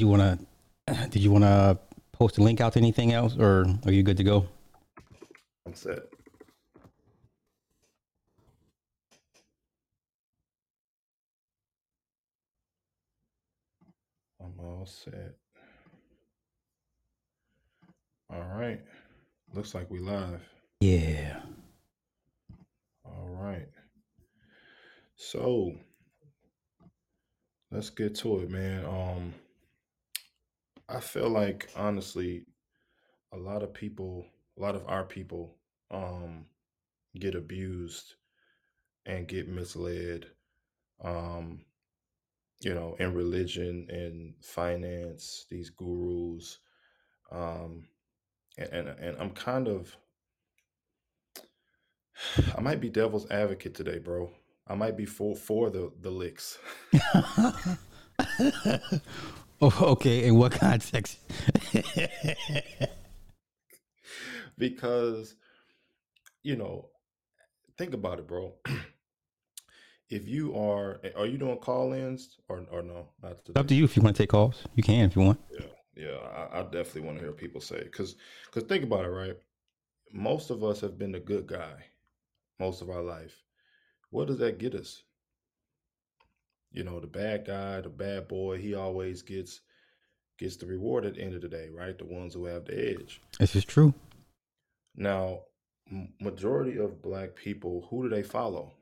[0.00, 0.38] You wanna?
[1.10, 1.78] Did you wanna
[2.12, 4.46] post a link out to anything else, or are you good to go?
[5.66, 5.98] I'm set.
[14.42, 15.34] I'm all set.
[18.32, 18.80] All right.
[19.52, 20.40] Looks like we live.
[20.80, 21.40] Yeah.
[23.04, 23.68] All right.
[25.16, 25.74] So
[27.70, 28.86] let's get to it, man.
[28.86, 29.34] Um,
[30.90, 32.44] I feel like honestly,
[33.32, 34.26] a lot of people,
[34.58, 35.56] a lot of our people,
[35.90, 36.46] um,
[37.18, 38.14] get abused
[39.06, 40.26] and get misled.
[41.02, 41.64] Um,
[42.60, 46.58] you know, in religion and finance, these gurus.
[47.32, 47.84] Um,
[48.58, 49.96] and, and and I'm kind of
[52.56, 54.30] I might be devil's advocate today, bro.
[54.66, 56.58] I might be for for the the licks
[59.60, 60.24] oh, okay.
[60.24, 61.18] In what context?
[64.58, 65.34] because
[66.42, 66.88] you know,
[67.76, 68.54] think about it, bro.
[70.10, 73.08] if you are are you doing call-ins or or no?
[73.22, 74.62] Not Up to you if you want to take calls.
[74.74, 75.40] You can if you want.
[75.50, 75.66] Yeah,
[75.96, 76.16] yeah.
[76.16, 78.16] I, I definitely want to hear people say because
[78.46, 79.36] because think about it, right?
[80.12, 81.84] Most of us have been the good guy
[82.58, 83.42] most of our life.
[84.10, 85.02] What does that get us?
[86.72, 89.60] You know, the bad guy, the bad boy, he always gets
[90.38, 91.96] gets the reward at the end of the day, right?
[91.98, 93.20] The ones who have the edge.
[93.38, 93.92] This is true.
[94.96, 95.40] Now,
[96.20, 98.72] majority of black people, who do they follow?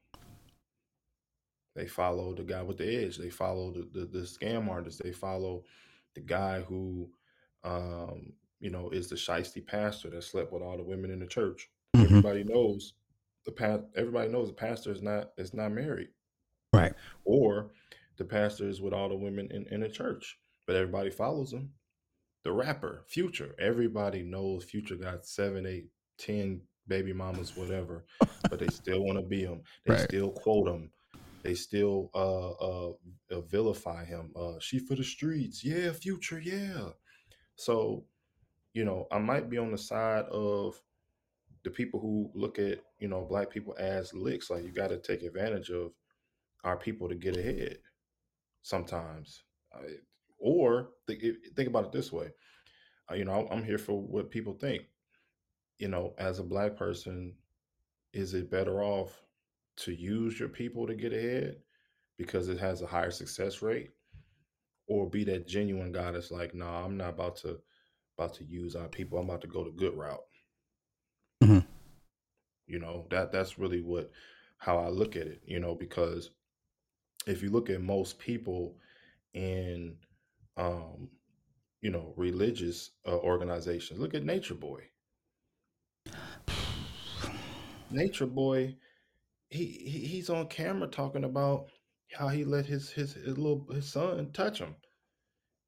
[1.75, 3.17] They follow the guy with the edge.
[3.19, 5.03] They follow the the, the scam artist.
[5.03, 5.65] They follow
[6.15, 7.09] the guy who,
[7.65, 11.27] um, you know, is the shisty pastor that slept with all the women in the
[11.27, 11.69] church.
[11.95, 12.95] hmm Everybody knows
[13.47, 13.83] the past.
[13.97, 16.09] Everybody knows the pastor is not is not married,
[16.73, 16.93] Right.
[17.25, 17.71] or
[18.19, 21.73] the pastor is with all the women in, in the church, but everybody follows him.
[22.45, 25.89] The rapper Future, everybody knows Future got seven, eight,
[26.19, 28.07] ten baby mamas, whatever,
[28.51, 29.63] but they still want to be him.
[29.87, 30.01] They Right.
[30.01, 30.93] still quote him.
[31.45, 32.93] They still uh, uh,
[33.33, 34.33] uh, vilify him.
[34.37, 36.91] Uh, she for the streets, yeah, Future, yeah.
[37.57, 38.07] So
[38.75, 40.81] you know, I might be on the side of
[41.65, 44.51] the people who look at you know black people as licks.
[44.51, 45.93] Like you got to take advantage of
[46.65, 47.79] our people to get ahead
[48.63, 49.45] sometimes.
[49.73, 49.81] I,
[50.39, 51.23] or think,
[51.57, 52.31] think about it this way.
[53.11, 54.83] Uh, you know, I'm here for what people think.
[55.79, 57.35] You know, as a black person,
[58.13, 59.23] is it better off
[59.79, 61.57] to use your people to get ahead
[62.19, 63.91] because it has a higher success rate,
[64.89, 67.61] or be that genuine guy that's like, nah, I'm not about to
[68.19, 69.19] about to use our people.
[69.19, 70.25] I'm about to go the good route.
[71.43, 71.59] hmm
[72.67, 74.11] You know, that that's really what
[74.59, 76.31] how I look at it, you know, because
[77.29, 78.77] if you look at most people
[79.35, 79.97] in
[80.57, 81.09] um,
[81.81, 84.83] you know, religious uh, organizations, look at Nature Boy.
[87.91, 88.77] Nature Boy,
[89.51, 91.67] he, he he's on camera talking about
[92.13, 94.75] how he let his his, his little his son touch him,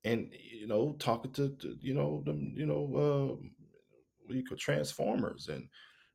[0.05, 3.39] and you know, talking to, to you know them you know
[4.29, 5.69] uh, you call transformers and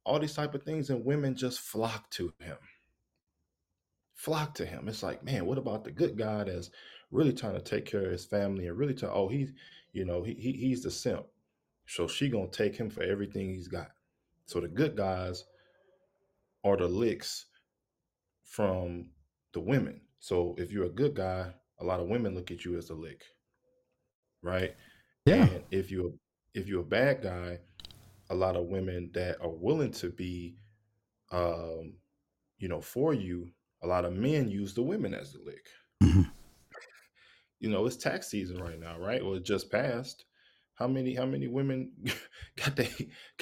[0.03, 2.57] all these type of things, and women just flock to him,
[4.15, 4.87] flock to him.
[4.87, 6.71] It's like, man, what about the good guy that's
[7.11, 9.09] really trying to take care of his family and really try?
[9.09, 9.53] Oh, he's
[9.93, 11.25] you know he, he he's the simp,
[11.85, 13.91] so she gonna take him for everything he's got.
[14.45, 15.45] So the good guys
[16.63, 17.45] are the licks
[18.43, 19.09] from
[19.53, 20.01] the women.
[20.19, 22.95] So if you're a good guy, a lot of women look at you as a
[22.95, 23.23] lick,
[24.41, 24.75] right?
[25.25, 25.45] Yeah.
[25.45, 26.13] And if you're
[26.53, 27.59] if you're a bad guy,
[28.29, 30.55] a lot of women that are willing to be
[31.31, 31.93] um,
[32.57, 33.49] you know, for you,
[33.85, 35.67] a lot of men use the women as the lick.
[36.01, 36.23] hmm
[37.59, 39.23] You know, it's tax season right now, right?
[39.23, 40.25] Well, it just passed.
[40.73, 41.91] How many how many women
[42.57, 42.89] got they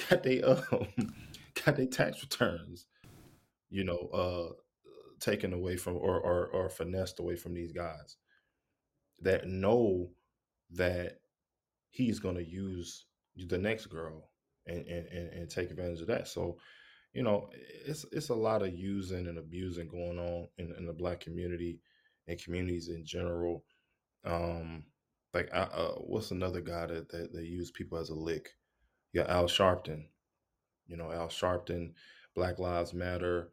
[0.08, 0.62] got they um
[1.64, 2.86] got their tax returns,
[3.70, 4.52] you know, uh
[5.20, 8.16] taken away from or, or or finessed away from these guys
[9.20, 10.10] that know
[10.70, 11.18] that
[11.90, 13.06] he's gonna use
[13.36, 14.28] the next girl
[14.66, 16.28] and and, and, and take advantage of that.
[16.28, 16.58] So,
[17.14, 17.48] you know,
[17.86, 21.78] it's it's a lot of using and abusing going on in, in the black community
[22.26, 23.64] and communities in general.
[24.24, 24.84] Um,
[25.32, 28.50] like I, uh, what's another guy that, that that use people as a lick?
[29.12, 30.06] Yeah, Al Sharpton.
[30.86, 31.92] You know, Al Sharpton,
[32.34, 33.50] Black Lives Matter,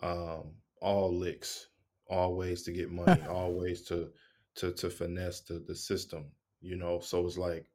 [0.00, 1.68] um, all licks,
[2.08, 4.10] all ways to get money, all ways to
[4.56, 6.26] to to finesse the, the system.
[6.60, 7.66] You know, so it's like,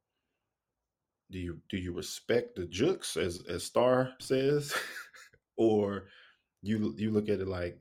[1.30, 4.74] do you do you respect the jukes as as Star says,
[5.60, 6.06] or
[6.62, 7.80] you you look at it like,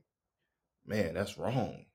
[0.85, 1.85] man, that's wrong.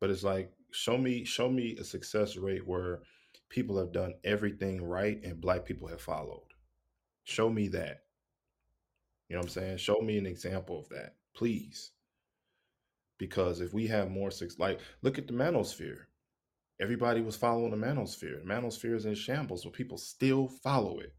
[0.00, 3.02] But it's like, show me show me a success rate where
[3.48, 6.46] people have done everything right and black people have followed.
[7.24, 8.04] Show me that.
[9.28, 9.78] You know what I'm saying?
[9.78, 11.90] Show me an example of that, please.
[13.18, 16.04] Because if we have more six, like look at the manosphere.
[16.80, 18.38] Everybody was following the manosphere.
[18.40, 21.14] The manosphere is in shambles, but people still follow it.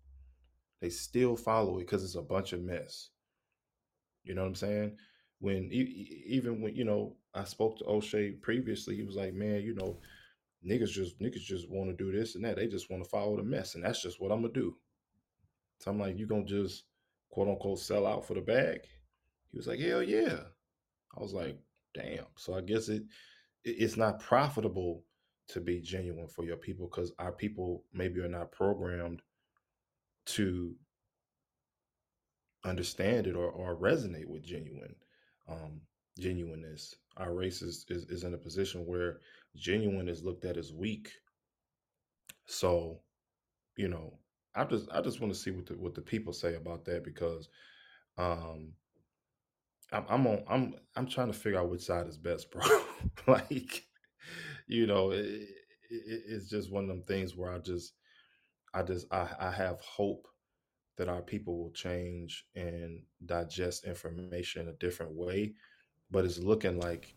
[0.81, 3.09] They still follow it because it's a bunch of mess.
[4.27, 4.97] You know what I'm saying?
[5.39, 9.75] When even when you know I spoke to O'Shea previously, he was like, "Man, you
[9.75, 10.00] know,
[10.65, 12.56] niggas just niggas just want to do this and that.
[12.57, 14.77] They just want to follow the mess, and that's just what I'm gonna do."
[15.79, 16.85] So I'm like, "You gonna just
[17.29, 18.81] quote unquote sell out for the bag?"
[19.51, 20.44] He was like, "Hell yeah."
[21.15, 21.57] I was like,
[21.94, 23.03] "Damn." So I guess it
[23.63, 25.03] it's not profitable
[25.50, 29.21] to be genuine for your people because our people maybe are not programmed
[30.25, 30.75] to
[32.67, 34.95] understand it or, or resonate with genuine
[35.47, 35.81] um,
[36.19, 36.95] genuineness.
[37.17, 39.19] Our race is, is is in a position where
[39.55, 41.11] genuine is looked at as weak.
[42.45, 43.01] So,
[43.77, 44.19] you know,
[44.55, 47.03] I just I just want to see what the what the people say about that
[47.03, 47.49] because
[48.17, 48.73] um
[49.91, 52.63] I'm I'm on I'm I'm trying to figure out which side is best, bro.
[53.27, 53.85] like,
[54.67, 55.49] you know, it, it,
[55.89, 57.93] it's just one of them things where I just
[58.73, 60.27] I just I, I have hope
[60.97, 65.53] that our people will change and digest information a different way.
[66.09, 67.13] But it's looking like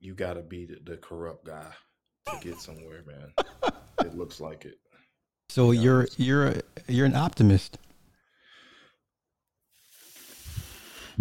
[0.00, 1.72] you got to be the, the, corrupt guy
[2.26, 3.32] to get somewhere, man.
[4.00, 4.78] it looks like it.
[5.48, 6.54] So you're you're
[6.88, 7.78] you're an optimist.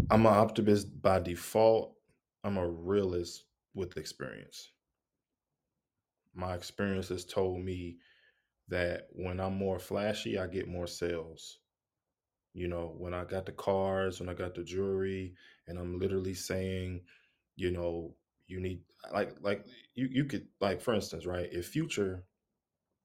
[0.10, 1.96] I'm an optimist by default.
[2.44, 4.72] I'm a realist with experience.
[6.34, 7.98] My experience has told me
[8.68, 11.60] that when I'm more flashy, I get more sales.
[12.56, 15.36] You know, when I got the cars, when I got the jewelry,
[15.68, 17.02] and I'm literally saying,
[17.58, 18.16] you know,
[18.48, 18.80] you need
[19.14, 21.50] like like you you could like for instance, right?
[21.52, 22.24] If Future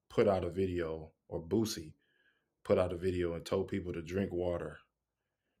[0.09, 1.93] put out a video or Boosie
[2.63, 4.79] put out a video and told people to drink water,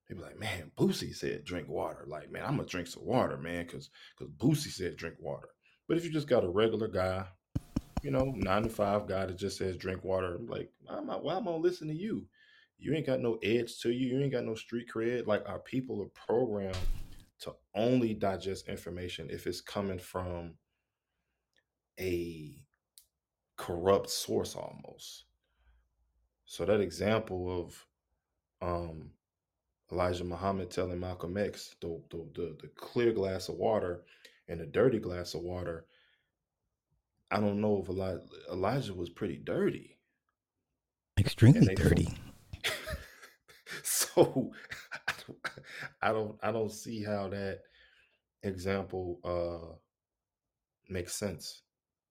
[0.07, 2.05] they'd be like, "Man, Boosie said drink water.
[2.07, 5.49] Like, man, I'm gonna drink some water, man, because because Boosie said drink water."
[5.89, 7.25] But if you just got a regular guy,
[8.03, 11.15] you know, nine to five guy that just says drink water, like, why am I,
[11.17, 12.25] why am I gonna listen to you?
[12.81, 14.07] You ain't got no edge to you.
[14.07, 15.27] You ain't got no street cred.
[15.27, 16.75] Like our people are programmed
[17.41, 20.55] to only digest information if it's coming from
[21.99, 22.55] a
[23.55, 25.25] corrupt source almost.
[26.45, 27.85] So that example of
[28.67, 29.11] um,
[29.91, 34.03] Elijah Muhammad telling Malcolm X the, the, the the clear glass of water
[34.47, 35.85] and the dirty glass of water.
[37.29, 39.97] I don't know if Elijah, Elijah was pretty dirty.
[41.19, 42.09] Extremely dirty.
[44.15, 44.51] So
[46.01, 47.59] I don't I don't see how that
[48.43, 49.75] example uh
[50.89, 51.61] makes sense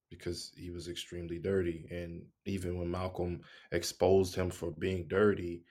[0.09, 5.63] because he was extremely dirty and even when Malcolm exposed him for being dirty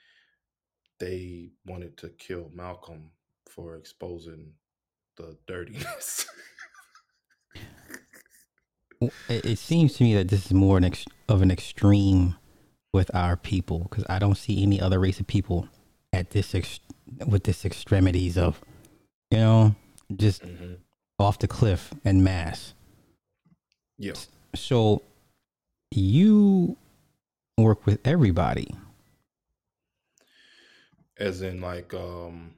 [0.99, 3.11] they wanted to kill Malcolm
[3.49, 4.53] for exposing
[5.17, 6.27] the dirtiness.
[9.01, 12.37] It, it seems to me that this is more an ex- of an extreme
[12.93, 15.69] with our people because I don't see any other race of people
[16.21, 16.81] at this ex-
[17.27, 18.61] with this extremities of
[19.31, 19.75] you know
[20.15, 20.75] just mm-hmm.
[21.19, 22.75] off the cliff and mass.
[23.99, 24.15] Yeah.
[24.55, 25.03] So
[25.91, 26.77] you
[27.59, 28.75] work with everybody.
[31.19, 32.55] As in, like, um,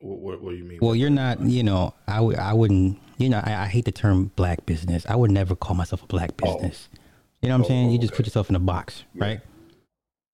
[0.00, 0.78] what, what, what do you mean?
[0.82, 3.92] Well, you're not, you know, I w- I wouldn't, you know, I, I, hate the
[3.92, 5.06] term black business.
[5.08, 6.54] I would never call myself a black oh.
[6.54, 6.88] business.
[6.92, 6.98] Oh.
[7.40, 7.90] You know what I'm oh, saying?
[7.92, 9.24] You just put yourself in a box, yeah.
[9.24, 9.40] right?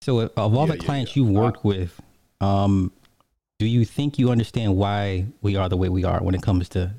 [0.01, 2.01] So, of all yeah, the clients yeah, you've worked with,
[2.43, 2.93] um,
[3.59, 6.69] do you think you understand why we are the way we are when it comes
[6.71, 6.93] to,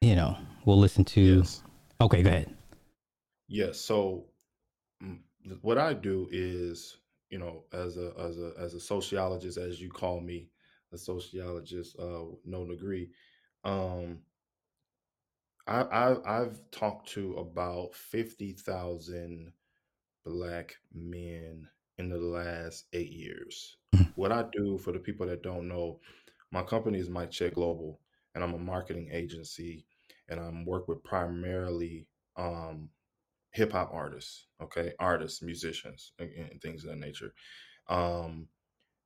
[0.00, 1.20] you know, we'll listen to.
[1.20, 1.62] Yes.
[2.00, 2.54] Okay, go ahead.
[3.46, 3.78] Yes.
[3.78, 4.24] So,
[5.02, 5.18] mm,
[5.60, 6.96] what I do is,
[7.28, 10.48] you know, as a as a as a sociologist, as you call me,
[10.92, 13.10] a sociologist, uh, no degree.
[13.64, 14.20] Um,
[15.66, 19.52] I, I I've talked to about fifty thousand
[20.24, 23.76] black men in the last eight years.
[23.94, 24.10] Mm-hmm.
[24.16, 26.00] What I do for the people that don't know,
[26.50, 28.00] my company is Mike Check Global,
[28.34, 29.86] and I'm a marketing agency,
[30.28, 32.88] and I'm work with primarily um,
[33.52, 37.32] hip hop artists, okay, artists, musicians, and, and, things of that nature.
[37.88, 38.48] Um,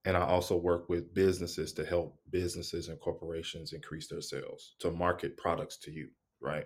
[0.04, 4.90] and I also work with businesses to help businesses and corporations increase their sales to
[4.90, 6.08] market products to you,
[6.40, 6.64] right?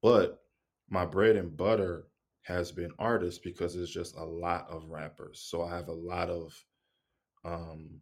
[0.00, 0.38] But
[0.88, 2.06] my bread and butter
[2.48, 5.38] has been artists because it's just a lot of rappers.
[5.44, 6.54] So I have a lot of
[7.44, 8.00] um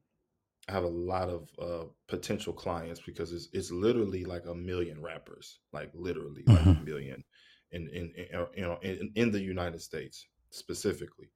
[0.68, 5.02] I have a lot of uh potential clients because it's it's literally like a million
[5.02, 6.84] rappers, like literally like a mm-hmm.
[6.84, 7.24] million.
[7.72, 11.32] in in, in you know in, in the United States specifically.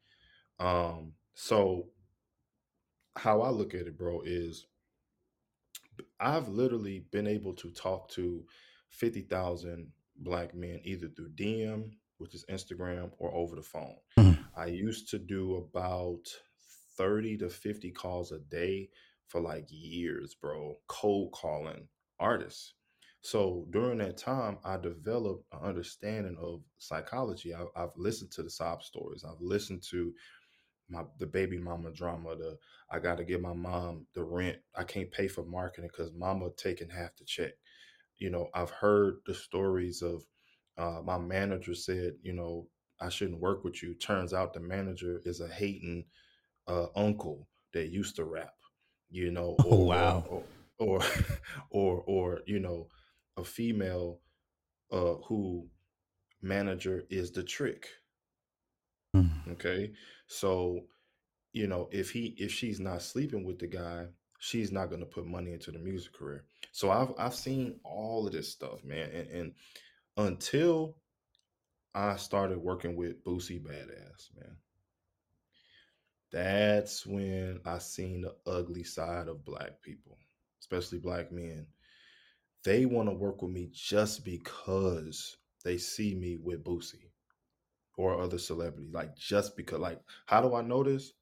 [0.61, 1.87] Um, so
[3.17, 4.67] how I look at it, bro, is
[6.21, 8.45] I've literally been able to talk to
[8.91, 11.91] fifty thousand black men either through DM,
[12.21, 13.97] which is Instagram, or over the phone.
[14.17, 14.47] Mhm.
[14.55, 16.27] I used to do about
[16.97, 18.91] 30 to 50 calls a day
[19.27, 22.75] for like years, bro, cold calling artists.
[23.23, 27.55] So during that time, I developed an understanding of psychology.
[27.55, 29.25] I, I've listened to the sob stories.
[29.25, 30.15] I've listened to
[30.89, 32.37] my the baby mama drama.
[32.37, 32.59] The
[32.91, 34.59] I got to give my mom the rent.
[34.75, 37.53] I can't pay for marketing because mama taking half the check.
[38.19, 40.25] You know, I've heard the stories of
[40.81, 42.67] uh, my manager said, you know,
[43.01, 43.95] I shouldn't work with you.
[43.95, 46.07] Turns out the manager is a hating
[46.67, 48.55] uh, uncle that used to rap.
[49.11, 50.25] You know, Oh or wow.
[50.29, 50.43] or
[50.79, 51.05] or or,
[51.71, 52.89] or, or you know,
[53.37, 54.21] a female
[54.93, 55.69] uh, who
[56.43, 57.89] manager is the trick.
[59.15, 59.31] Mm.
[59.53, 59.93] Okay,
[60.29, 60.81] so
[61.53, 64.07] you know if he if she's not sleeping with the guy,
[64.39, 66.45] she's not going to put money into the music career.
[66.73, 69.53] So I've I've seen all of this stuff, man, and, and
[70.27, 70.97] until
[71.95, 74.57] I started working with Boosie Badass, man,
[76.33, 80.19] that's when I seen the ugly side of black people,
[80.61, 81.67] especially black men.
[82.65, 87.11] They want to work with me just because they see me with Boosie
[87.97, 88.93] or other celebrities.
[88.93, 91.13] Like just because like how do I know this?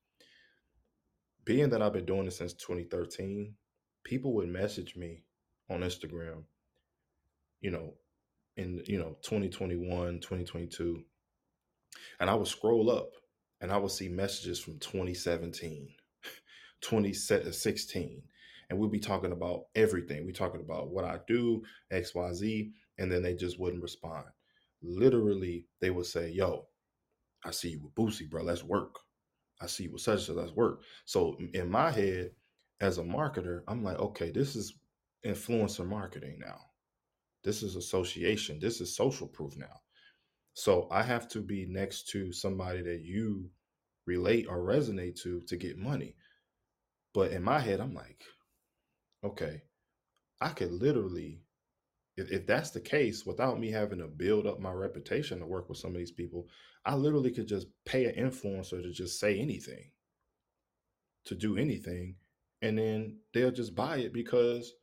[1.45, 3.55] Being that I've been doing this since 2013,
[4.05, 5.23] people would message me
[5.71, 6.45] on Instagram,
[7.61, 7.95] you know,
[8.59, 11.03] in you know 2021, 2022,
[12.21, 13.13] and I would scroll up
[13.61, 15.89] and I would see messages from 2017,
[16.83, 18.23] 2016,
[18.69, 20.27] and we'd be talking about everything.
[20.27, 21.63] We talking about what I do,
[21.93, 24.27] XYZ, and then they just wouldn't respond.
[24.83, 26.67] Literally, they would say, Yo,
[27.45, 28.43] I see you with Boosie, bro.
[28.43, 28.97] Let's work.
[29.61, 30.37] I see you with such and such.
[30.37, 30.83] Let's work.
[31.05, 32.31] So in my head,
[32.81, 34.75] as a marketer, I'm like, okay, this is
[35.27, 36.68] influencer marketing now.
[37.49, 38.59] This is association.
[38.61, 39.81] This is social proof now.
[40.53, 43.49] So I have to be next to somebody that you
[44.07, 46.15] relate or resonate to to get money.
[47.15, 48.23] But in my head, I'm like,
[49.25, 49.63] okay,
[50.43, 51.41] I could literally,
[52.19, 55.71] if, if that's the case, without me having to build up my reputation to work
[55.71, 56.49] with some of these people,
[56.85, 59.91] I literally could just pay an influencer to just say anything,
[61.25, 62.17] to do anything,
[62.61, 64.75] and then they'll just buy it because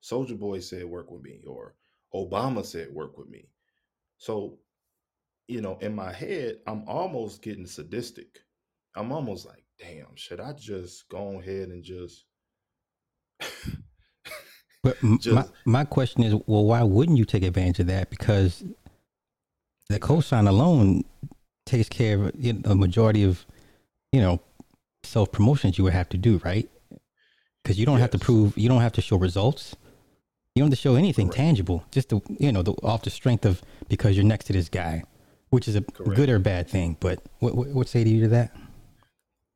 [0.00, 1.74] Soldier Boy said work with me or
[2.14, 3.48] Obama said work with me.
[4.18, 4.58] So,
[5.46, 8.40] you know, in my head, I'm almost getting sadistic.
[8.96, 12.24] I'm almost like, damn, should I just go ahead and just
[14.82, 18.10] But m- my my question is, well, why wouldn't you take advantage of that?
[18.10, 18.64] Because
[19.88, 21.04] the cosign alone
[21.66, 23.44] takes care of you know, the majority of
[24.12, 24.40] you know
[25.02, 26.68] self promotions you would have to do, right?
[27.62, 29.76] Because you don't have to prove, you don't have to show results.
[30.58, 31.84] You don't have to show anything correct, tangible.
[31.92, 35.04] Just the you know the off the strength of because you're next to this guy,
[35.50, 36.16] which is a correct.
[36.16, 36.96] good or bad thing.
[36.98, 38.56] But what what, what say to you to that?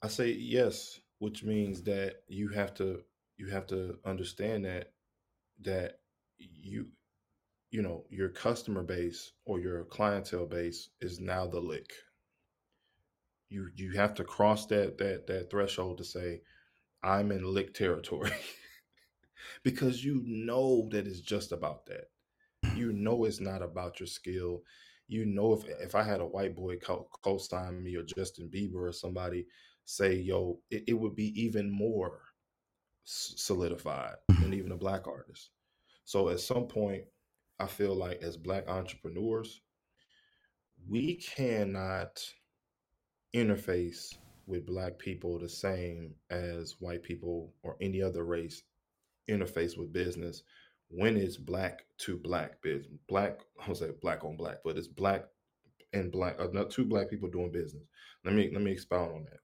[0.00, 3.00] I say yes, which means that you have to
[3.36, 4.92] you have to understand that
[5.62, 5.98] that
[6.38, 6.86] you
[7.72, 11.90] you know your customer base or your clientele base is now the lick.
[13.48, 16.42] You you have to cross that that that threshold to say
[17.02, 18.30] I'm in lick territory
[19.62, 22.10] because you know that it's just about that.
[22.76, 24.62] You know it's not about your skill.
[25.08, 28.88] You know if if I had a white boy co- co-sign me or Justin Bieber
[28.88, 29.46] or somebody
[29.84, 32.20] say yo, it, it would be even more
[33.04, 34.42] solidified mm-hmm.
[34.42, 35.50] than even a black artist.
[36.04, 37.04] So at some point,
[37.58, 39.60] I feel like as black entrepreneurs,
[40.88, 42.24] we cannot
[43.34, 48.62] interface with black people the same as white people or any other race
[49.30, 50.42] interface with business
[50.88, 54.88] when it's black to black business black i would say black on black but it's
[54.88, 55.24] black
[55.92, 57.84] and black uh, not two black people doing business.
[58.24, 59.40] Let me let me expound on that.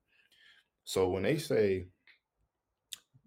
[0.85, 1.87] So when they say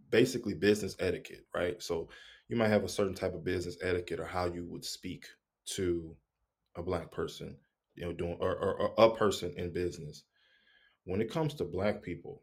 [0.10, 1.82] basically business etiquette right?
[1.82, 2.10] So
[2.50, 5.26] you might have a certain type of business etiquette or how you would speak
[5.66, 6.16] to
[6.76, 7.56] a black person
[7.96, 10.24] you know doing or, or, or a person in business.
[11.06, 12.42] When it comes to black people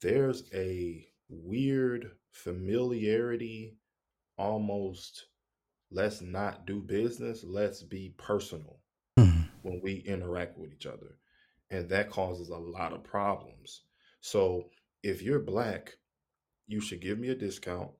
[0.00, 3.76] there's a weird familiarity
[4.38, 5.26] almost
[5.90, 8.80] let's not do business let's be personal
[9.18, 9.48] Mhm.
[9.62, 11.18] when we interact with each other
[11.70, 13.84] and that causes a lot of problems.
[14.20, 14.70] So
[15.02, 15.96] if you're black
[16.66, 17.90] you should give me a discount.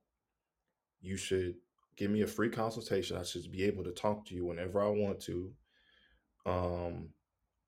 [1.00, 1.56] You should
[1.96, 3.16] give me a free consultation.
[3.16, 5.54] I should be able to talk to you whenever i want to.
[6.46, 7.12] Um,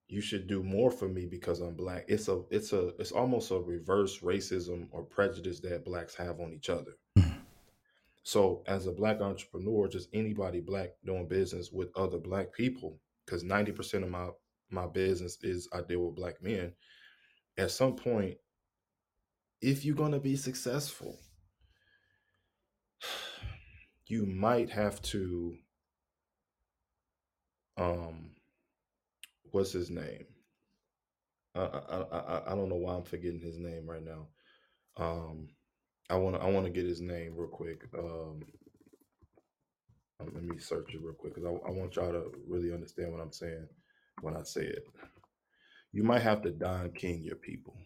[0.08, 2.04] you should do more for me because I'm black.
[2.08, 6.52] It's a it's a it's almost a reverse racism or prejudice that blacks have on
[6.52, 6.92] each other.
[7.18, 7.40] Mm-hmm.
[8.22, 13.42] So as a black entrepreneur, just anybody black doing business with other black people, because
[13.42, 14.28] 90% of my
[14.70, 16.72] my business is I deal with black men.
[17.58, 18.36] At some point,
[19.60, 21.18] if you're gonna be successful,
[24.06, 25.56] you might have to
[27.76, 28.35] um
[29.56, 30.26] what's his name?
[31.54, 34.26] I I I, I don't know why I'm forgetting his name right now.
[34.98, 35.48] Um,
[36.10, 37.84] I want to I want to get his name real quick.
[37.98, 38.42] Um,
[40.20, 43.12] um, let me search it real quick because I, I want y'all to really understand
[43.12, 43.66] what I'm saying
[44.20, 44.84] when I say it.
[45.92, 47.78] You might have to Don King your people.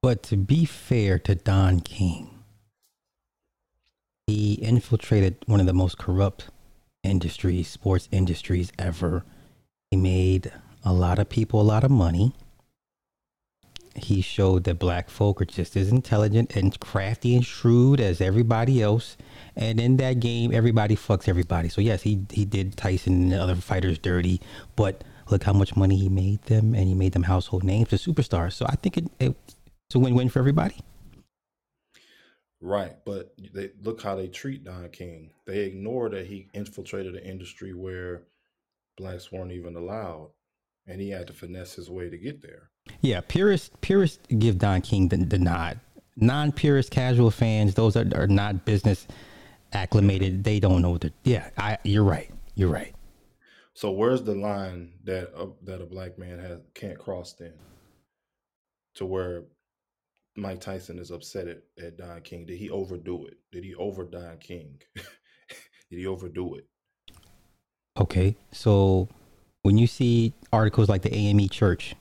[0.00, 2.44] But to be fair to Don King,
[4.28, 6.50] he infiltrated one of the most corrupt
[7.08, 9.24] industries, sports industries ever.
[9.90, 10.52] He made
[10.84, 12.34] a lot of people a lot of money.
[13.96, 18.80] He showed that black folk are just as intelligent and crafty and shrewd as everybody
[18.80, 19.16] else.
[19.56, 21.68] And in that game, everybody fucks everybody.
[21.68, 24.40] So yes, he he did Tyson and the other fighters dirty,
[24.76, 27.96] but look how much money he made them, and he made them household names, the
[27.96, 28.52] superstars.
[28.52, 29.36] So I think it, it
[29.88, 30.76] it's a win-win for everybody.
[32.60, 35.30] Right, but they look how they treat Don King.
[35.46, 38.22] They ignore that he infiltrated an industry where
[38.96, 40.30] blacks weren't even allowed,
[40.86, 42.70] and he had to finesse his way to get there.
[43.00, 45.78] Yeah, purists purists give Don King the, the nod.
[46.16, 49.06] Non-purist casual fans, those are, are not business
[49.72, 50.42] acclimated.
[50.42, 51.12] They don't know that.
[51.22, 52.28] Yeah, I, you're right.
[52.56, 52.92] You're right.
[53.74, 57.52] So where's the line that uh, that a black man has can't cross then?
[58.96, 59.44] To where
[60.38, 62.46] Mike Tyson is upset at, at Don King.
[62.46, 63.38] Did he overdo it?
[63.52, 64.80] Did he over Don King?
[64.94, 66.66] Did he overdo it?
[67.98, 69.08] Okay, so
[69.62, 71.96] when you see articles like the AME Church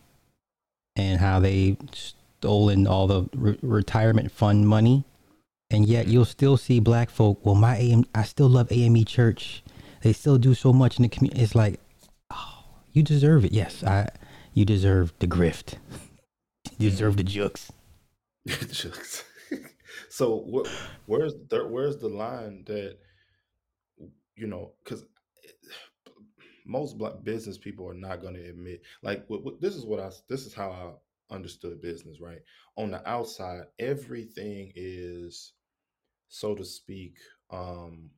[0.95, 5.04] and how they stolen all the re- retirement fund money,
[5.71, 6.13] and yet mm-hmm.
[6.13, 7.43] you'll still see black folk.
[7.45, 9.63] Well, my AM, I still love AME Church.
[10.04, 11.41] They still do so much in the community.
[11.41, 11.80] It's like,
[12.32, 13.52] oh, you deserve it.
[13.52, 14.10] Yes, I.
[14.54, 15.76] You deserve the grift.
[16.80, 17.71] You deserve the jokes.
[20.10, 20.68] so what,
[21.06, 22.98] where's the, where's the line that
[24.36, 25.06] you know because
[26.66, 30.00] most black business people are not going to admit like what, what, this is what
[30.00, 32.40] i this is how i understood business right?
[32.78, 35.54] On the outside everything is
[36.30, 37.16] so to speak
[37.52, 38.10] um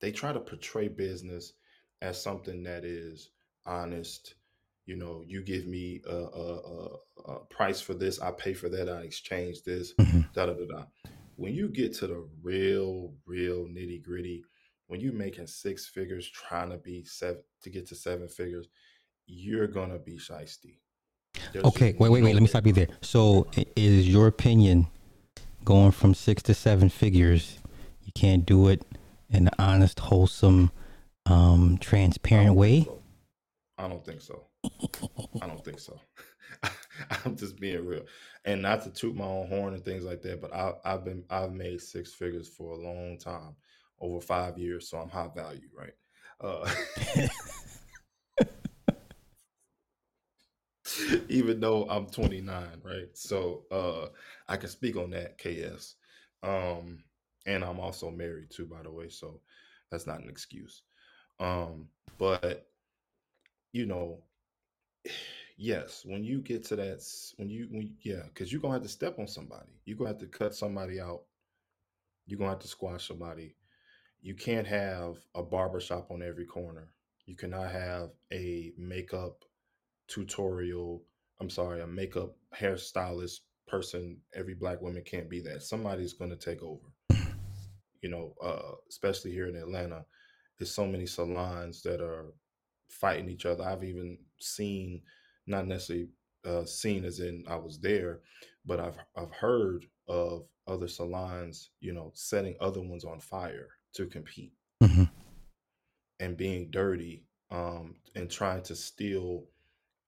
[0.00, 1.52] they try to portray business
[2.02, 3.30] as something that is
[3.66, 4.34] honest
[4.86, 8.68] you know, you give me a, a, a, a price for this, I pay for
[8.68, 10.20] that, I exchange this, mm-hmm.
[10.34, 10.84] da da da da.
[11.36, 14.44] When you get to the real, real nitty gritty,
[14.88, 18.66] when you're making six figures, trying to be seven to get to seven figures,
[19.26, 20.78] you're gonna be shisty.
[21.52, 22.34] There's okay, wait, wait, wait.
[22.34, 22.88] Let me stop you there.
[23.00, 24.88] So, is your opinion
[25.64, 27.58] going from six to seven figures?
[28.02, 28.82] You can't do it
[29.28, 30.72] in an honest, wholesome,
[31.26, 32.82] um, transparent way.
[32.82, 32.99] So.
[33.80, 34.44] I don't think so.
[35.40, 35.98] I don't think so.
[37.24, 38.04] I'm just being real,
[38.44, 40.42] and not to toot my own horn and things like that.
[40.42, 43.56] But I, I've been I've made six figures for a long time,
[43.98, 44.90] over five years.
[44.90, 45.94] So I'm high value, right?
[46.42, 46.70] Uh,
[51.30, 53.08] even though I'm 29, right?
[53.14, 54.08] So uh,
[54.46, 55.94] I can speak on that, KS.
[56.42, 57.02] Um,
[57.46, 59.08] and I'm also married too, by the way.
[59.08, 59.40] So
[59.90, 60.82] that's not an excuse.
[61.38, 61.88] Um,
[62.18, 62.69] but
[63.72, 64.22] you know,
[65.56, 67.04] yes, when you get to that,
[67.36, 69.80] when you, when yeah, because you're gonna have to step on somebody.
[69.84, 71.22] You're gonna have to cut somebody out.
[72.26, 73.56] You're gonna have to squash somebody.
[74.22, 76.92] You can't have a barbershop on every corner.
[77.26, 79.44] You cannot have a makeup
[80.08, 81.02] tutorial.
[81.40, 84.18] I'm sorry, a makeup hairstylist person.
[84.34, 85.62] Every black woman can't be that.
[85.62, 86.86] Somebody's gonna take over.
[88.02, 90.06] You know, uh, especially here in Atlanta,
[90.58, 92.32] there's so many salons that are
[92.90, 93.64] fighting each other.
[93.64, 95.02] I've even seen,
[95.46, 96.08] not necessarily
[96.44, 98.20] uh, seen as in I was there,
[98.66, 104.06] but I've I've heard of other salons, you know, setting other ones on fire to
[104.06, 105.04] compete mm-hmm.
[106.20, 109.44] and being dirty um, and trying to steal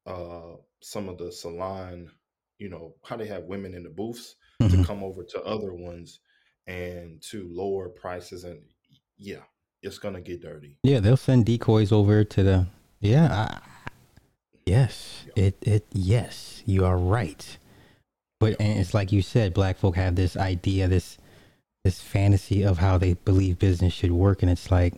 [0.06, 2.10] uh, some of the salon,
[2.58, 4.80] you know, how they have women in the booths mm-hmm.
[4.80, 6.20] to come over to other ones
[6.66, 8.60] and to lower prices and
[9.18, 9.42] yeah,
[9.82, 10.76] it's gonna get dirty.
[10.82, 12.66] Yeah, they'll send decoys over to the.
[13.00, 13.58] Yeah, I,
[14.64, 17.58] yes, it it yes, you are right.
[18.40, 21.18] But and it's like you said, black folk have this idea, this
[21.84, 24.94] this fantasy of how they believe business should work, and it's like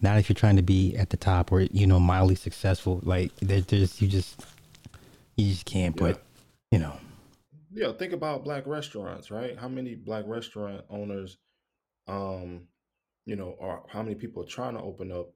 [0.00, 3.00] Not if you're trying to be at the top or you know mildly successful.
[3.02, 4.44] Like there's, there's you just
[5.36, 5.96] you just can't.
[5.96, 6.02] Yeah.
[6.02, 6.22] But
[6.70, 6.94] you know.
[7.70, 9.58] Yeah, think about black restaurants, right?
[9.58, 11.36] How many black restaurant owners,
[12.06, 12.62] um,
[13.28, 15.28] you know, or how many people are trying to open up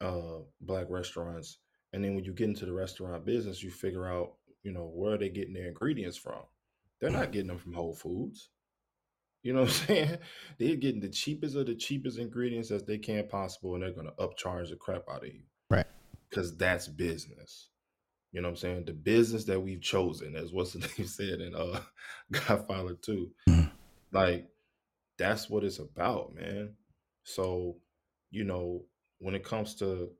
[0.00, 1.58] uh black restaurants,
[1.92, 4.32] and then when you get into the restaurant business, you figure out,
[4.64, 6.42] you know, where are they getting their ingredients from?
[7.00, 8.50] They're not getting them from Whole Foods.
[9.44, 10.18] You know what I'm saying?
[10.58, 14.10] They're getting the cheapest of the cheapest ingredients as they can possible, and they're gonna
[14.18, 15.42] upcharge the crap out of you.
[15.70, 15.86] Right.
[16.28, 17.68] Because that's business.
[18.32, 18.84] You know what I'm saying?
[18.86, 21.80] The business that we've chosen, as what's the name said in uh
[22.32, 23.30] Godfather 2.
[23.48, 23.68] Mm-hmm.
[24.10, 24.48] Like,
[25.16, 26.74] that's what it's about, man.
[27.34, 27.76] So,
[28.30, 28.84] you know,
[29.18, 30.10] when it comes to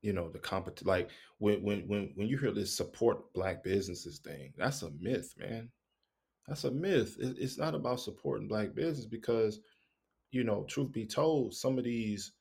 [0.00, 4.20] you know the compet like when when when when you hear this support black businesses
[4.20, 5.70] thing that's a myth man
[6.48, 7.16] that's a myth.
[7.20, 9.60] It's not about supporting black business because,
[10.30, 12.32] you know, truth be told, some of these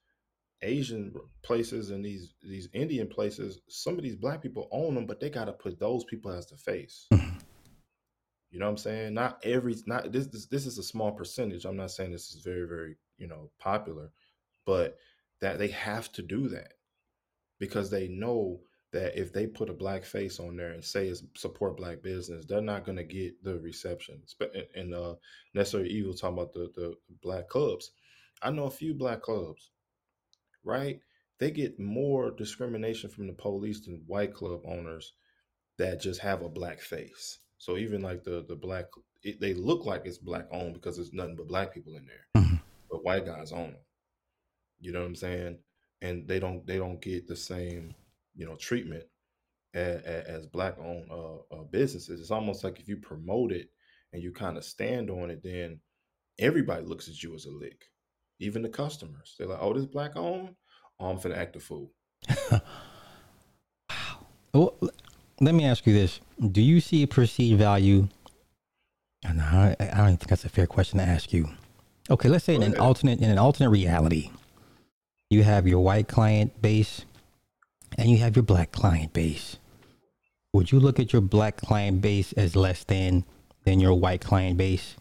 [0.61, 5.19] Asian places and these these Indian places, some of these black people own them, but
[5.19, 7.07] they got to put those people as the face.
[7.13, 7.37] Mm-hmm.
[8.49, 9.13] You know what I'm saying?
[9.13, 11.65] Not every not this, this this is a small percentage.
[11.65, 14.09] I'm not saying this is very very you know popular,
[14.65, 14.97] but
[15.41, 16.73] that they have to do that
[17.59, 18.59] because they know
[18.93, 22.45] that if they put a black face on there and say it's support black business,
[22.45, 24.21] they're not going to get the reception.
[24.75, 25.15] And uh,
[25.53, 27.91] necessarily evil talking about the the black clubs.
[28.41, 29.71] I know a few black clubs,
[30.63, 30.99] right?
[31.39, 35.13] They get more discrimination from the police than white club owners
[35.77, 37.39] that just have a black face.
[37.57, 38.85] So even like the the black,
[39.23, 42.43] it, they look like it's black owned because there's nothing but black people in there,
[42.43, 42.55] mm-hmm.
[43.03, 43.81] White guys own them.
[44.79, 45.57] You know what I'm saying?
[46.01, 47.95] And they don't they don't get the same
[48.35, 49.03] you know treatment
[49.73, 52.19] as, as black owned uh, uh, businesses.
[52.19, 53.69] It's almost like if you promote it
[54.13, 55.79] and you kind of stand on it, then
[56.39, 57.85] everybody looks at you as a lick,
[58.39, 59.35] even the customers.
[59.37, 60.55] They're like, "Oh, this black owned.
[60.99, 61.91] Oh, I'm finna act a fool."
[62.51, 62.61] wow.
[64.53, 64.75] Well,
[65.39, 66.19] let me ask you this:
[66.51, 68.07] Do you see perceived value?
[69.23, 71.49] No, I, I don't think that's a fair question to ask you.
[72.09, 74.31] Okay, let's say in an alternate in an alternate reality,
[75.29, 77.05] you have your white client base
[77.97, 79.57] and you have your black client base.
[80.53, 83.25] Would you look at your black client base as less than
[83.65, 84.95] than your white client base?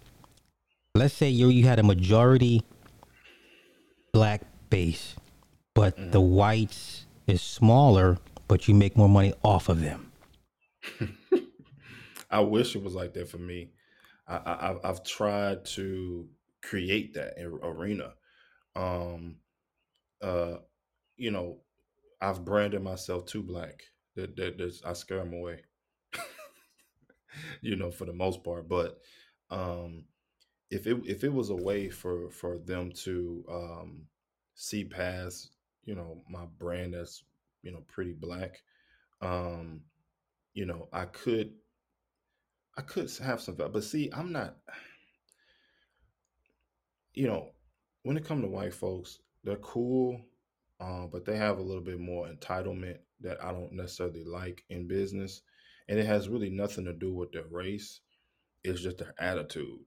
[0.96, 2.62] Let's say you you had a majority
[4.12, 5.14] black base,
[5.74, 6.10] but mm.
[6.10, 10.10] the whites is smaller, but you make more money off of them.
[12.30, 13.70] I wish it was like that for me.
[14.26, 16.28] I, I, I've tried to
[16.62, 18.14] create that arena.
[18.74, 19.36] Um,
[20.22, 20.56] uh,
[21.16, 21.58] you know,
[22.20, 23.82] I've branded myself too black.
[24.16, 25.62] That, that, that I scare them away.
[27.62, 28.68] you know, for the most part.
[28.68, 28.98] But
[29.50, 30.04] um,
[30.70, 34.02] if it if it was a way for for them to um,
[34.54, 35.50] see past,
[35.84, 37.24] you know, my brand that's
[37.62, 38.62] you know pretty black,
[39.20, 39.82] um,
[40.54, 41.52] you know, I could
[42.76, 44.56] I could have some, but see, I'm not.
[47.16, 47.50] You know,
[48.04, 50.20] when it comes to white folks, they're cool
[50.80, 54.86] um, but they have a little bit more entitlement that I don't necessarily like in
[54.86, 55.42] business.
[55.88, 58.00] And it has really nothing to do with their race,
[58.64, 59.78] it's just their attitude.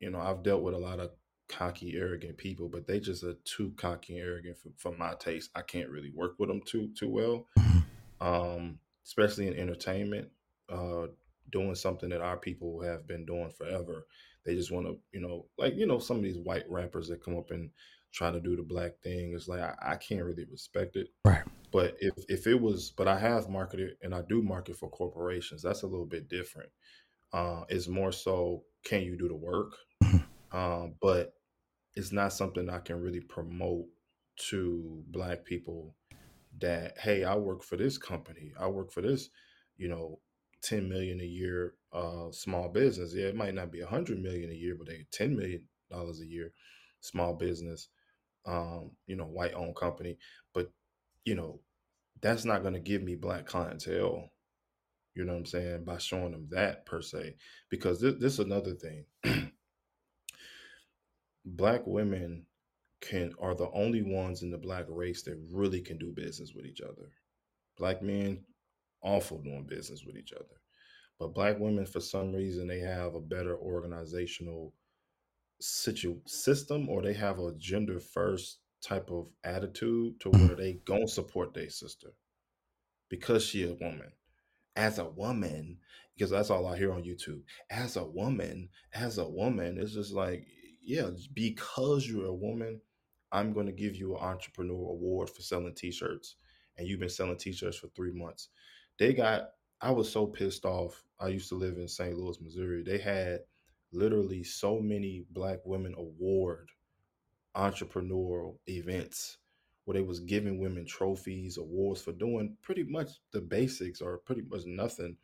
[0.00, 1.10] You know, I've dealt with a lot of
[1.48, 5.50] cocky, arrogant people, but they just are too cocky and arrogant for, for my taste.
[5.54, 7.46] I can't really work with them too too well,
[8.20, 10.28] um, especially in entertainment.
[10.68, 11.06] Uh,
[11.50, 14.04] doing something that our people have been doing forever.
[14.46, 17.22] They just want to, you know, like you know, some of these white rappers that
[17.22, 17.70] come up and
[18.12, 19.32] try to do the black thing.
[19.34, 21.08] It's like I, I can't really respect it.
[21.24, 21.42] Right.
[21.72, 25.62] But if if it was, but I have marketed and I do market for corporations.
[25.62, 26.70] That's a little bit different.
[27.32, 29.74] Uh, it's more so, can you do the work?
[30.02, 30.56] Mm-hmm.
[30.56, 31.34] Um, but
[31.96, 33.86] it's not something I can really promote
[34.48, 35.94] to black people
[36.60, 38.52] that hey, I work for this company.
[38.58, 39.28] I work for this,
[39.76, 40.20] you know,
[40.66, 43.14] 10 million a year uh, small business.
[43.14, 46.20] Yeah, it might not be a hundred million a year, but they 10 million dollars
[46.20, 46.52] a year
[47.00, 47.88] small business
[48.46, 50.18] um, you know, white owned company.
[50.54, 50.70] But,
[51.24, 51.60] you know,
[52.22, 54.30] that's not going to give me black clientele.
[55.14, 55.84] You know what I'm saying?
[55.84, 57.36] By showing them that per se.
[57.70, 59.04] Because this is another thing.
[61.44, 62.46] black women
[63.00, 66.66] can are the only ones in the black race that really can do business with
[66.66, 67.10] each other.
[67.78, 68.44] Black men
[69.02, 70.60] awful doing business with each other.
[71.18, 74.74] But black women, for some reason, they have a better organizational
[75.60, 80.46] situ system or they have a gender first type of attitude to mm-hmm.
[80.46, 82.08] where they gonna support their sister
[83.08, 84.12] because she a woman
[84.76, 85.78] as a woman
[86.14, 90.12] because that's all i hear on youtube as a woman as a woman it's just
[90.12, 90.46] like
[90.84, 92.78] yeah because you're a woman
[93.32, 96.36] I'm going to give you an entrepreneur award for selling t-shirts
[96.76, 98.48] and you've been selling t-shirts for 3 months.
[98.98, 101.04] They got I was so pissed off.
[101.20, 102.16] I used to live in St.
[102.16, 102.82] Louis, Missouri.
[102.82, 103.40] They had
[103.92, 106.70] literally so many black women award
[107.56, 109.38] entrepreneurial events
[109.84, 114.42] where they was giving women trophies, awards for doing pretty much the basics or pretty
[114.42, 115.16] much nothing.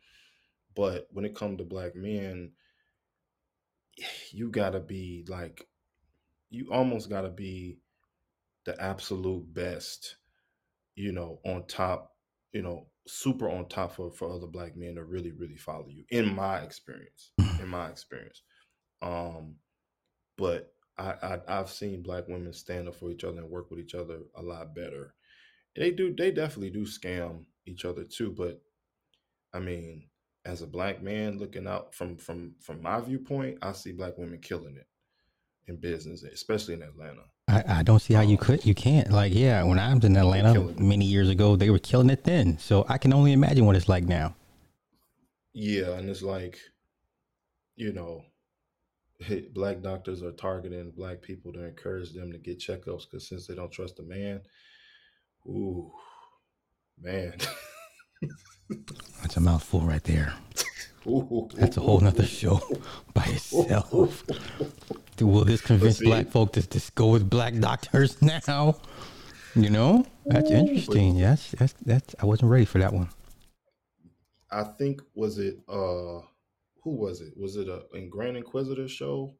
[0.75, 2.51] But when it comes to black men,
[4.31, 5.67] you gotta be like,
[6.49, 7.79] you almost gotta be
[8.65, 10.17] the absolute best,
[10.95, 12.15] you know, on top,
[12.53, 16.03] you know, super on top for, for other black men to really, really follow you,
[16.09, 17.31] in my experience.
[17.59, 18.41] In my experience.
[19.01, 19.55] Um,
[20.37, 23.79] but I, I I've seen black women stand up for each other and work with
[23.79, 25.13] each other a lot better.
[25.75, 28.61] They do they definitely do scam each other too, but
[29.53, 30.09] I mean,
[30.45, 34.39] as a black man looking out from from from my viewpoint, I see black women
[34.39, 34.87] killing it
[35.67, 37.21] in business, especially in Atlanta.
[37.47, 40.05] I, I don't see how you um, could you can't like yeah when I was
[40.05, 43.65] in Atlanta many years ago they were killing it then so I can only imagine
[43.65, 44.35] what it's like now.
[45.53, 46.57] Yeah, and it's like,
[47.75, 48.23] you know,
[49.53, 53.55] black doctors are targeting black people to encourage them to get checkups because since they
[53.55, 54.41] don't trust a man,
[55.45, 55.91] ooh,
[56.99, 57.35] man.
[59.21, 60.33] That's a mouthful right there.
[61.55, 62.61] That's a whole nother show
[63.13, 64.23] by itself.
[65.21, 68.77] Will this convince black folk to just go with black doctors now?
[69.55, 71.15] You know, that's interesting.
[71.15, 72.15] Yes, that's that's.
[72.19, 73.09] I wasn't ready for that one.
[74.51, 76.21] I think was it uh
[76.83, 77.33] who was it?
[77.37, 79.35] Was it a in Grand Inquisitor show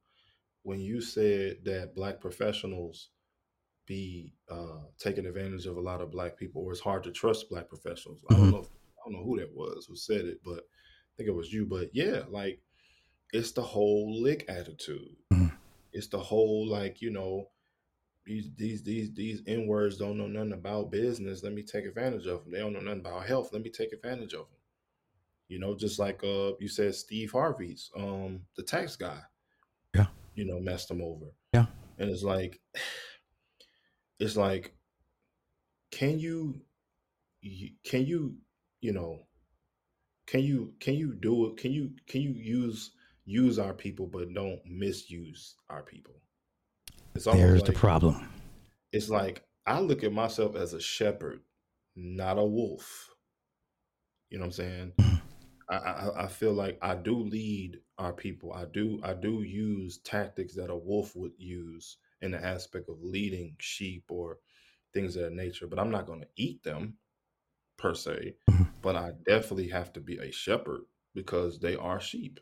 [0.64, 3.10] when you said that black professionals
[3.86, 7.50] be uh, taking advantage of a lot of black people, or it's hard to trust
[7.50, 8.22] black professionals?
[8.22, 8.34] Mm-hmm.
[8.34, 8.56] I don't mm-hmm.
[8.56, 8.62] know.
[8.62, 11.52] If, I don't know who that was who said it, but I think it was
[11.52, 11.66] you.
[11.66, 12.60] But yeah, like
[13.34, 15.16] it's the whole lick attitude.
[15.34, 15.48] Mm-hmm.
[15.94, 17.50] It's the whole like you know
[18.26, 21.44] these these these these n words don't know nothing about business.
[21.44, 22.52] Let me take advantage of them.
[22.52, 23.50] They don't know nothing about health.
[23.52, 24.60] Let me take advantage of them.
[25.50, 29.20] You know, just like uh you said Steve Harvey's um the tax guy.
[29.94, 30.08] Yeah.
[30.36, 31.26] You know, messed him over.
[31.54, 31.66] Yeah.
[31.98, 32.60] And it's like
[34.20, 34.74] it's like
[35.92, 36.62] can you
[37.84, 38.38] can you
[38.80, 39.20] you know
[40.26, 42.92] can you can you do it can you can you use
[43.26, 46.16] use our people but don't misuse our people
[47.16, 48.28] it's there's like, the problem
[48.92, 51.40] it's like i look at myself as a shepherd
[51.96, 53.10] not a wolf
[54.30, 55.16] you know what i'm saying mm-hmm.
[55.70, 58.54] I, I, I feel like I do lead our people.
[58.54, 63.02] I do I do use tactics that a wolf would use in the aspect of
[63.02, 64.40] leading sheep or
[64.94, 65.68] things of that nature.
[65.68, 66.96] But I'm not going to eat them
[67.78, 68.36] per se.
[68.50, 68.64] Mm-hmm.
[68.82, 70.82] But I definitely have to be a shepherd
[71.16, 72.40] because they are sheep.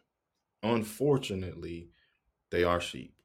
[0.63, 1.89] Unfortunately,
[2.51, 3.15] they are sheep.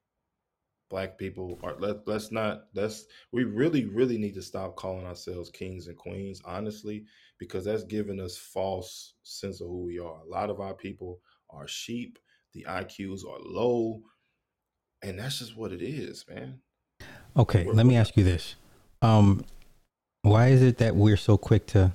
[0.89, 5.51] Black people are let, let's not let's we really really need to stop calling ourselves
[5.51, 7.05] kings and queens honestly
[7.39, 10.21] because that's giving us false sense of who we are.
[10.21, 11.21] A lot of our people
[11.51, 12.19] are sheep
[12.55, 14.01] the iqs are low
[15.03, 16.61] and that's just what it is man.
[17.37, 18.55] Okay we're, let me ask you this.
[19.03, 19.45] Um
[20.23, 21.93] why is it that we're so quick to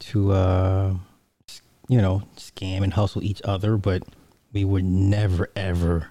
[0.00, 0.94] to uh
[1.88, 4.02] you know scam and hustle each other but
[4.56, 6.08] we would never ever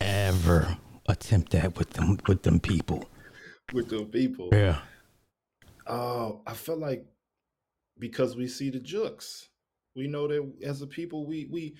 [0.00, 0.78] ever
[1.08, 3.04] attempt that with them with them people.
[3.72, 4.50] With them people.
[4.52, 4.78] Yeah.
[5.84, 7.04] Uh, I feel like
[7.98, 9.48] because we see the jokes,
[9.96, 11.74] we know that as a people, we we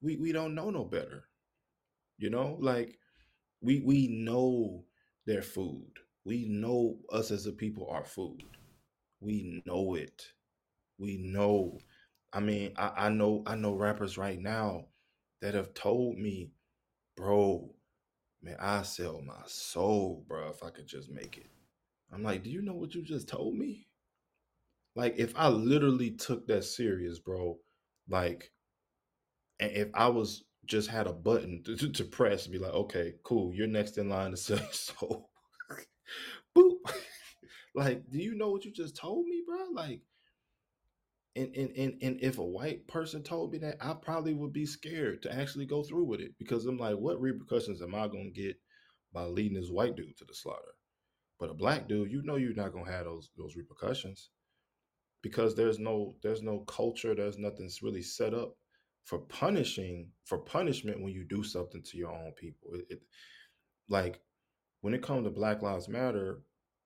[0.00, 1.24] we we don't know no better.
[2.18, 2.96] You know, like
[3.60, 4.84] we we know
[5.26, 5.90] their food.
[6.24, 8.44] We know us as a people are food.
[9.20, 10.22] We know it.
[10.96, 11.80] We know.
[12.32, 14.86] I mean, I, I know I know rappers right now
[15.42, 16.52] that have told me
[17.16, 17.74] bro,
[18.42, 21.46] man, I sell my soul, bro, if I could just make it.
[22.12, 23.86] I'm like, do you know what you just told me?
[24.94, 27.58] Like, if I literally took that serious, bro,
[28.08, 28.50] like,
[29.60, 33.54] and if I was just had a button to, to, press, be like, okay, cool,
[33.54, 35.30] you're next in line to sell your soul.
[36.56, 36.76] Boop.
[37.74, 39.66] like, do you know what you just told me, bro?
[39.72, 40.02] Like,
[41.34, 44.66] and, and and and if a white person told me that, I probably would be
[44.66, 48.30] scared to actually go through with it because I'm like, what repercussions am I gonna
[48.34, 48.56] get
[49.12, 50.74] by leading this white dude to the slaughter?
[51.40, 54.30] But a black dude, you know, you're not gonna have those those repercussions
[55.22, 58.54] because there's no there's no culture, there's nothing really set up
[59.04, 62.74] for punishing for punishment when you do something to your own people.
[62.74, 63.02] It, it
[63.88, 64.20] like
[64.82, 66.42] when it comes to Black Lives Matter,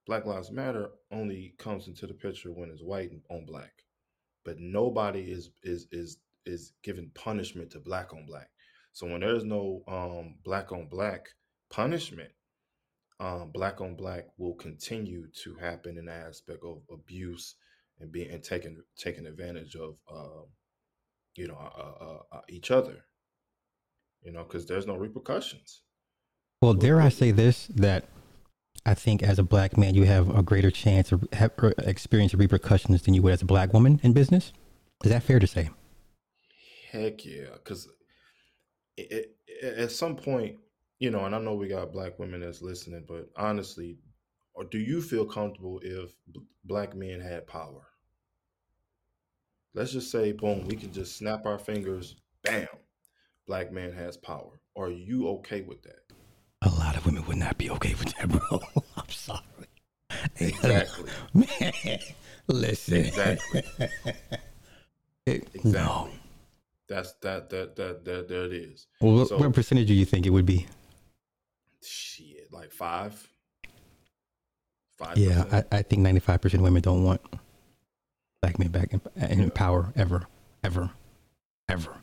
[0.06, 3.72] Black Lives Matter only comes into the picture when it's white on black
[4.46, 8.48] but nobody is is is is giving punishment to black on black.
[8.92, 11.26] So when there's no um, black on black
[11.68, 12.30] punishment,
[13.18, 17.56] um, black on black will continue to happen in the aspect of abuse
[17.98, 20.44] and being and taking taking advantage of uh,
[21.34, 23.04] you know uh, uh, uh, each other
[24.22, 25.82] you know because there's no repercussions
[26.60, 28.04] well dare i say this that
[28.86, 33.02] i think as a black man you have a greater chance of have, experience repercussions
[33.02, 34.52] than you would as a black woman in business
[35.04, 35.68] is that fair to say
[36.90, 37.88] heck yeah because
[39.62, 40.56] at some point
[40.98, 43.98] you know, and I know we got black women that's listening, but honestly,
[44.70, 46.10] do you feel comfortable if
[46.64, 47.86] black men had power?
[49.74, 52.66] Let's just say, boom, we can just snap our fingers, bam,
[53.46, 54.60] black man has power.
[54.74, 56.05] Are you okay with that?
[56.62, 58.60] A lot of women would not be okay with that, bro.
[58.96, 59.42] I'm sorry.
[60.38, 61.10] Exactly.
[61.34, 61.98] Man,
[62.46, 62.96] listen.
[62.96, 63.62] Exactly.
[65.26, 65.70] exactly.
[65.70, 66.08] No.
[66.88, 68.86] That's that that that that there it is.
[69.00, 70.66] Well, what, so, what percentage do you think it would be?
[71.82, 73.28] Shit, like five.
[74.96, 75.18] Five.
[75.18, 77.20] Yeah, I, I think ninety five percent of women don't want
[78.40, 79.48] black men back in, in yeah.
[79.52, 80.26] power ever,
[80.62, 80.90] ever,
[81.68, 81.96] ever.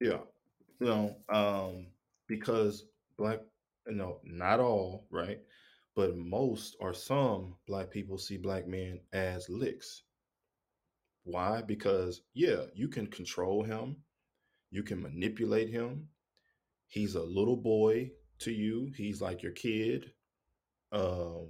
[0.00, 0.18] Yeah,
[0.80, 1.86] you know, um,
[2.26, 2.84] because
[3.16, 3.40] black,
[3.86, 5.40] know, not all, right,
[5.94, 10.02] but most or some black people see black men as licks.
[11.24, 11.62] Why?
[11.62, 13.96] Because yeah, you can control him,
[14.70, 16.08] you can manipulate him.
[16.88, 18.92] He's a little boy to you.
[18.96, 20.12] He's like your kid.
[20.92, 21.48] Um,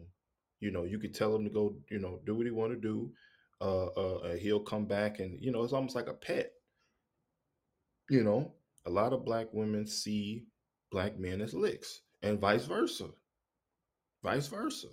[0.60, 2.78] you know, you could tell him to go, you know, do what he want to
[2.78, 3.12] do.
[3.60, 6.52] Uh, uh, he'll come back, and you know, it's almost like a pet.
[8.08, 8.52] You know,
[8.86, 10.46] a lot of black women see
[10.90, 13.08] black men as licks, and vice versa.
[14.22, 14.88] Vice versa.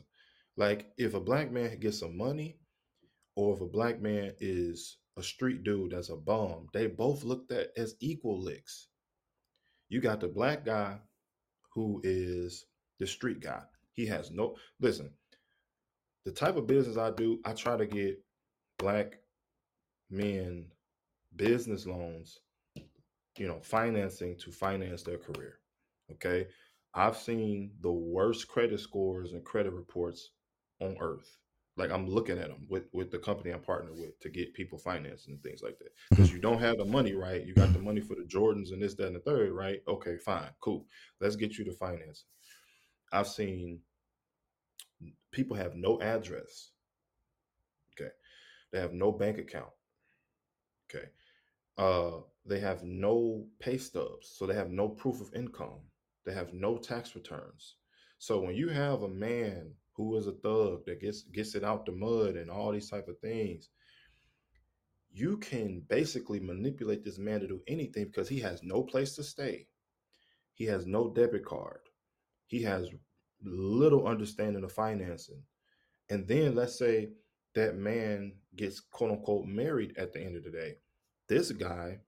[0.58, 2.58] Like if a black man gets some money,
[3.36, 7.52] or if a black man is a street dude that's a bum, they both looked
[7.52, 8.88] at as equal licks.
[9.90, 10.98] You got the black guy
[11.74, 12.66] who is
[13.00, 13.62] the street guy.
[13.94, 15.12] He has no listen.
[16.26, 18.24] The type of business I do, I try to get
[18.80, 19.20] black
[20.10, 20.68] men
[21.36, 22.40] business loans,
[23.38, 25.60] you know, financing to finance their career.
[26.12, 26.48] Okay.
[26.94, 30.30] I've seen the worst credit scores and credit reports
[30.80, 31.38] on earth.
[31.76, 34.78] Like I'm looking at them with, with the company I'm partnered with to get people
[34.78, 35.89] financing and things like that.
[36.12, 36.36] Because mm-hmm.
[36.36, 37.44] you don't have the money, right?
[37.44, 39.80] You got the money for the Jordans and this, that, and the third, right?
[39.88, 40.86] Okay, fine, cool.
[41.20, 42.28] Let's get you the financing.
[43.12, 43.80] I've seen
[45.32, 46.70] people have no address.
[48.00, 48.12] Okay.
[48.72, 49.72] They have no bank account.
[50.89, 51.08] Okay.
[51.78, 54.32] Uh, they have no pay stubs.
[54.36, 55.80] So they have no proof of income.
[56.26, 57.76] They have no tax returns.
[58.18, 61.86] So when you have a man who is a thug that gets gets it out
[61.86, 63.70] the mud and all these type of things
[65.14, 69.24] you can basically manipulate this man to do anything because he has no place to
[69.24, 69.68] stay.
[70.56, 71.82] He has no debit card.
[72.48, 72.90] He has
[73.44, 75.44] little understanding of financing.
[76.10, 77.10] And then let's say
[77.54, 80.78] that man gets quote unquote married at the end of the day.
[81.30, 82.00] This guy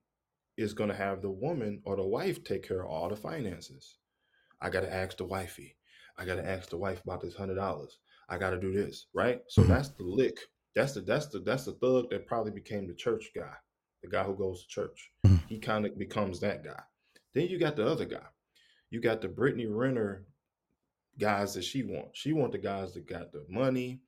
[0.58, 3.97] is going to have the woman or the wife take care of all the finances
[4.65, 5.75] i got to ask the wifey
[6.17, 7.99] I gotta ask the wife about this hundred dollars.
[8.30, 9.41] I gotta do this, right?
[9.47, 9.71] So mm-hmm.
[9.71, 10.38] that's the lick.
[10.73, 13.54] That's the that's the that's the thug that probably became the church guy,
[14.01, 15.12] the guy who goes to church.
[15.25, 15.47] Mm-hmm.
[15.47, 16.82] He kind of becomes that guy.
[17.34, 18.25] Then you got the other guy.
[18.89, 20.25] You got the Brittany Renner
[21.19, 22.19] guys that she wants.
[22.19, 24.01] She want the guys that got the money,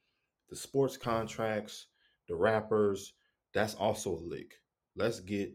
[0.50, 1.88] the sports contracts,
[2.28, 3.13] the rappers.
[3.54, 4.54] That's also a lick.
[4.96, 5.54] Let's get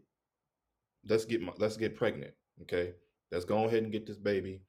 [1.09, 2.35] let's get my, let's get pregnant.
[2.61, 2.93] Okay,
[3.31, 4.61] let's go ahead and get this baby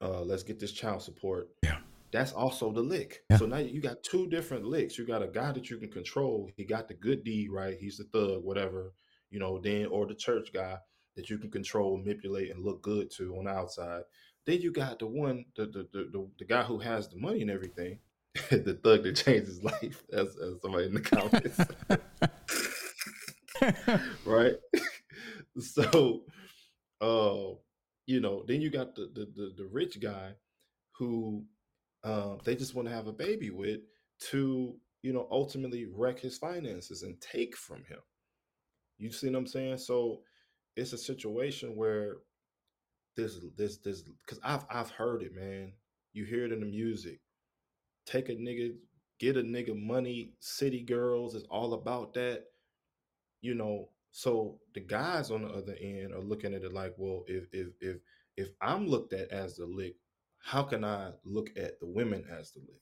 [0.00, 1.48] uh, let's get this child support.
[1.62, 1.78] Yeah.
[2.12, 3.24] That's also the lick.
[3.30, 3.38] Yeah.
[3.38, 4.96] So now you got two different licks.
[4.96, 6.50] You got a guy that you can control.
[6.56, 7.76] He got the good deed, right?
[7.78, 8.92] He's the thug, whatever,
[9.30, 10.78] you know, then or the church guy
[11.16, 14.02] that you can control, manipulate, and look good to on the outside.
[14.44, 17.42] Then you got the one, the the the, the, the guy who has the money
[17.42, 17.98] and everything,
[18.50, 21.60] the thug that changed his life, as, as somebody in the comments.
[24.24, 24.54] right?
[25.58, 26.22] so
[27.00, 27.56] uh
[28.06, 30.32] you know, then you got the the the, the rich guy
[30.98, 31.44] who
[32.04, 33.80] uh, they just want to have a baby with
[34.30, 37.98] to you know ultimately wreck his finances and take from him.
[38.98, 39.78] You see what I'm saying?
[39.78, 40.22] So
[40.76, 42.16] it's a situation where
[43.16, 45.72] this this this because I've I've heard it, man.
[46.12, 47.20] You hear it in the music.
[48.06, 48.74] Take a nigga,
[49.18, 50.32] get a nigga money.
[50.40, 52.44] City girls is all about that.
[53.40, 57.24] You know, so the guys on the other end are looking at it like, well,
[57.28, 57.98] if if if
[58.34, 59.96] if I'm looked at as the lick,
[60.38, 62.80] how can I look at the women as the lick?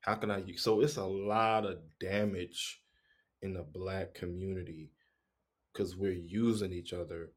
[0.00, 0.42] How can I?
[0.56, 2.82] So it's a lot of damage
[3.42, 4.90] in the black community
[5.72, 7.30] because we're using each other,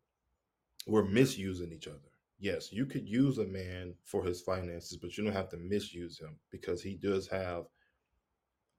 [0.87, 1.99] we're misusing each other.
[2.39, 6.19] yes, you could use a man for his finances, but you don't have to misuse
[6.19, 7.65] him because he does have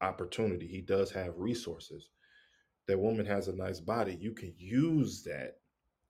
[0.03, 0.67] opportunity.
[0.67, 2.11] He does have resources.
[2.89, 4.17] That woman has a nice body.
[4.21, 5.59] You can use that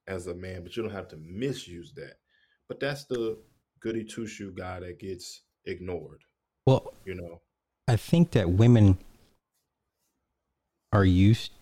[0.07, 2.15] as a man, but you don't have to misuse that.
[2.69, 3.39] But that's the
[3.81, 6.23] goody two shoe guy that gets ignored.
[6.67, 7.43] Well, you know,
[7.89, 8.99] I think that women
[10.93, 11.53] are used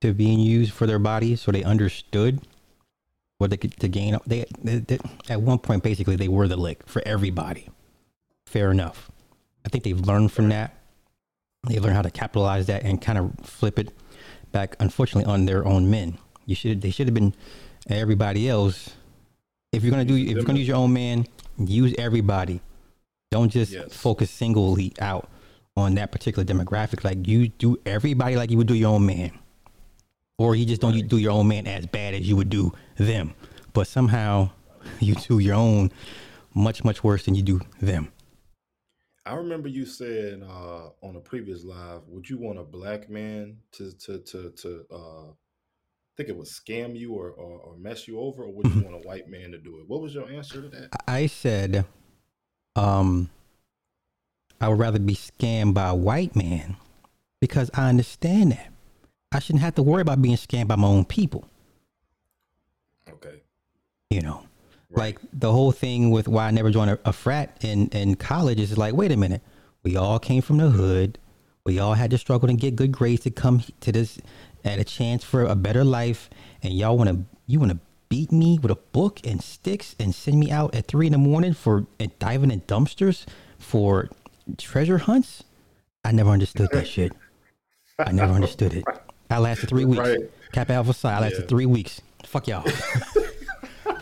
[0.00, 2.40] to being used for their bodies, so they understood
[3.38, 4.18] what they could to gain.
[4.26, 4.98] They, they, they
[5.28, 7.68] at one point basically they were the lick for everybody.
[8.46, 9.10] Fair enough.
[9.64, 10.74] I think they've learned from that.
[11.68, 13.92] They've learned how to capitalize that and kind of flip it
[14.52, 14.76] back.
[14.80, 16.18] Unfortunately, on their own men.
[16.46, 17.34] You should they should have been
[17.88, 18.90] everybody else.
[19.72, 21.26] If you're gonna do if you're gonna use your own man,
[21.58, 22.60] use everybody.
[23.30, 23.92] Don't just Yes.
[23.92, 25.28] focus singly out
[25.76, 27.04] on that particular demographic.
[27.04, 29.32] Like you do everybody like you would do your own man,
[30.38, 32.72] or you just don't you do your own man as bad as you would do
[32.96, 33.34] them.
[33.72, 34.50] But somehow
[35.00, 35.90] you do your own
[36.54, 38.12] much much worse than you do them.
[39.26, 43.56] I remember you said uh, on a previous live, would you want a black man
[43.72, 48.06] to to to to uh, I think it was scam you or, or or mess
[48.06, 49.88] you over, or would you want a white man to do it?
[49.88, 50.90] What was your answer to that?
[51.08, 51.84] I said,
[52.76, 53.28] um,
[54.60, 56.76] I would rather be scammed by a white man
[57.40, 58.72] because I understand that.
[59.32, 61.44] I shouldn't have to worry about being scammed by my own people.
[63.10, 63.42] Okay,
[64.08, 64.45] You know,
[64.90, 64.98] Right.
[64.98, 68.60] like the whole thing with why I never joined a, a frat in, in college
[68.60, 69.42] is like, wait a minute.
[69.82, 71.18] We all came from the hood.
[71.64, 74.18] We all had to struggle to get good grades to come to this
[74.64, 76.30] at a chance for a better life.
[76.62, 77.78] And y'all want to, you want to
[78.08, 81.18] beat me with a book and sticks and send me out at three in the
[81.18, 83.26] morning for and diving in dumpsters
[83.58, 84.08] for
[84.58, 85.42] treasure hunts?
[86.04, 87.12] I never understood that shit.
[87.98, 88.84] I never understood it.
[89.28, 89.98] I lasted three weeks.
[89.98, 90.18] Right.
[90.52, 91.12] Kappa Alpha Psi.
[91.12, 91.46] I lasted Yeah.
[91.48, 92.00] three weeks.
[92.24, 92.64] Fuck y'all.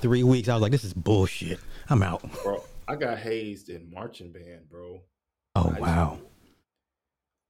[0.04, 0.50] three weeks.
[0.50, 1.58] I was like, this is bullshit.
[1.88, 2.22] I'm out.
[2.42, 5.00] bro, I got hazed in marching band, bro.
[5.54, 6.18] Oh wow.
[6.18, 6.30] school.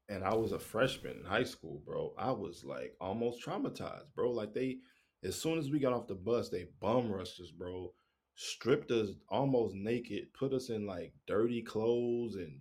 [0.09, 2.15] And I was a freshman in high school, bro.
[2.17, 4.31] I was like almost traumatized, bro.
[4.31, 4.77] Like they,
[5.25, 7.93] as soon as we got off the bus, they bum rushed us, bro.
[8.37, 12.61] Stripped us almost naked, put us in like dirty clothes and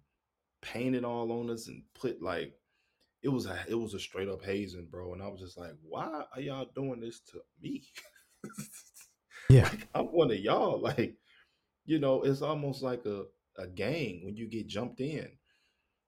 [0.64, 2.56] painted all on us and put like
[3.22, 5.14] it was a it was a straight up hazing, bro.
[5.14, 7.84] And I was just like, why are y'all doing this to me?
[9.50, 9.64] Yeah.
[9.64, 10.80] Like, I'm one of y'all.
[10.82, 11.16] Like,
[11.86, 13.24] you know, it's almost like a,
[13.58, 15.28] a gang when you get jumped in.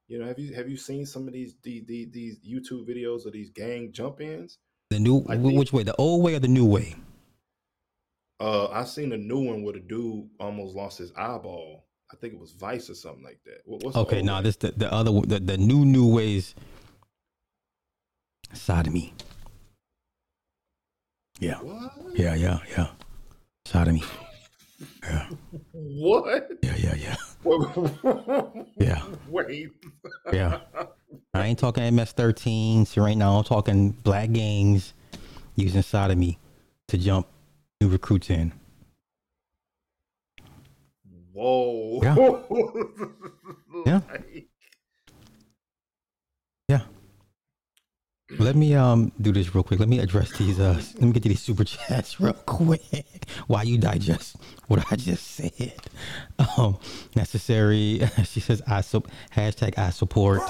[0.07, 3.25] You know, have you have you seen some of these these these, these YouTube videos
[3.25, 4.59] of these gang jump ins?
[4.91, 5.83] The new think- which way?
[5.83, 6.95] The old way or the new way?
[8.39, 11.87] Uh, I seen a new one where the dude almost lost his eyeball.
[12.11, 13.61] I think it was Vice or something like that.
[13.65, 14.43] What, what's Okay, now way?
[14.43, 16.53] this the, the other the, the new new ways
[18.53, 19.13] sodomy.
[21.39, 21.55] Yeah.
[21.61, 21.91] What?
[22.13, 22.87] Yeah, yeah, yeah.
[23.65, 24.03] Sodomy.
[25.03, 25.27] Yeah.
[25.71, 26.51] What?
[26.61, 27.15] Yeah, yeah, yeah.
[28.77, 29.01] Yeah.
[29.29, 29.71] Wait.
[30.31, 30.59] Yeah.
[31.33, 33.37] I ain't talking MS-13s right now.
[33.37, 34.93] I'm talking black gangs
[35.55, 36.37] using sodomy
[36.87, 37.27] to jump
[37.81, 38.51] new recruits in.
[41.33, 41.99] Whoa.
[42.03, 42.15] Yeah.
[43.85, 43.99] Yeah.
[48.31, 49.79] Let me um do this real quick.
[49.79, 53.63] Let me address these uh let me get to these super chats real quick while
[53.63, 55.73] you digest what I just said.
[56.57, 56.79] Um
[57.15, 58.01] necessary.
[58.25, 59.03] She says I so
[59.35, 60.41] hashtag I support.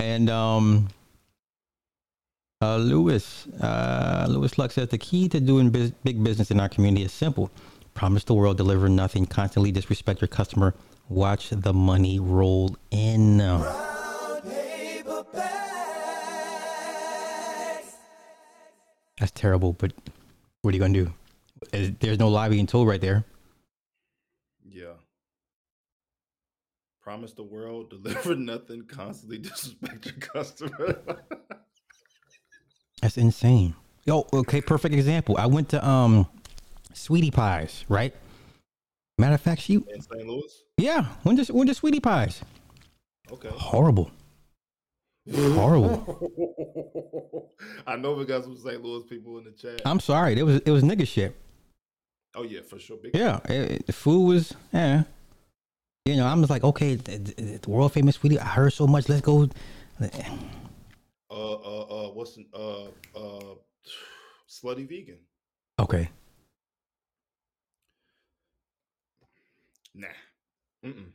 [0.00, 0.88] and um
[2.60, 6.68] uh, Lewis, uh, Lewis Luck says the key to doing bus big business in our
[6.68, 7.50] community is simple:
[7.92, 10.72] promise the world, deliver nothing, constantly disrespect your customer,
[11.12, 13.38] watch the money roll in.
[19.18, 19.92] That's terrible, but
[20.62, 21.12] what are you gonna do?
[21.72, 23.24] Uh, There's no lobbying tool right there.
[24.68, 24.94] Yeah.
[27.02, 31.02] Promise the world, deliver nothing, constantly disrespect your customer.
[33.02, 33.74] That's insane.
[34.04, 35.36] Yo, okay, perfect example.
[35.38, 36.26] I went to um,
[36.92, 38.14] Sweetie Pies, right?
[39.18, 40.26] Matter of fact, she in St.
[40.26, 40.62] Louis?
[40.82, 42.42] Yeah, when to went to Sweetie Pies.
[43.30, 43.48] Okay.
[43.50, 44.10] Horrible.
[45.34, 47.48] Horrible.
[47.86, 48.82] I know we got some St.
[48.82, 49.80] Louis people in the chat.
[49.84, 50.38] I'm sorry.
[50.38, 51.36] It was it was nigga shit.
[52.34, 52.98] oh yeah, for sure.
[53.02, 55.04] Big Yeah, it, the food was yeah.
[56.04, 58.40] You know, I'm just like, okay, the, the- the world famous sweetie.
[58.40, 59.08] I heard so much.
[59.08, 59.48] Let's go.
[60.02, 60.08] uh
[61.30, 63.54] uh uh what's the- uh uh
[64.48, 65.18] slutty vegan.
[65.78, 66.08] Okay,
[69.94, 70.08] Nah.
[70.84, 71.10] Mm-mm.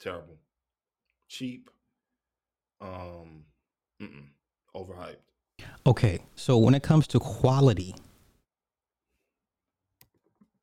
[0.00, 0.38] Terrible.
[1.28, 1.70] Cheap.
[2.80, 3.44] Um
[4.00, 4.24] mm-mm.
[4.74, 5.16] overhyped.
[5.86, 7.94] Okay, so when it comes to quality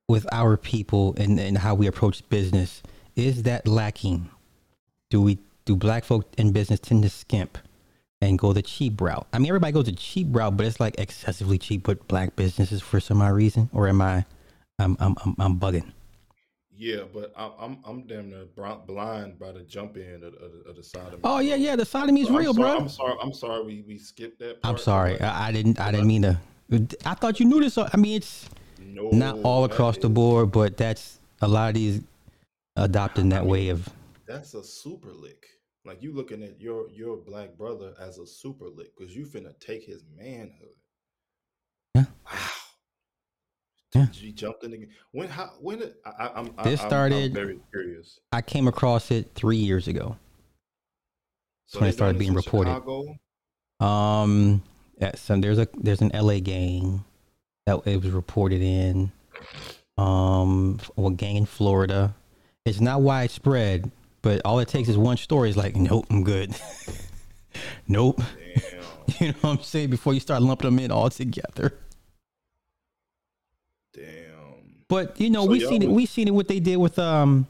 [0.08, 2.82] with our people and, and how we approach business,
[3.14, 4.28] is that lacking?
[5.10, 7.58] Do we do black folk in business tend to skimp
[8.20, 9.26] and go the cheap route?
[9.32, 12.80] I mean, everybody goes the cheap route, but it's like excessively cheap with black businesses
[12.80, 13.70] for some odd reason.
[13.72, 14.24] Or am I,
[14.78, 15.92] I'm I'm I'm, I'm bugging?
[16.78, 18.44] Yeah, but I'm I'm, I'm damn near
[18.86, 21.20] blind by the jump in of, of, of the sodomy.
[21.24, 22.70] Oh yeah, yeah, the sodomy is So I'm real, sorry.
[22.70, 22.78] bro.
[22.78, 23.16] I'm sorry.
[23.20, 23.64] I'm sorry.
[23.64, 24.58] We we skipped that.
[24.62, 26.38] I'm sorry, I, I didn't I didn't mean to.
[27.04, 27.76] I thought you knew this.
[27.78, 28.48] I mean, it's
[28.78, 32.00] no, not all that across the board, but that's a lot of these
[32.76, 33.88] adopting I that way of.
[34.28, 35.46] that's a super lick.
[35.84, 39.58] Like you looking at your your black brother as a super lick because you finna
[39.58, 40.76] take his manhood.
[41.96, 42.04] Yeah.
[42.30, 42.38] Wow.
[43.94, 44.06] Yeah.
[44.34, 44.88] Jumped in again.
[45.12, 47.32] When how when I, I, I'm This I'm, I'm started.
[47.32, 48.20] very curious.
[48.32, 50.16] I came across it three years ago.
[51.66, 52.70] So when it started being reported.
[52.74, 53.16] Chicago.
[53.80, 54.62] Um,
[55.00, 57.04] yeah, so there's a there's an LA gang
[57.66, 59.12] that it was reported in.
[59.96, 62.14] Um, a gang in Florida.
[62.64, 63.90] It's not widespread,
[64.22, 65.50] but all it takes is one story.
[65.50, 66.54] Is like, nope, I'm good.
[67.88, 68.20] nope.
[69.20, 69.88] You know what I'm saying?
[69.88, 71.72] Before you start lumping them in all together.
[73.98, 74.74] Damn.
[74.88, 75.90] But you know, So we seen it.
[75.90, 76.32] We seen it.
[76.32, 77.46] What they did with um,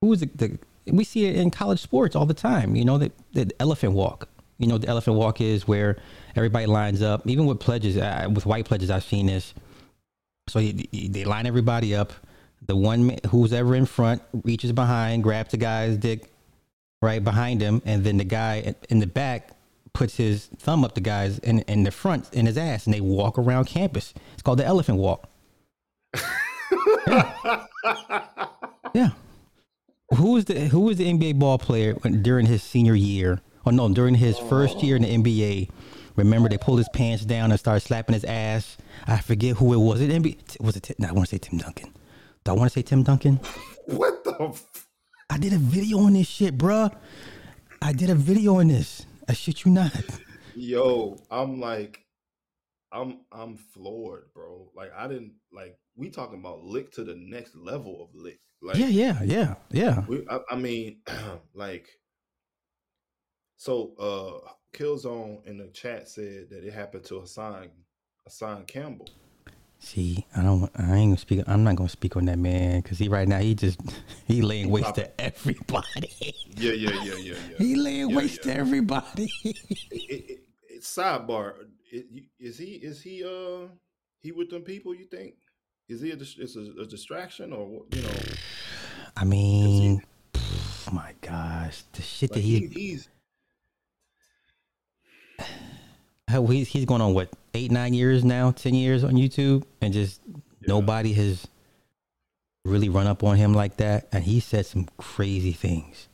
[0.00, 0.36] who was it?
[0.36, 2.76] The, we see it in college sports all the time.
[2.76, 4.28] You know, that the elephant walk.
[4.58, 5.96] You know, the elephant walk is where
[6.36, 7.26] everybody lines up.
[7.26, 9.52] Even with pledges, uh, with white pledges, I've seen this.
[10.48, 12.12] So you, you- they line everybody up.
[12.66, 16.30] The one who's ever in front reaches behind, grabs the guy's dick
[17.02, 19.50] right behind him, and then the guy in the back
[19.92, 23.02] puts his thumb up the guy's in, in the front in his ass, and they
[23.02, 24.14] walk around campus.
[24.32, 25.28] It's called the elephant walk.
[28.94, 29.10] Yeah.
[30.16, 33.40] Who was the who was the NBA ball player when, during his senior year?
[33.66, 35.70] Oh no, during his first year in the NBA.
[36.16, 38.76] Remember they pulled his pants down and started slapping his ass.
[39.06, 40.00] I forget who it was.
[40.00, 40.94] It NBA was it?
[40.98, 41.92] No, I want to say Tim Duncan.
[42.44, 43.40] Do I want to say Tim Duncan?
[43.86, 44.36] what the?
[44.40, 44.86] F-
[45.28, 46.94] I did a video on this shit, bruh.
[47.82, 49.04] I did a video on this.
[49.28, 49.92] I shit you not.
[50.54, 52.04] Yo, I'm like,
[52.92, 54.70] I'm I'm floored, bro.
[54.76, 58.40] Like I didn't like we talking about lick to the next level of lick.
[58.62, 60.04] Like Yeah, yeah, yeah, yeah.
[60.06, 61.00] we, I, I mean,
[61.54, 61.86] like,
[63.56, 67.68] so uh, Killzone in the chat said that it happened to Hassan
[68.24, 69.08] Hassan Campbell.
[69.78, 70.70] See, I don't.
[70.78, 71.42] I ain't gonna speak.
[71.46, 73.78] I'm not gonna speak on that man because he right now he just
[74.26, 76.10] he laying waste to everybody.
[76.56, 77.56] Yeah, yeah, yeah, yeah, yeah.
[77.58, 78.54] He laying Yeah, waste yeah.
[78.54, 79.30] to everybody.
[79.44, 79.56] it,
[79.90, 80.40] it,
[80.70, 81.52] it, sidebar:
[82.38, 83.68] Is he is he uh
[84.20, 84.94] he with them people?
[84.94, 85.34] You think?
[85.88, 87.82] Is he a, is a, a distraction or?
[87.92, 88.10] You know?
[89.16, 90.02] I mean,
[90.34, 93.08] oh my gosh, the shit that Like he, he, he's
[96.48, 100.20] he's he's going on what eight nine years now, ten years on YouTube, and just
[100.26, 100.38] Yeah.
[100.68, 101.46] nobody has
[102.64, 104.08] really run up on him like that.
[104.10, 106.08] And he said some crazy things.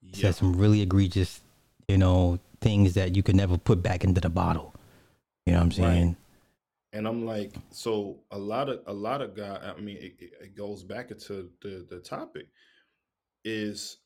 [0.00, 0.22] He yeah.
[0.28, 1.40] said some really egregious,
[1.86, 4.74] you know, things that you could never put back into the bottle.
[5.46, 6.16] You know what I'm Right.
[6.92, 9.74] And I'm like, so a lot of a lot of guy.
[9.76, 12.48] I mean, it, it goes back into the the topic
[13.44, 13.98] is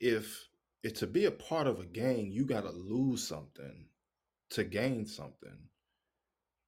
[0.00, 0.48] if
[0.82, 3.86] it to be a part of a gang, you got to lose something
[4.50, 5.58] to gain something.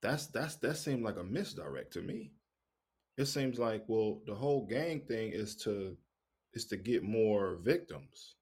[0.03, 2.33] That's that's that seemed like a misdirect to me.
[3.17, 5.97] It seems like well, the whole gang thing is to
[6.55, 8.37] is to get more victims,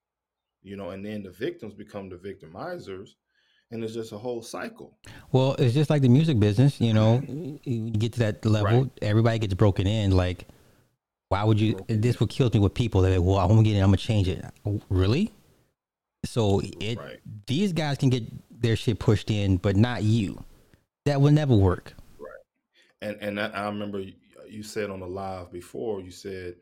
[0.63, 3.11] you know, and then the victims become the victimizers,
[3.71, 4.97] and it's just a whole cycle.
[5.33, 7.23] Well, it's just like the music business, you know.
[7.65, 8.91] You get to that level, Right.
[9.03, 10.11] everybody gets broken in.
[10.13, 10.47] Like,
[11.29, 11.75] why would you?
[11.77, 13.01] Broken This what kills me with people.
[13.03, 13.81] They're like, well, I'm gonna get it.
[13.81, 14.45] I'm gonna change it.
[14.89, 15.33] Really?
[16.25, 17.21] So it Right.
[17.47, 18.25] these guys can get
[18.63, 20.43] their shit pushed in, but not you.
[21.05, 21.95] That will never work.
[22.19, 22.31] Right.
[23.03, 24.01] And and I, I remember
[24.49, 26.55] you, said on the live before you said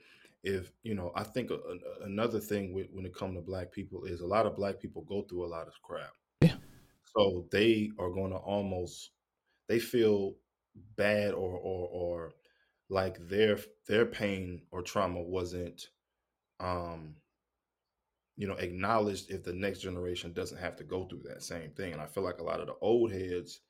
[0.44, 3.70] if you know i think a, a- another thing with, when it comes to black
[3.70, 6.10] people is a lot of black people go through a lot of crap.
[7.16, 9.10] So they are going to almost
[9.68, 10.34] they feel
[10.96, 12.32] bad or or or
[12.90, 13.58] like their
[13.88, 15.88] their pain or trauma wasn't
[16.60, 17.16] um
[18.36, 21.92] you know acknowledged if the next generation doesn't have to go through that same thing.
[21.92, 23.60] And i feel like a lot of the old heads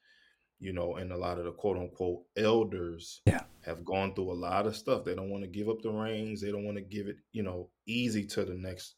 [0.60, 3.44] you know and a lot of the quote unquote elders Yeah.
[3.64, 5.04] have gone through a lot of stuff.
[5.04, 6.40] They don't want to give up the reins.
[6.40, 8.94] They don't want to give it you know easy to the next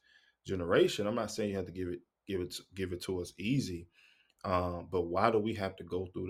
[0.46, 1.06] generation.
[1.06, 3.88] I'm not saying you have to give it give it give it to us easy
[4.44, 6.26] um but why do we have to go through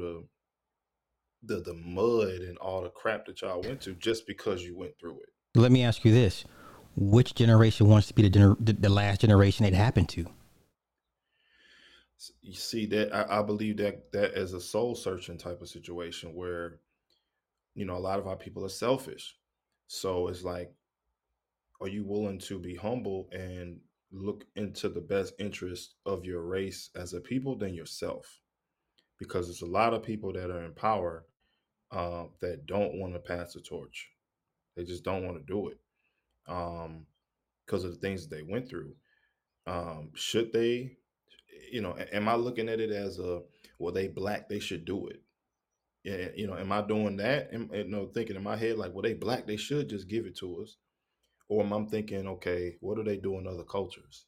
[1.42, 4.76] the the the mud and all the crap that y'all went to just because you
[4.76, 5.28] went through it?
[5.54, 6.44] Let me ask you this:
[6.96, 10.26] Which generation wants to be the gener- the, the last generation it happened to?
[12.40, 16.34] you see that I, I believe that that as a soul searching type of situation
[16.34, 16.80] where
[17.74, 19.36] you know a lot of our people are selfish.
[19.88, 20.72] So it's like
[21.80, 23.80] are you willing to be humble and
[24.14, 28.40] look into the best interest of your race as a people than yourself
[29.18, 31.26] because there's a lot of people that are in power
[31.90, 34.08] uh, that don't want to pass the torch
[34.76, 35.78] they just don't want to do it
[36.48, 37.06] um,
[37.66, 38.94] because of the things that they went through
[39.66, 40.96] um, should they
[41.70, 43.42] you know, am I looking at it as a
[43.78, 45.22] well they black they should do it?
[46.02, 47.48] Yeah, you know, am I doing that?
[47.52, 50.26] Am, you know, thinking in my head like, well, they black, they should just give
[50.26, 50.76] it to us,
[51.49, 54.24] or am I thinking, okay, what do they do in other cultures?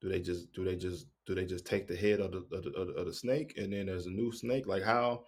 [0.00, 2.64] Do they just do they just do they just take the head of the, of
[2.64, 4.66] the, of the snake and then there's a new snake?
[4.66, 5.24] Like how,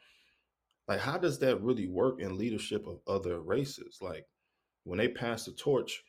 [0.89, 3.99] like how does that really work in leadership of other races?
[4.01, 4.27] Like
[4.85, 6.03] when they pass the torch,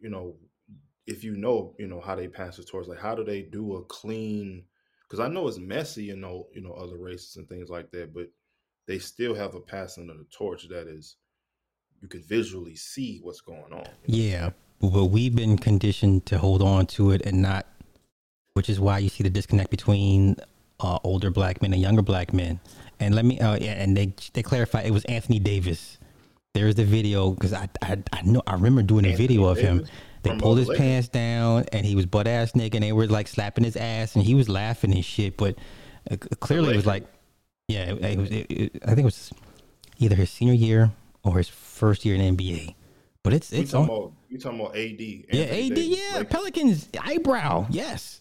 [0.00, 0.36] you know,
[1.06, 3.76] if you know, you know how they pass the torch, like how do they do
[3.76, 4.64] a clean?
[5.08, 8.14] Because I know it's messy, you know, you know other races and things like that,
[8.14, 8.28] but
[8.86, 11.16] they still have a passing of the torch that is
[12.04, 13.86] you can visually see what's going on.
[14.04, 17.66] Yeah, but we've been conditioned to hold on to it and not,
[18.52, 20.36] which is why you see the disconnect between
[20.80, 22.60] uh, older black men and younger black men.
[23.00, 25.98] And let me, uh, and they they clarify it was Anthony Davis.
[26.52, 29.56] There's the video because I, I I know I remember doing a Anthony video of
[29.56, 29.88] Davis?
[29.88, 33.06] him they pulled his pants down and he was butt ass naked and they were
[33.06, 35.36] like slapping his ass and he was laughing and shit.
[35.36, 35.56] But
[36.10, 37.04] uh, clearly it was like,
[37.68, 39.32] yeah, it, it was, it, I think it was
[39.98, 40.92] either his senior year
[41.24, 42.74] or his first year in NBA.
[43.22, 44.80] But it's it's you talking, on, about, you talking about AD?
[44.80, 45.74] Anthony yeah, AD.
[45.74, 45.86] Davis.
[45.86, 47.66] Yeah, like, Pelicans eyebrow.
[47.70, 48.20] Yes,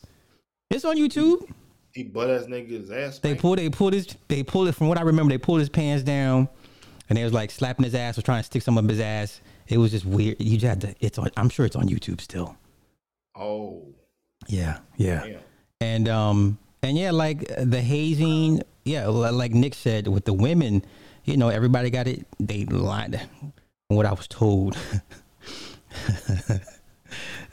[0.70, 1.50] it's on YouTube.
[1.92, 3.20] He, butt ass his ass.
[3.20, 5.34] They pulled they pulled his they pulled it from what I remember.
[5.34, 6.48] They pulled his pants down,
[7.10, 9.42] and they was like slapping his ass, or trying to stick some of his ass.
[9.68, 10.40] It was just weird.
[10.40, 10.96] You just had to.
[11.02, 11.30] It's on.
[11.38, 12.56] I'm sure it's on YouTube still.
[13.36, 13.84] Oh.
[14.48, 14.80] Yeah.
[14.98, 15.26] Yeah.
[15.26, 15.40] Damn.
[15.82, 18.64] And um and yeah, like the hazing.
[18.86, 20.84] Yeah, like Nick said with the women,
[21.26, 22.26] you know, everybody got it.
[22.40, 23.22] They lied.
[23.88, 24.78] What I was told.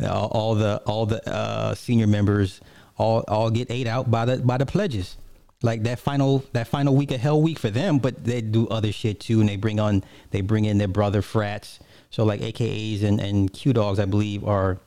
[0.03, 2.61] all, all, the all the uh, senior members
[2.97, 5.17] all all get ate out by the by the pledges
[5.63, 8.93] like that final that final week of hell week for them but they do other
[8.93, 13.03] shit too and they bring on they bring in their brother frats so like AKAs
[13.03, 14.79] and, and Q dogs, I believe, are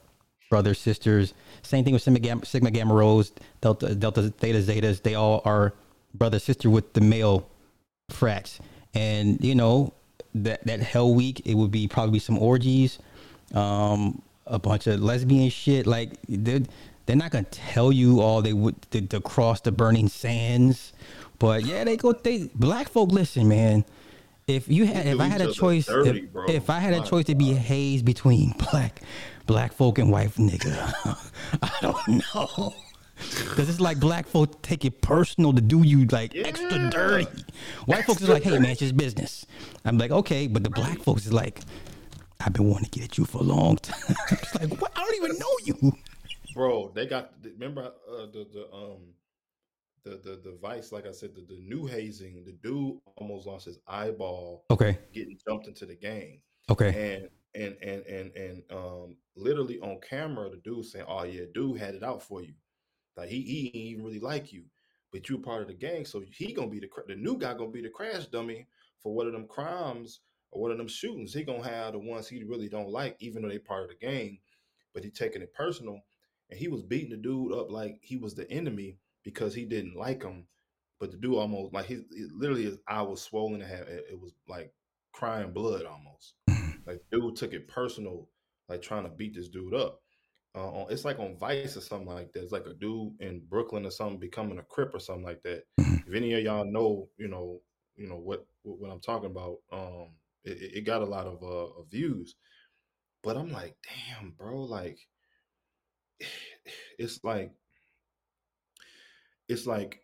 [0.49, 1.33] brothers, sisters.
[1.63, 3.23] Same thing with Sigma Gamma, Sigma Gamma
[3.61, 5.01] Delta, Delta, Theta, Zetas.
[5.01, 5.73] They all are
[6.13, 7.49] brother, sister with the male
[8.09, 8.59] frats.
[8.93, 9.93] And, you know,
[10.35, 12.99] that, that hell week, it would be probably some orgies,
[13.53, 15.87] um, a bunch of lesbian shit.
[15.87, 16.61] Like, they're,
[17.05, 20.93] they're not going to tell you all they would to, to cross the burning sands.
[21.39, 23.85] But yeah, they go, they, black folk, listen, man
[24.47, 27.25] if you had if I had a choice dirty, if, if, I had a choice
[27.25, 29.01] to be hazed between black
[29.45, 31.31] black folk and white nigga,
[31.61, 32.73] I don't know.
[33.55, 36.47] Cause it's like black folk take it personal to do you like yeah.
[36.47, 37.25] extra dirty.
[37.85, 39.45] White extra folks is like, hey man, it's just business.
[39.85, 41.61] I'm like, okay, but the black folks is like,
[42.39, 44.15] I've been wanting to get at you for a long time.
[44.31, 44.91] it's like, what?
[44.95, 45.93] I don't even know you.
[46.53, 49.13] Bro, they got remember uh, the the um
[50.03, 53.65] the the the vice, like I said, the, the new hazing, the dude almost lost
[53.65, 54.65] his eyeball.
[54.69, 54.97] Okay.
[55.13, 56.39] Getting jumped into the game.
[56.69, 56.89] Okay.
[57.13, 61.79] And and and and and um literally on camera, the dude saying, "Oh yeah, dude
[61.79, 62.53] had it out for you.
[63.17, 64.63] Like he he ain't even really like you,
[65.11, 67.69] but you're part of the gang, so he gonna be the the new guy gonna
[67.69, 68.67] be the crash dummy
[69.01, 71.33] for one of them crimes or one of them shootings.
[71.33, 74.05] He gonna have the ones he really don't like, even though they part of the
[74.05, 74.39] gang,
[74.93, 75.99] but he taking it personal."
[76.49, 79.95] And he was beating the dude up like he was the enemy because he didn't
[79.95, 80.45] like him.
[80.99, 82.03] But the dude almost like he
[82.35, 84.73] literally his eye was swollen and had it was like
[85.13, 86.35] crying blood almost.
[86.85, 88.29] like dude took it personal,
[88.69, 90.02] like trying to beat this dude up.
[90.55, 92.43] Uh, it's like on Vice or something like that.
[92.43, 95.63] It's like a dude in Brooklyn or something becoming a crip or something like that.
[95.77, 97.59] if any of y'all know, you know,
[97.95, 99.57] you know what what, what I'm talking about.
[99.71, 100.09] Um,
[100.43, 102.35] it, it, got a lot of uh, views,
[103.23, 104.99] but I'm like, damn, bro, like
[106.99, 107.51] it's like
[109.47, 110.01] it's like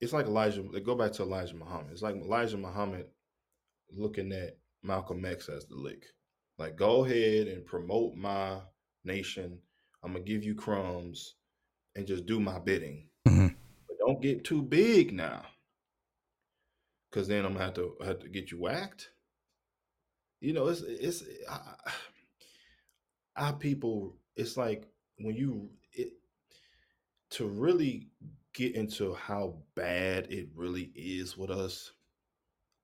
[0.00, 0.62] it's like Elijah.
[0.84, 1.92] Go back to Elijah Muhammad.
[1.92, 3.06] It's like Elijah Muhammad
[3.90, 6.04] looking at Malcolm X as the lick.
[6.58, 8.58] Like, go ahead and promote my
[9.04, 9.58] nation.
[10.02, 11.34] I'm gonna give you crumbs
[11.94, 13.08] and just do my bidding.
[13.26, 13.48] Mm-hmm.
[13.88, 15.42] But don't get too big now,
[17.10, 19.10] because then I'm gonna have to have to get you whacked.
[20.40, 21.22] You know, it's it's
[23.36, 24.16] our people.
[24.36, 24.86] It's like
[25.18, 26.12] when you it,
[27.30, 28.08] to really
[28.54, 31.92] get into how bad it really is with us,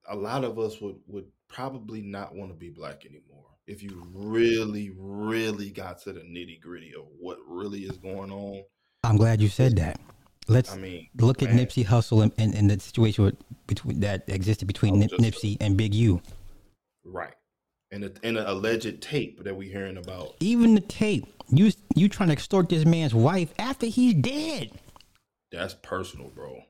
[0.09, 3.56] a lot of us would would probably not want to be black anymore.
[3.67, 8.63] If you really, really got to the nitty gritty of what really is going on.
[9.03, 9.99] I'm glad you said that.
[10.49, 11.49] Let's I mean, look at.
[11.49, 13.35] Nipsey Hussle and, and, and the situation with,
[13.67, 16.23] between that existed between oh, Nip, just- Nipsey and Big U.
[17.05, 17.35] right,
[17.91, 20.37] and a, and an alleged tape that we're hearing about.
[20.39, 24.71] Even the tape, you you trying to extort this man's wife after he's dead.
[25.51, 26.63] That's personal, bro.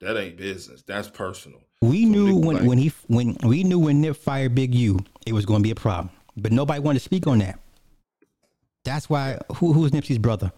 [0.00, 0.82] That ain't business.
[0.84, 1.60] That's personal.
[1.80, 4.98] We So knew when, like- when he when we knew when Nip fired Big U,
[5.24, 6.10] it was going to be a problem.
[6.36, 7.58] But nobody wanted to speak on that.
[8.84, 10.52] That's why who who was Nipsey's brother?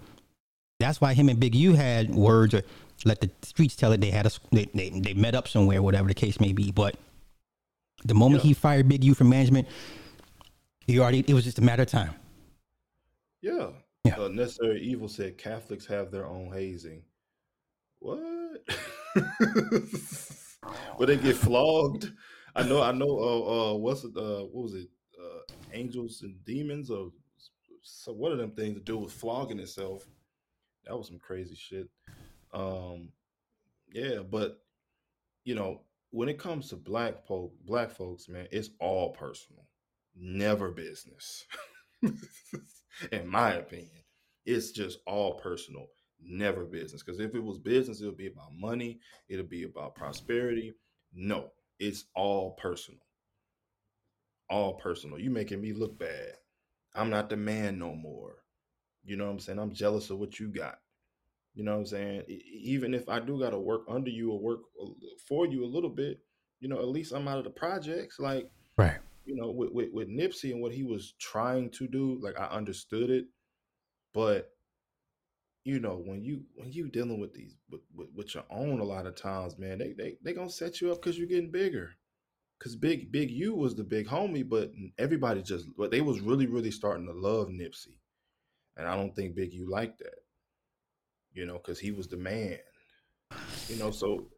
[0.81, 2.63] That's why him and Big U had words or
[3.05, 6.09] let the streets tell it they had a they, they, they met up somewhere, whatever
[6.09, 6.71] the case may be.
[6.73, 6.97] But
[8.05, 8.49] the moment Yeah.
[8.49, 9.69] he fired Big U from management,
[10.87, 12.15] he already it was just a matter of time.
[13.43, 13.69] Yeah.
[14.05, 14.21] Yeah.
[14.21, 17.03] Uh, Necessary Evil said Catholics have their own hazing.
[17.99, 18.21] What?
[20.99, 22.11] But they get flogged.
[22.57, 22.81] I know.
[22.83, 23.19] I know.
[23.19, 24.17] Uh, uh what's it?
[24.17, 24.89] Uh, what was it?
[25.75, 27.11] Angels and demons, or
[27.83, 28.13] so?
[28.13, 30.07] What are them things to do with flogging itself?
[30.87, 31.89] That was some crazy shit.
[32.53, 33.11] Um,
[33.93, 34.61] yeah, but
[35.45, 39.67] you know, when it comes to black folk, black folks, man, it's all personal,
[40.17, 41.45] never business.
[43.13, 44.05] In my opinion,
[44.47, 45.87] it's just all personal,
[46.23, 47.03] never business.
[47.03, 50.73] Because if it was business, it would be about money, it'll be about prosperity.
[51.13, 53.01] No, it's all personal.
[54.51, 55.19] All personal.
[55.19, 56.35] You making me look bad.
[56.95, 58.37] I'm not the man no more.
[59.05, 59.59] You know what I'm saying?
[59.59, 60.79] I'm jealous of what you got.
[61.55, 62.23] You know what I'm saying?
[62.29, 64.61] Even if I do got to work under you or work
[65.29, 66.21] for you a little bit,
[66.61, 68.19] you know, at least I'm out of the projects.
[68.19, 68.99] Like, Right.
[69.25, 72.47] you know, with, with, with Nipsey and what he was trying to do, like I
[72.47, 73.27] understood it,
[74.13, 74.51] but
[75.65, 78.85] you know, when you when you dealing with these with, with, with your own a
[78.85, 81.93] lot of times, man, they they they gonna set you up because you're getting bigger.
[82.65, 86.47] Cause big big you was the big homie, but everybody just but they was really
[86.47, 87.99] really starting to love Nipsey,
[88.79, 90.15] and I don't think Big U liked that.
[91.35, 92.57] You know, because he was the man.
[93.69, 94.29] You know, so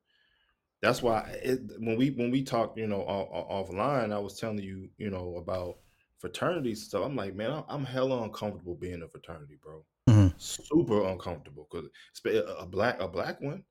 [0.82, 4.40] that's why it, when we when we talked, you know, off, off- offline, I was
[4.40, 5.76] telling you, you know, about
[6.18, 7.04] fraternities and stuff.
[7.04, 9.84] I'm like, man, I'm, I'm hella uncomfortable being a fraternity, bro.
[10.08, 10.34] Mhm.
[10.40, 11.88] Super uncomfortable because
[12.26, 13.64] a, a black a black one.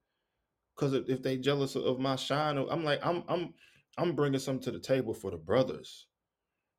[0.76, 3.54] Because if, if they jealous of my shine, I'm like, I'm I'm
[3.98, 6.08] I'm bringing something to the table for the brothers.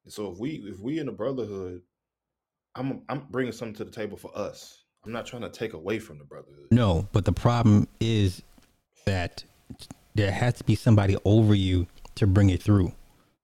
[0.04, 1.82] And so if we if we in the brotherhood,
[2.74, 4.84] I'm I'm bringing something to the table for us.
[5.04, 6.66] I'm not trying to take away from the brotherhood.
[6.70, 8.42] No, but the problem is
[9.04, 9.44] that
[10.14, 11.86] there has to be somebody over you
[12.16, 12.92] to bring it through.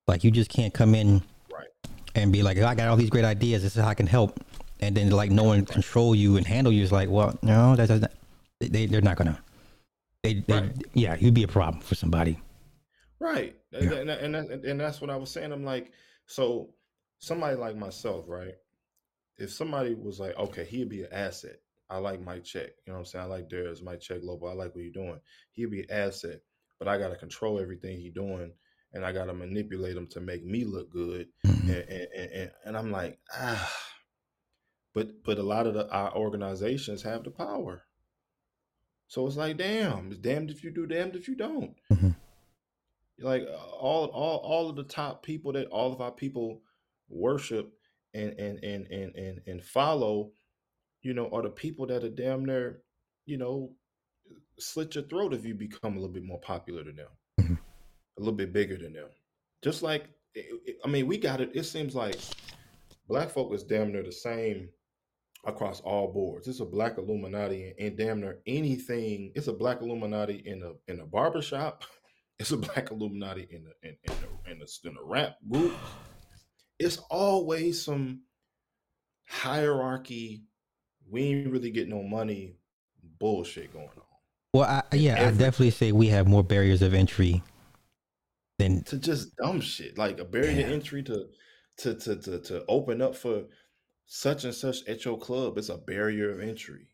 [0.08, 1.68] Like you just can't come in Right.
[2.16, 3.62] and be like, oh, I got all these great ideas.
[3.62, 4.40] This is how I can help.
[4.80, 6.82] And then like no one control you and handle you.
[6.82, 8.10] is like, well, no, that's not,
[8.60, 9.38] they, they're not gonna.
[10.24, 10.72] They, they Right.
[10.94, 12.38] yeah, you'd be a problem for somebody.
[13.22, 13.56] Right.
[13.72, 13.92] And, Yeah.
[13.98, 15.52] and, and, that- and that's what I was saying.
[15.52, 15.92] I'm like,
[16.26, 16.74] so
[17.18, 18.54] somebody like myself, right?
[19.38, 21.60] If somebody was like, okay, he'd be an asset.
[21.88, 22.70] I like Mike Check.
[22.86, 23.24] You know what I'm saying?
[23.24, 24.48] I like Darius, Mike Check Global.
[24.48, 25.20] I like what you're doing.
[25.52, 26.40] He'd be an asset,
[26.80, 28.52] but I got to control everything he's doing
[28.92, 31.28] and I got to manipulate him to make me look good.
[31.46, 31.62] Mhm.
[31.68, 33.72] And, and, and, and, I'm like, ah.
[34.94, 37.84] But but a lot of the, our organizations have the power.
[39.06, 42.16] So it's like, damn, it's damned if you do, damned if you don't Mhm.
[43.22, 43.46] Like
[43.78, 46.62] all all all of the top people that all of our people
[47.08, 47.72] worship
[48.14, 50.30] and and and and and, and follow
[51.02, 52.82] you know are the people that are damn near
[53.26, 53.72] you know
[54.58, 57.08] slit your throat if you become a little bit more popular than them.
[57.40, 57.58] Mhm.
[58.18, 59.08] a little bit bigger than them.
[59.62, 60.08] Just like
[60.84, 62.18] i mean we got it it seems like
[63.06, 64.68] black folk is damn near the same
[65.44, 66.46] across all boards.
[66.48, 70.90] It's a black illuminati in, in damn near anything it's a black illuminati in a
[70.90, 71.84] in a barbershop
[72.42, 75.72] it's a black Illuminati in the in, in the in the, in the rap group.
[76.80, 78.22] It's always some
[79.28, 80.42] hierarchy.
[81.08, 82.56] We ain't really get no money
[83.20, 84.02] bullshit going on.
[84.52, 87.42] Well, I, yeah, I definitely say we have more barriers of entry
[88.58, 90.66] than To just dumb shit like a barrier Yeah.
[90.66, 91.26] to entry to
[91.78, 93.44] to to to to open up for
[94.06, 95.58] such and such at your club.
[95.58, 96.88] It's a barrier of entry.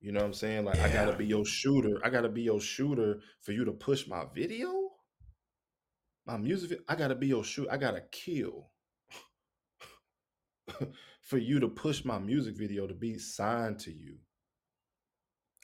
[0.00, 0.64] You know what I'm saying?
[0.64, 2.00] Like I gotta be your shooter.
[2.04, 4.90] I gotta be your shooter for you to push my video.
[6.24, 6.80] My music.
[6.88, 7.68] I gotta be your shoot.
[7.70, 8.68] I gotta kill
[11.22, 14.18] for you to push my music video to be signed to you.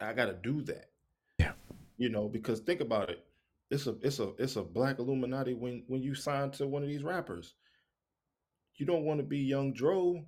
[0.00, 0.90] I gotta do that.
[1.38, 1.52] Yeah.
[1.96, 3.24] You know, because think about it.
[3.70, 6.88] It's a it's a it's a black Illuminati when when you sign to one of
[6.88, 7.54] these rappers.
[8.74, 10.24] You don't want to be Young Dro,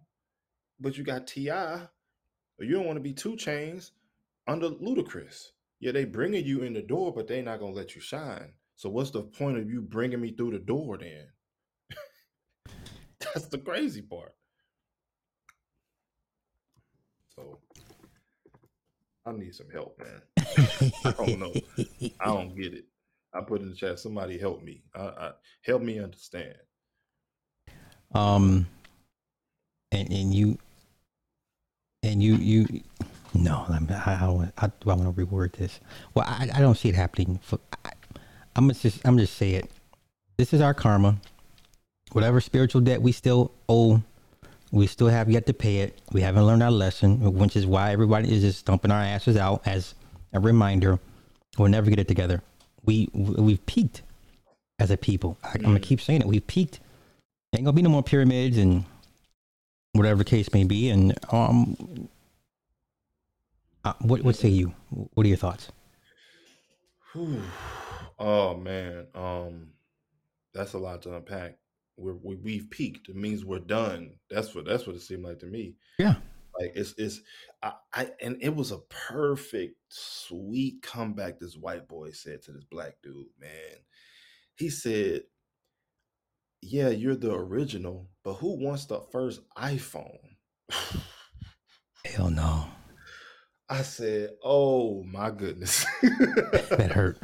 [0.78, 1.88] but you got T.I.,
[2.58, 3.90] or you don't want to be 2 Chainz
[4.46, 5.46] under Ludacris.
[5.80, 8.52] Yeah, they bringing you in the door, but they not gonna let you shine.
[8.76, 11.28] So what's the point of you bringing me through the door then?
[13.20, 14.32] That's the crazy part.
[17.34, 17.58] So
[19.26, 20.22] I need some help, man.
[21.04, 21.52] I don't know.
[22.20, 22.84] I don't get it.
[23.34, 23.98] I put in the chat.
[23.98, 24.82] Somebody help me.
[24.94, 25.30] I, I,
[25.62, 26.54] help me understand.
[28.14, 28.66] Um,
[29.92, 30.58] and and you,
[32.02, 32.66] and you you,
[33.36, 33.64] no.
[33.68, 35.80] I'm, I, how do I want to reword this?
[36.14, 37.38] Well, I, I don't see it happening.
[37.42, 37.90] For I,
[38.54, 39.70] I'm just I'm just say it.
[40.36, 41.16] This is our karma.
[42.12, 44.02] Whatever spiritual debt we still owe
[44.72, 45.98] we still have yet to pay it.
[46.12, 49.66] We haven't learned our lesson, which is why everybody is just stumping our asses out
[49.66, 49.94] as
[50.32, 50.98] a reminder.
[51.56, 52.42] We'll never get it together.
[52.84, 54.02] We we've peaked
[54.78, 55.38] as a people.
[55.42, 56.26] I, am gonna keep saying it.
[56.26, 56.80] We've peaked.
[57.54, 58.84] Ain't gonna be no more pyramids and
[59.92, 60.90] whatever case may be.
[60.90, 62.08] And um,
[63.86, 64.74] uh, what what say you?
[64.90, 65.70] What are your thoughts?
[67.12, 67.42] Whew.
[68.18, 69.68] Oh man, um,
[70.52, 71.58] that's a lot to unpack
[71.96, 73.08] we're, we, we have peaked.
[73.08, 74.14] It means we're done.
[74.30, 75.76] That's what that's what it seemed like to me.
[75.98, 76.16] Yeah.
[76.58, 77.20] Like it's it's
[77.62, 82.64] I, I and it was a perfect sweet comeback this white boy said to this
[82.64, 83.78] black dude, man.
[84.56, 85.22] He said,
[86.62, 90.18] Yeah, you're the original, but who wants the first iPhone?
[92.04, 92.68] Hell no.
[93.68, 97.18] I said, "Oh my goodness." that hurt.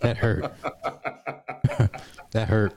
[0.00, 0.52] That hurt.
[2.32, 2.74] that hurt.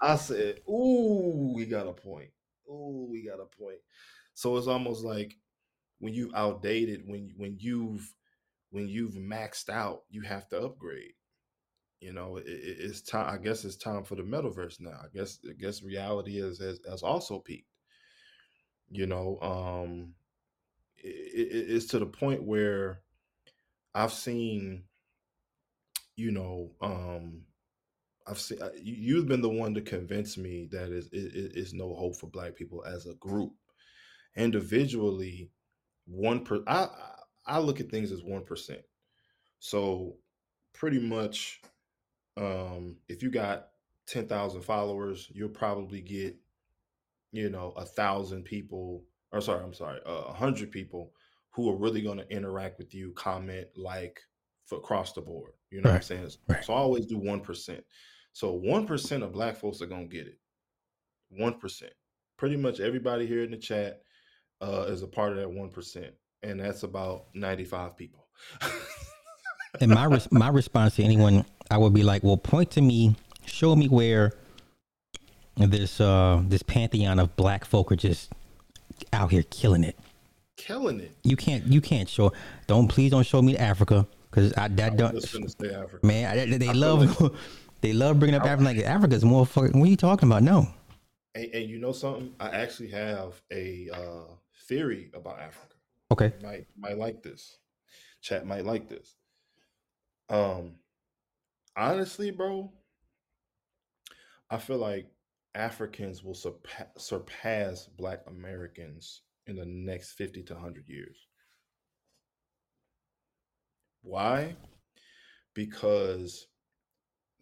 [0.00, 2.30] I said, "Ooh, we got a point.
[2.68, 3.78] Ooh, we got a point."
[4.34, 5.36] So it's almost like
[5.98, 8.14] when you outdated, when when you've
[8.70, 11.14] when you've maxed out, you have to upgrade.
[12.00, 13.28] You know, it, it's time.
[13.28, 15.00] I guess it's time for the metaverse now.
[15.02, 17.66] I guess I guess reality is has, has also peaked.
[18.90, 20.14] You know, um,
[21.02, 23.00] it's to the point where
[23.94, 24.84] I've seen,
[26.16, 27.42] you know, um,
[28.26, 32.26] I've seen you've been the one to convince me that is is no hope for
[32.26, 33.52] Black people as a group.
[34.36, 35.50] Individually,
[36.06, 36.88] one per I
[37.46, 38.82] I look at things as one percent.
[39.60, 40.16] So
[40.74, 41.60] pretty much,
[42.36, 43.68] um, if you got
[44.06, 46.36] ten thousand followers, you'll probably get
[47.32, 51.12] you know a thousand people or sorry i'm sorry a hundred people
[51.50, 54.20] who are really going to interact with you comment like
[54.66, 55.94] for across the board you know right.
[55.94, 56.64] what i'm saying right.
[56.64, 57.80] so i always do 1%
[58.38, 60.38] so 1% of black folks are going to get it.
[61.40, 61.82] 1%.
[62.36, 64.02] Pretty much everybody here in the chat
[64.60, 66.10] uh, is a part of that 1%.
[66.44, 68.28] And that's about 95 people.
[69.80, 73.16] and my res- my response to anyone, I would be like, well, point to me,
[73.44, 74.34] show me where
[75.56, 78.30] this uh this pantheon of black folk are just
[79.12, 79.98] out here killing it.
[80.56, 81.12] Killing it.
[81.22, 82.32] You can't you can't show.
[82.66, 86.02] Don't please don't show me Africa because I that I don't.
[86.02, 87.20] Man, I, they I love.
[87.20, 87.32] Like,
[87.80, 88.64] they love bringing up Africa.
[88.64, 89.78] Like Africa's more fucking.
[89.78, 90.42] What are you talking about?
[90.42, 90.68] No.
[91.34, 92.34] And, and you know something?
[92.40, 94.32] I actually have a uh,
[94.66, 95.74] theory about Africa.
[96.10, 96.32] Okay.
[96.40, 97.58] You might might like this.
[98.20, 99.14] Chat might like this.
[100.28, 100.72] Um,
[101.76, 102.72] honestly, bro,
[104.50, 105.06] I feel like
[105.58, 111.16] Africans will surpass, surpass Black Americans in the next fifty to hundred years.
[114.02, 114.56] Why?
[115.54, 116.46] Because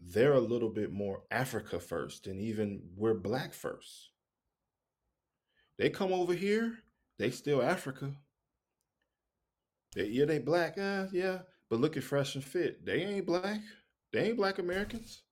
[0.00, 4.10] they're a little bit more Africa first, and even we're black first.
[5.78, 6.78] They come over here,
[7.18, 8.12] they still Africa.
[9.94, 12.84] They, yeah, they black, uh, yeah, but look at Fresh and Fit.
[12.86, 13.60] They ain't black.
[14.12, 15.22] They ain't black Americans.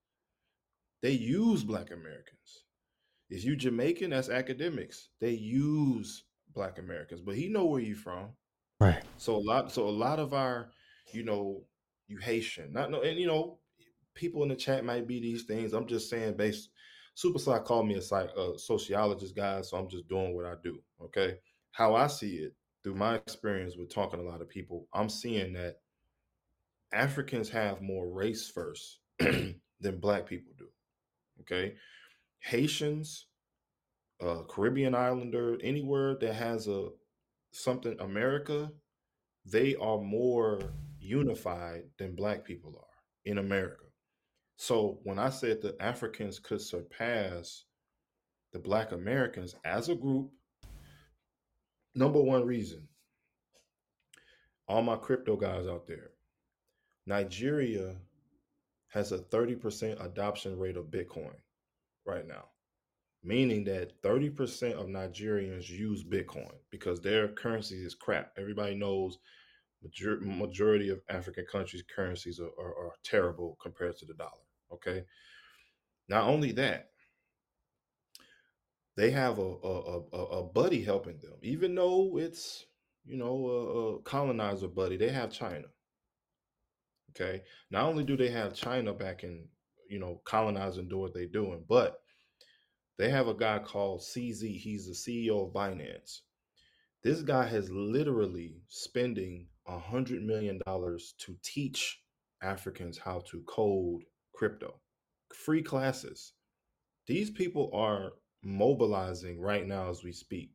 [1.02, 2.63] They use black Americans.
[3.30, 5.08] If you Jamaican, that's academics.
[5.20, 8.28] They use black Americans, but he know where you from.
[8.80, 9.02] Right.
[9.16, 10.70] So a lot, so a lot of our,
[11.12, 11.62] you know,
[12.06, 13.58] you Haitian, not no, and you know,
[14.14, 15.72] people in the chat might be these things.
[15.72, 16.70] I'm just saying, based.
[17.16, 20.54] Super Psych called me a, psych, a sociologist, guy, So I'm just doing what I
[20.64, 20.80] do.
[21.00, 21.36] Okay,
[21.70, 22.54] how I see it
[22.84, 25.76] through my experience with talking to a lot of people, I'm seeing that
[26.92, 30.68] Africans have more race first than Black people do.
[31.40, 31.74] Okay,
[32.44, 33.26] Haitians,
[34.20, 36.90] uh, Caribbean Islander, anywhere that has a
[37.52, 38.70] something America,
[39.46, 40.60] they are more
[40.98, 43.84] unified than Black people are in America.
[44.56, 47.64] So when I said the Africans could surpass
[48.52, 50.30] the Black Americans as a group,
[51.94, 52.88] number one reason,
[54.68, 56.10] all my crypto guys out there,
[57.06, 57.96] Nigeria
[58.88, 61.34] has a 30% adoption rate of Bitcoin
[62.06, 62.44] right now,
[63.22, 68.32] meaning that 30% of Nigerians use Bitcoin because their currency is crap.
[68.38, 69.18] Everybody knows
[69.82, 74.30] major- majority of African countries' currencies are, are, are terrible compared to the dollar.
[74.72, 75.04] Okay.
[76.08, 76.90] Not only that,
[78.96, 82.66] they have a, a, a, a buddy helping them, even though it's
[83.04, 84.96] you know, a, a colonizer buddy.
[84.96, 85.66] They have China.
[87.10, 87.42] Okay.
[87.70, 89.46] Not only do they have China back in,
[89.88, 92.00] you know, colonizing, do what they're doing, but
[92.98, 94.58] they have a guy called CZ.
[94.58, 94.92] He's the
[95.28, 96.20] CEO of Binance.
[97.02, 102.00] This guy has literally spending a hundred million dollars to teach
[102.42, 104.80] Africans how to code crypto.
[105.34, 106.32] Free classes.
[107.06, 108.12] These people are
[108.42, 110.52] mobilizing right now as we speak.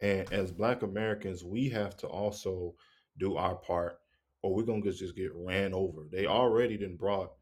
[0.00, 2.74] And as black Americans, we have to also
[3.18, 3.98] do our part
[4.42, 6.06] or we're gonna just get ran over.
[6.10, 7.32] They already done brought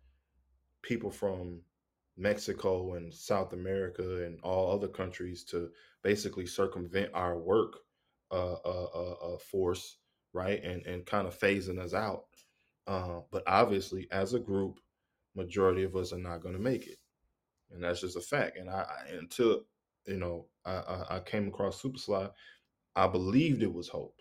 [0.85, 1.61] people from
[2.17, 5.71] Mexico and South America and all other countries to
[6.03, 7.79] basically circumvent our work
[8.31, 9.99] uh, uh, uh, uh force,
[10.33, 12.25] right, and and kind of phasing us out.
[12.87, 14.79] Uh, but obviously, as a group,
[15.35, 16.99] majority of us are not going to make it,
[17.73, 18.59] and that's just a fact.
[18.59, 19.63] And I, I until
[20.07, 22.31] you know I, I, came across Super Slide,
[22.95, 24.21] I believed it was hope.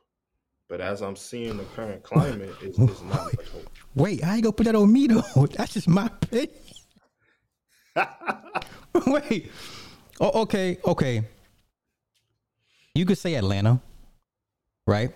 [0.74, 3.70] But as I'm seeing the current climate, it's, it's not much hope.
[3.96, 5.46] Wait, I ain't gonna put that on me though.
[5.56, 6.50] That's just my opinion.
[9.06, 9.52] Wait.
[10.20, 11.26] Oh, okay, okay.
[12.96, 13.82] You could say Atlanta,
[14.88, 15.12] right?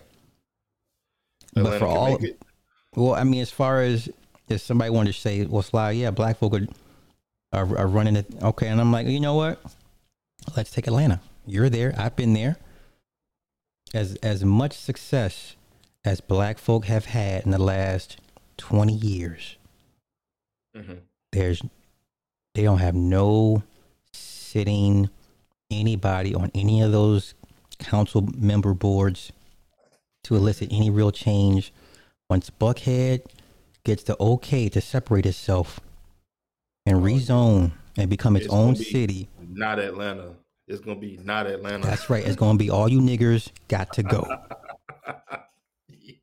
[1.55, 2.19] Atlanta but for all,
[2.95, 4.09] well, I mean, as far as
[4.49, 6.67] if somebody wanted to say, "Well, Sly, yeah, black folk are,
[7.51, 9.59] are, are running it," okay, and I'm like, you know what?
[10.55, 11.19] Let's take Atlanta.
[11.47, 11.95] You're there.
[11.97, 12.57] I've been there.
[13.93, 15.55] As as much success
[16.03, 18.17] as black folk have had in the last
[18.57, 19.57] twenty years,
[20.75, 20.95] mm-hmm.
[21.31, 21.61] there's
[22.53, 23.63] they don't have no
[24.11, 25.09] sitting
[25.71, 27.33] anybody on any of those
[27.79, 29.31] council member boards
[30.23, 31.71] to elicit any real change.
[32.29, 33.21] Once Buckhead
[33.85, 35.79] gets the okay to separate itself
[36.85, 39.29] and rezone and become its, it's own city.
[39.39, 40.33] Not Atlanta.
[40.67, 41.85] It's gonna be not Atlanta.
[41.85, 42.25] That's right.
[42.25, 44.27] It's gonna be all you niggers got to go.
[45.87, 46.13] yeah.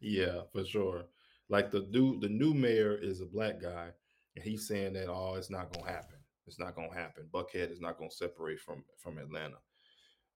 [0.00, 1.06] yeah, for sure.
[1.48, 3.90] Like the new the new mayor is a black guy
[4.36, 6.18] and he's saying that oh, it's not gonna happen.
[6.46, 7.28] It's not gonna happen.
[7.32, 9.56] Buckhead is not gonna separate from from Atlanta.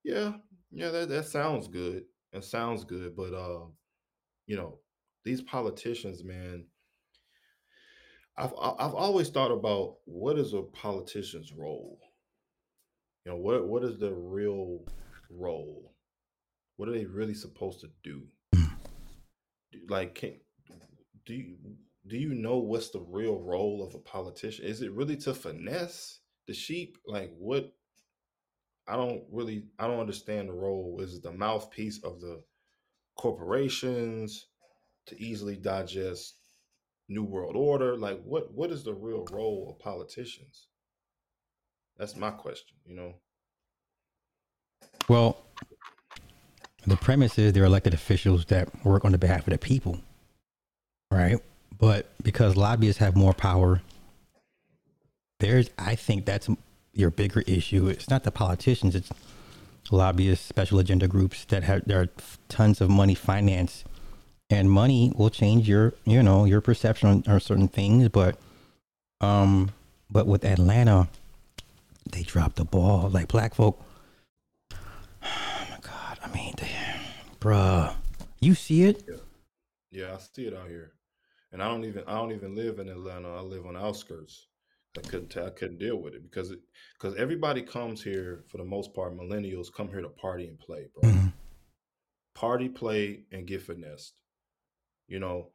[0.05, 0.33] Yeah,
[0.71, 2.05] yeah, that that sounds good.
[2.33, 3.67] It sounds good, but uh,
[4.47, 4.79] you know,
[5.25, 6.67] these politicians, man.
[8.37, 11.99] I've I've always thought about what is a politician's role.
[13.29, 14.87] You know, what what is the real
[15.29, 15.93] role?
[16.77, 18.23] What are they really supposed to do?
[19.87, 20.41] Like, can
[21.27, 21.57] do you
[22.07, 24.65] do you know what's the real role of a politician?
[24.65, 26.97] Is it really to finesse the sheep?
[27.07, 27.71] Like what?
[28.87, 30.99] I don't really, I don't understand the role.
[31.03, 32.43] Is it the mouthpiece of the
[33.19, 34.47] corporations
[35.05, 36.37] to easily digest
[37.11, 37.95] New World Order?
[37.95, 38.55] Like what?
[38.55, 40.69] What is the real role of politicians?
[41.99, 42.77] That's my question.
[42.87, 43.15] You know.
[45.09, 45.39] Well,
[46.87, 50.01] the premise is they're elected officials that work on the behalf of the people,
[51.11, 51.39] right?
[51.77, 53.83] But because lobbyists have more power,
[55.41, 56.49] there's I think that's
[56.93, 57.89] your bigger issue.
[57.89, 59.11] It's not the politicians, it's
[59.91, 62.09] lobbyists, special agenda groups that have there are
[62.49, 63.85] tons of money finance
[64.51, 68.39] and money will change your you know your perception on, on certain things but
[69.21, 69.71] um
[70.11, 71.09] but with Atlanta
[72.13, 73.83] they dropped the ball like black folk
[74.73, 76.71] oh my god I mean they,
[77.41, 77.95] bruh
[78.41, 79.17] you see it yeah.
[79.91, 80.93] yeah I see it out here
[81.53, 83.35] and I don't even I don't even live in Atlanta.
[83.35, 84.47] I live on the outskirts.
[84.97, 86.61] I couldn't I couldn't deal with it because it
[86.95, 89.17] because everybody comes here for the most part.
[89.17, 91.11] Millennials come here to party and play, bro.
[91.11, 91.29] Mm-hmm.
[92.35, 94.21] Party, play, and get finessed.
[95.07, 95.49] You know,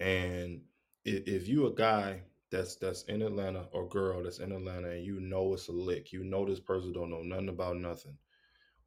[0.00, 0.60] and
[1.04, 5.04] if, if you a guy that's that's in Atlanta or girl that's in Atlanta and
[5.04, 8.16] you know it's a lick, you know this person don't know nothing about nothing,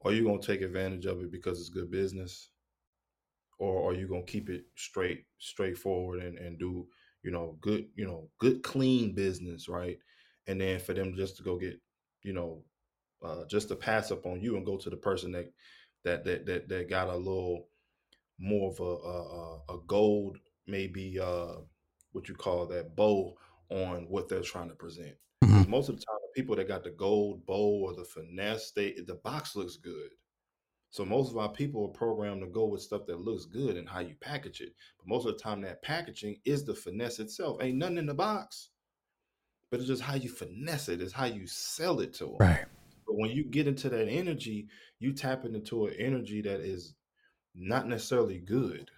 [0.00, 2.50] or you gonna take advantage of it because it's good business?
[3.58, 6.88] Or are you gonna keep it straight, straightforward, and and do
[7.22, 9.98] you know good, you know, good clean business, right?
[10.46, 11.80] And then for them just to go get,
[12.22, 12.64] you know,
[13.24, 15.52] uh, just to pass up on you and go to the person that
[16.04, 17.68] that that that, that got a little
[18.38, 21.54] more of a a, a gold, maybe uh,
[22.12, 23.36] what you call that bow
[23.72, 25.14] on what they're trying to present.
[25.42, 25.70] Mm-hmm.
[25.70, 28.92] Most of the time, the people that got the gold bow or the finesse, they
[29.06, 30.10] the box looks good.
[30.90, 33.88] So most of our people are programmed to go with stuff that looks good and
[33.88, 34.74] how you package it.
[34.98, 37.62] But most of the time, that packaging is the finesse itself.
[37.62, 38.68] Ain't nothing in the box,
[39.70, 41.00] but it's just how you finesse it.
[41.00, 42.36] It's how you sell it to them.
[42.38, 42.66] Right.
[43.06, 44.68] But when you get into that energy,
[44.98, 46.94] you tap into an energy that is
[47.54, 48.90] not necessarily good.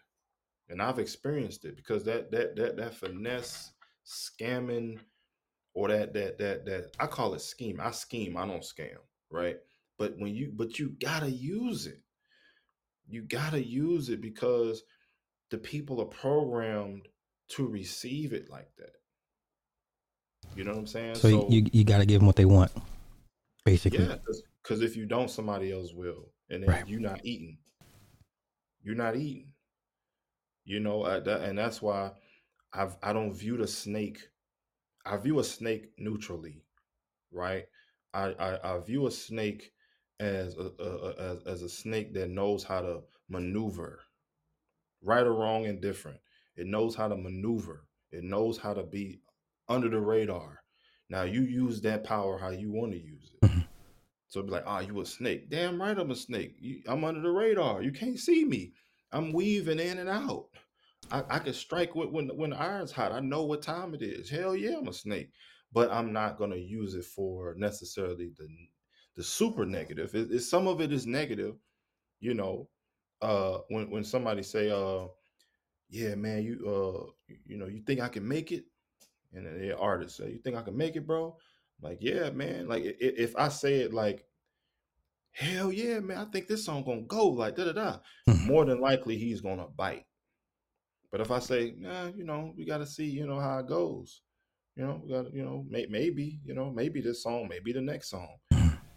[0.68, 3.70] And I've experienced it because that that that that finesse
[4.06, 4.98] scamming
[5.74, 7.80] or that that that that I call it scheme.
[7.80, 8.36] I scheme.
[8.36, 8.98] I don't scam.
[9.30, 9.58] Right
[9.98, 12.00] but when you but you gotta use it
[13.08, 14.82] You gotta use it because
[15.50, 17.08] the people are programmed
[17.50, 18.92] to receive it like that.
[20.56, 21.16] You know what I'm saying?
[21.16, 22.72] So, so you you got to give them what they want,
[23.64, 24.04] basically.
[24.04, 24.16] Yeah,
[24.62, 26.88] because if you don't, somebody else will, and then right.
[26.88, 27.58] you're not eating.
[28.82, 29.52] You're not eating.
[30.64, 32.12] You know, uh, that, and that's why
[32.74, 34.18] I've I don't view the snake.
[35.06, 36.64] I view a snake neutrally,
[37.30, 37.66] right?
[38.12, 39.72] I I, I view a snake
[40.20, 44.00] as a, a, a, as as a snake that knows how to maneuver,
[45.02, 46.18] right or wrong, and different.
[46.56, 47.86] It knows how to maneuver.
[48.12, 49.20] It knows how to be
[49.68, 50.60] under the radar.
[51.10, 53.46] Now you use that power how you want to use it.
[53.46, 53.60] Mm-hmm.
[54.28, 55.50] So be like, ah, oh, you a snake.
[55.50, 56.56] Damn right I'm a snake.
[56.58, 57.82] You, I'm under the radar.
[57.82, 58.72] You can't see me.
[59.12, 60.46] I'm weaving in and out.
[61.10, 63.12] I, I can strike with, when when the iron's hot.
[63.12, 64.30] I know what time it is.
[64.30, 65.30] Hell yeah, I'm a snake.
[65.72, 68.48] But I'm not gonna use it for necessarily the
[69.16, 70.14] the super negative.
[70.14, 71.56] It, it, some of it is negative,
[72.20, 72.68] you know.
[73.22, 75.06] Uh, when when somebody say, uh,
[75.88, 78.64] yeah, man, you uh, you know, you think I can make it?
[79.34, 81.36] and the artist say, "You think I can make it, bro?"
[81.82, 82.68] I'm like, yeah, man.
[82.68, 84.24] Like if I say it like,
[85.32, 87.98] hell yeah, man, I think this song gonna go like da da da.
[88.28, 88.46] Hmm.
[88.46, 90.06] More than likely, he's gonna bite.
[91.14, 93.68] But if I say, nah, you know, we got to see, you know, how it
[93.68, 94.22] goes.
[94.74, 97.80] You know, we got, you know, may, maybe, you know, maybe this song, maybe the
[97.80, 98.34] next song.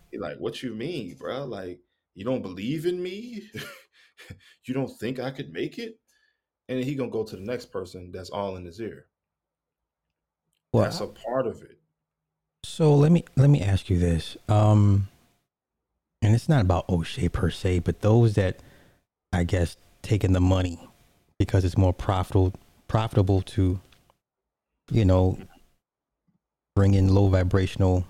[0.10, 1.46] He like, what you mean, bro?
[1.46, 1.78] Like,
[2.16, 3.48] you don't believe in me?
[4.66, 6.00] you don't think I could make it?
[6.68, 9.06] And he gonna go to the next person that's all in his ear.
[10.74, 11.78] Well, That's a part of it.
[12.64, 14.38] So let me let me ask you this.
[14.50, 15.10] Um
[16.24, 18.58] and it's not about O'Shea per se, but those that
[19.32, 20.87] I guess taking the money
[21.40, 22.54] because it's more profitable
[22.88, 23.80] profitable to
[24.92, 25.38] you know
[26.76, 28.06] bring in low vibrational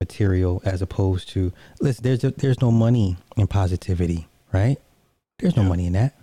[0.00, 4.78] material as opposed to listen there's a, there's no money in positivity right
[5.38, 5.68] there's no yeah.
[5.68, 6.14] money in that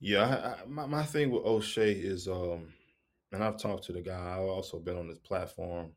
[0.00, 2.68] yeah I, I, my, my thing with o'shea is um
[3.32, 4.34] and I've talked to the guy.
[4.34, 5.92] I've also been on this platform,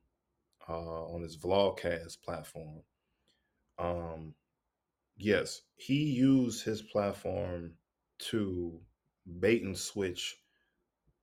[0.68, 2.82] uh, on this vlogcast platform.
[3.78, 4.34] Um,
[5.18, 7.72] yes, he used his platform
[8.20, 8.80] to
[9.40, 10.38] bait and switch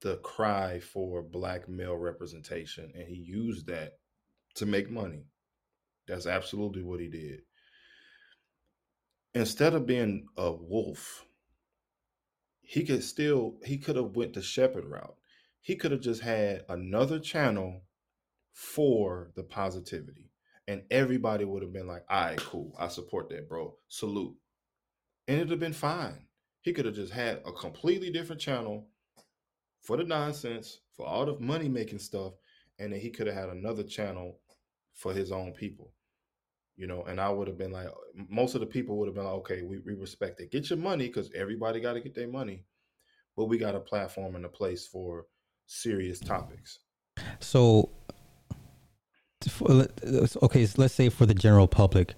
[0.01, 3.99] the cry for black male representation, and he used that
[4.55, 5.25] to make money.
[6.07, 7.41] That's absolutely what he did.
[9.35, 11.25] Instead of being a wolf,
[12.61, 15.17] he could still he could have went the shepherd route
[15.67, 17.83] he could have just had another channel
[18.53, 20.31] for the positivity.
[20.69, 22.73] And everybody would have been like, all right, cool.
[22.79, 23.75] I support that, bro.
[23.89, 24.37] Salute.
[25.27, 26.26] And it'd have been fine.
[26.67, 28.89] He could have just had a completely different channel
[29.83, 32.33] for the nonsense, for all the money making stuff.
[32.81, 34.41] And then he could have had another channel
[34.93, 35.93] for his own people.
[36.75, 37.87] You know, and I would have been like,
[38.29, 40.51] most of the people would have been like, okay, we, we respect it.
[40.51, 42.65] Get your money because everybody got to get their money.
[43.37, 45.27] But we got a platform and a place for
[45.67, 46.81] serious topics.
[47.39, 47.91] So,
[50.43, 52.15] okay, so let's say for the general public,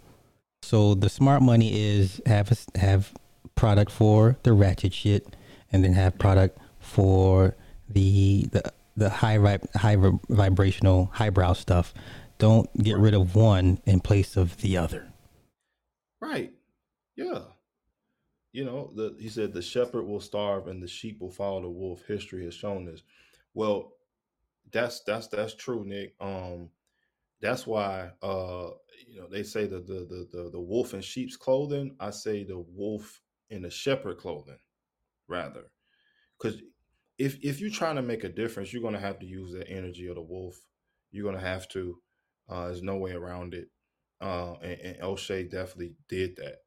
[0.62, 3.12] so the smart money is have have
[3.58, 5.34] product for the ratchet shit,
[5.72, 7.56] and then have product for
[7.88, 9.96] the the the high high
[10.28, 11.92] vibrational highbrow stuff.
[12.38, 15.08] Don't get rid of one in place of the other.
[16.20, 16.52] Right.
[17.16, 17.40] Yeah.
[18.52, 21.68] You know, the, he said the shepherd will starve and the sheep will follow the
[21.68, 22.04] wolf.
[22.06, 23.02] History has shown this.
[23.54, 23.92] Well,
[24.70, 26.14] that's that's that's true, Nick.
[26.20, 26.70] Um,
[27.40, 28.70] that's why uh,
[29.06, 31.96] you know they say the the the the, the wolf in sheep's clothing.
[31.98, 34.58] I say the wolf in the shepherd clothing,
[35.28, 35.70] rather,
[36.38, 36.60] because
[37.18, 40.06] if if you're trying to make a difference, you're gonna have to use the energy
[40.06, 40.56] of the wolf.
[41.10, 41.98] You're gonna have to.
[42.48, 43.68] Uh, there's no way around it.
[44.20, 46.58] Uh, and, and O'Shea definitely did that.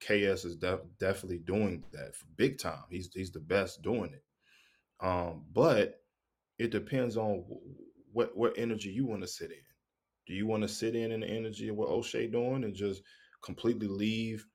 [0.00, 2.84] KS is definitely doing that big time.
[2.90, 4.24] He's he's the best doing it.
[5.00, 6.00] Um, but
[6.58, 7.44] it depends on
[8.12, 9.56] what what energy you want to sit in.
[10.26, 13.02] Do you want to sit in in the energy of what O'Shea doing and just
[13.42, 14.46] completely leave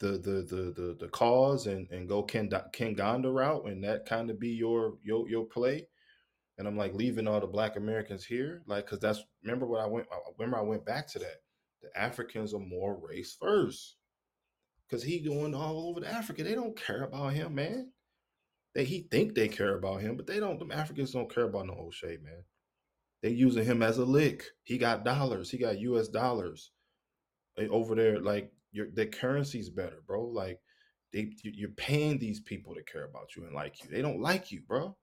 [0.00, 4.06] the the the the, the cause and and go Ken Ken Gonda route and that
[4.06, 5.86] kind of be your your your play?
[6.58, 9.86] And I'm like leaving all the Black Americans here, like because that's remember what I
[9.86, 10.06] went.
[10.38, 11.42] Remember I went back to that.
[11.82, 13.96] The Africans are more race first
[14.86, 16.42] because he going all over the Africa.
[16.42, 17.92] They don't care about him, man.
[18.74, 20.58] They he think they care about him, but they don't.
[20.58, 22.44] The Africans don't care about no O'Shea, man.
[23.22, 24.44] They using him as a lick.
[24.62, 25.50] He got dollars.
[25.50, 26.08] He got U.S.
[26.08, 26.72] dollars
[27.58, 28.20] eh, over there.
[28.20, 30.24] Like your their currency's better, bro.
[30.26, 30.60] Like
[31.12, 33.90] they you're paying these people to care about you and like you.
[33.90, 34.96] They don't like you, bro.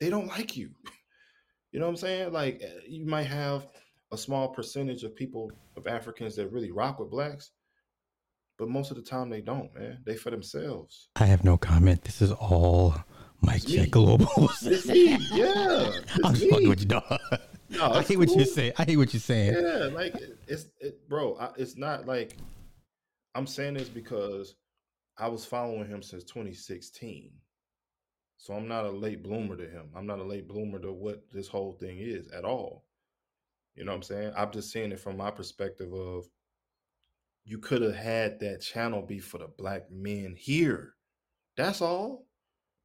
[0.00, 0.70] They don't like you.
[1.72, 2.32] you know what I'm saying?
[2.32, 3.66] Like eh, you might have
[4.12, 7.50] a small percentage of people of Africans that really rock with blacks,
[8.58, 9.98] but most of the time they don't, man.
[10.04, 11.08] They for themselves.
[11.16, 12.04] I have no comment.
[12.04, 12.94] This is all
[13.40, 14.28] Mike Check Global.
[14.62, 15.90] it's me, yeah.
[16.02, 17.20] It's I'm just fucking with you, dog.
[17.70, 18.72] No, I hate what you're saying.
[18.78, 19.54] I hate what you're saying.
[19.54, 20.14] Yeah, like
[20.46, 21.36] it's it, bro.
[21.40, 22.36] I, it's not like
[23.34, 24.54] I'm saying this because
[25.18, 27.32] I was following him since 2016.
[28.36, 29.90] So I'm not a late bloomer to him.
[29.96, 32.84] I'm not a late bloomer to what this whole thing is at all.
[33.74, 34.32] You know what I'm saying?
[34.36, 36.24] I'm just seeing it from my perspective of
[37.44, 40.94] you could have had that channel be for the black men here.
[41.56, 42.26] That's all.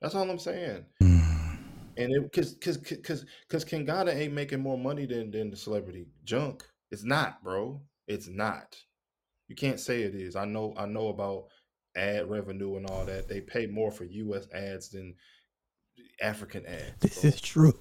[0.02, 0.86] That's all I'm saying.
[1.02, 1.58] Mm.
[1.98, 6.06] And it cause cause cause cause Kangana ain't making more money than than the celebrity
[6.24, 6.64] junk.
[6.92, 7.82] It's not, bro.
[8.08, 8.78] It's not.
[9.48, 10.36] You can't say it is.
[10.36, 11.46] I know I know about
[11.96, 13.28] ad revenue and all that.
[13.28, 15.16] They pay more for US ads than
[16.22, 16.92] African ads.
[17.00, 17.28] This bro.
[17.30, 17.80] is true.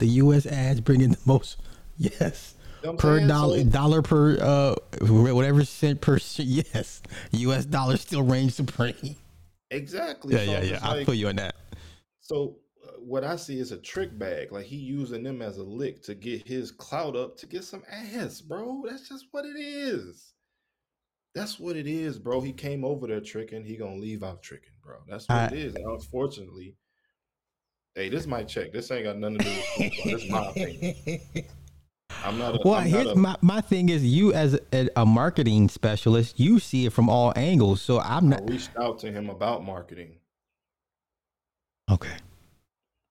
[0.00, 0.46] The U.S.
[0.46, 1.58] ads bring in the most.
[2.00, 2.54] Yes.
[2.84, 3.26] You know Per saying?
[3.28, 6.18] dollar, So- dollar per uh, whatever cent per.
[6.36, 7.02] Yes,
[7.32, 7.64] U.S.
[7.64, 9.16] dollar still reigns supreme.
[9.72, 10.34] exactly.
[10.34, 10.88] Yeah, So yeah, yeah.
[10.88, 11.56] like- feel you on that.
[12.20, 14.52] So uh, what I see is a trick bag.
[14.52, 17.82] Like he using them as a lick to get his clout up to get some
[17.90, 18.84] ass, bro.
[18.88, 20.34] That's just what it is.
[21.34, 22.40] That's what it is, bro.
[22.40, 23.64] He came over there tricking.
[23.64, 24.96] He gonna leave out tricking, bro.
[25.06, 25.74] That's what I- it is.
[25.74, 26.76] And unfortunately,
[27.94, 28.72] hey, this might check.
[28.72, 30.12] This ain't got nothing to do with football.
[30.12, 31.44] This is my opinion.
[32.24, 32.56] I'm not.
[32.56, 35.68] A, Well, I'm not here's a- my, my thing is you as a, a marketing
[35.68, 37.82] specialist, you see it from all angles.
[37.82, 40.18] So I'm I not reached out to him about marketing.
[41.90, 42.16] okay.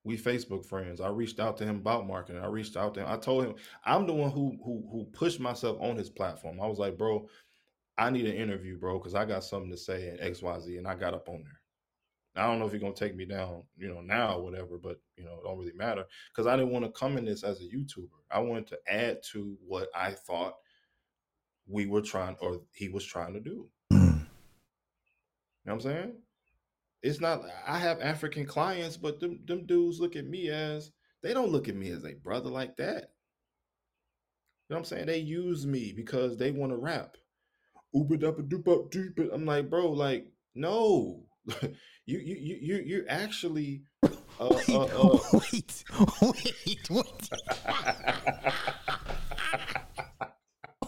[0.04, 1.00] we Facebook friends.
[1.00, 2.42] I reached out to him about marketing.
[2.42, 3.08] I reached out to him.
[3.08, 6.60] I told him I'm the one who who who pushed myself on his platform.
[6.60, 7.30] I was like, bro,
[7.98, 10.78] I need an interview, bro, because I got something to say in X Y Z,
[10.78, 11.62] and I got up on there.
[12.38, 15.00] I don't know if you're gonna take me down, you know, now or whatever, but
[15.18, 17.60] you know, it don't really matter because I didn't want to come in this as
[17.60, 18.10] a YouTuber.
[18.30, 20.54] I wanted to add to what I thought
[21.68, 23.68] we were trying or he was trying to do.
[23.92, 24.00] Mm.
[24.02, 24.26] You know
[25.64, 26.14] what I'm saying?
[27.02, 30.92] It's not I have African clients, but them them dudes look at me as
[31.24, 33.12] they don't look at me as a brother like that.
[34.70, 35.06] You know what I'm saying?
[35.08, 37.18] They use me because they want to rap.
[37.98, 39.30] Ooba duppa doopa doop.
[39.34, 41.24] I'm like, bro, like, no.
[42.06, 44.10] you you you you you're actually uh,
[44.68, 45.84] Wait, uh, uh, wait,
[46.22, 47.30] wait, wait.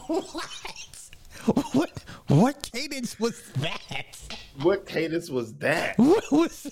[0.07, 1.73] What?
[1.73, 2.03] What?
[2.27, 4.18] What cadence was that?
[4.61, 5.98] what cadence was that?
[5.98, 6.68] What was?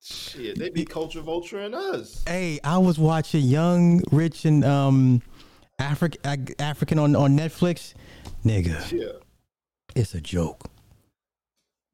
[0.00, 2.24] Shit, they be culture vulturing us.
[2.26, 5.22] Hey, I was watching Young, Rich, and um,
[5.78, 7.94] African African on on Netflix.
[8.44, 9.25] Nigga, Yeah.
[9.96, 10.70] It's a joke.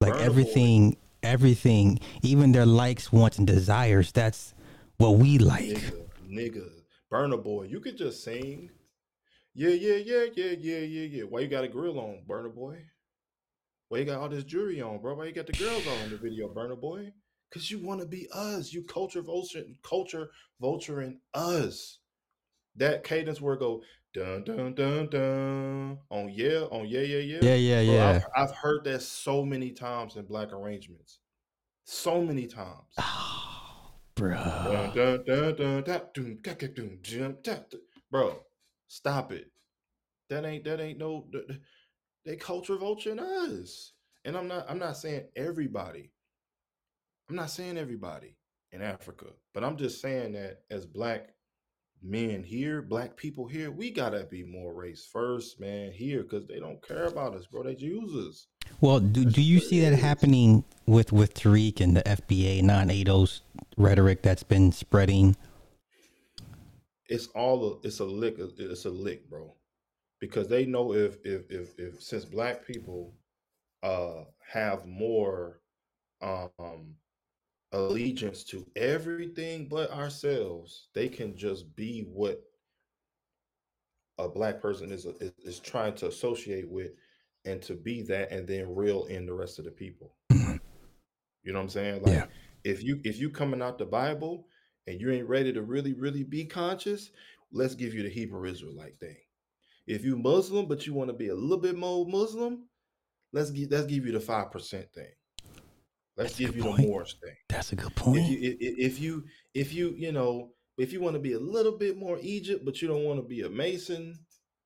[0.01, 0.24] Like Burna Boy.
[0.24, 4.11] everything, everything, even their likes, wants, and desires.
[4.11, 4.55] That's
[4.97, 5.66] what we like.
[5.66, 6.69] nigga, nigga,
[7.12, 8.70] Burna Boy, you could just sing.
[9.55, 11.23] Yeah, yeah, yeah, yeah, yeah, yeah, yeah.
[11.23, 12.79] Why you got a grill on, Burna Boy?
[13.89, 15.15] Why you got all this jewelry on, bro?
[15.15, 17.12] Why you got the girls on in the video, Burna Boy?
[17.55, 18.73] Cause you want to be us.
[18.73, 20.31] You culture vulture, culture
[20.61, 21.99] vulturing us.
[22.74, 23.83] That cadence where it go
[24.13, 27.39] dun dun dun dun on yeah on yeah yeah yeah.
[27.43, 28.21] Yeah, yeah, Bro, yeah.
[28.37, 31.21] I've, I've heard that so many times in black arrangements,
[31.85, 32.95] so many times.
[32.99, 34.95] Oh, Dun, bruh.
[34.95, 37.81] dun, dun, dun, dun, dun, ga, ga, dun, dun, dun, dun.
[38.11, 38.41] Bro,
[38.89, 39.51] stop it.
[40.29, 41.61] That ain't that ain't no th- th-
[42.25, 43.93] they culture vulturing us.
[44.25, 46.13] And I'm not I'm not saying everybody.
[47.29, 48.37] I'm not saying everybody
[48.73, 51.31] in Africa, but I'm just saying that as black
[52.03, 56.59] men here, black people here, we gotta be more race first, man, here, because they
[56.59, 57.62] don't care about us, bro.
[57.62, 58.47] They use us.
[58.81, 60.01] Well, do, do you see that is.
[60.01, 63.41] happening with with Tariq and the FBA non ADOS
[63.77, 65.37] rhetoric that's been spreading?
[67.12, 69.55] it's all a, it's a lick it's a lick bro
[70.19, 73.15] because they know if if if, if since black people
[73.83, 75.61] uh have more
[76.23, 76.95] um
[77.73, 82.43] allegiance to everything but ourselves they can just be what
[84.19, 86.93] a black person is is, is trying to associate with
[87.44, 90.15] and to be that and then reel in the rest of the people.
[91.44, 92.03] You know what i'm saying?
[92.03, 92.27] Like Yeah.
[92.65, 94.47] if you if you coming out the bible
[94.86, 97.11] and you ain't ready to really really be conscious
[97.53, 99.16] let's give you the hebrew israelite thing.
[99.86, 102.69] If you muslim but you want to be a little bit more muslim
[103.32, 105.12] let's give let's give you the 5% thing
[106.17, 106.89] let's That's give you the point.
[106.89, 108.23] moors thing That's a good if point.
[108.23, 109.25] you if, if you
[109.55, 112.81] if you you know if you want to be a little bit more Egypt, but
[112.81, 114.19] you don't want to be a Mason,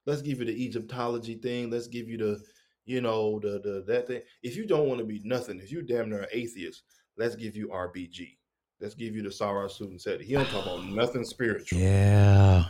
[0.06, 1.68] let's give you the Egyptology thing.
[1.70, 2.40] Let's give you the
[2.84, 4.22] you know the the that thing.
[4.42, 6.82] If you don't want to be nothing, if you damn near an atheist,
[7.16, 8.36] let's give you RBG.
[8.80, 10.24] Let's give you the Sarah Student Seti.
[10.24, 11.78] He don't talk about nothing spiritual.
[11.80, 12.66] yeah.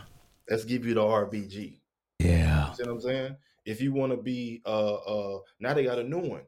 [0.49, 1.79] Let's give you the RBG.
[2.19, 2.69] Yeah.
[2.69, 3.35] You See what I'm saying?
[3.65, 6.41] If you want to be uh uh now they got a new one.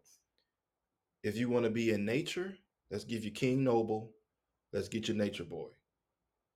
[1.23, 2.55] If you want to be in nature,
[2.91, 4.11] let's give you King Noble.
[4.71, 5.67] Let's get your nature boy.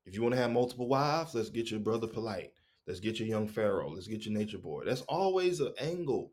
[0.06, 2.52] If you want to have multiple wives, let's get your brother Polight.
[2.88, 3.90] Let's get your young pharaoh.
[3.90, 4.84] Let's get your nature boy.
[4.86, 6.32] That's always an angle.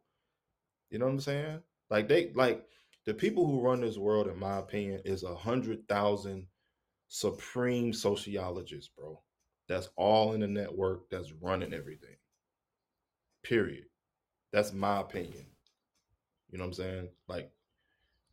[0.90, 1.62] You know what I'm saying?
[1.88, 2.66] Like they like
[3.06, 6.46] the people who run this world, in my opinion, is a hundred thousand
[7.08, 9.20] supreme sociologists, bro.
[9.68, 12.16] That's all in the network that's running everything.
[13.44, 13.84] Period.
[14.52, 15.46] That's my opinion.
[16.50, 17.08] You know what I'm saying?
[17.28, 17.52] Like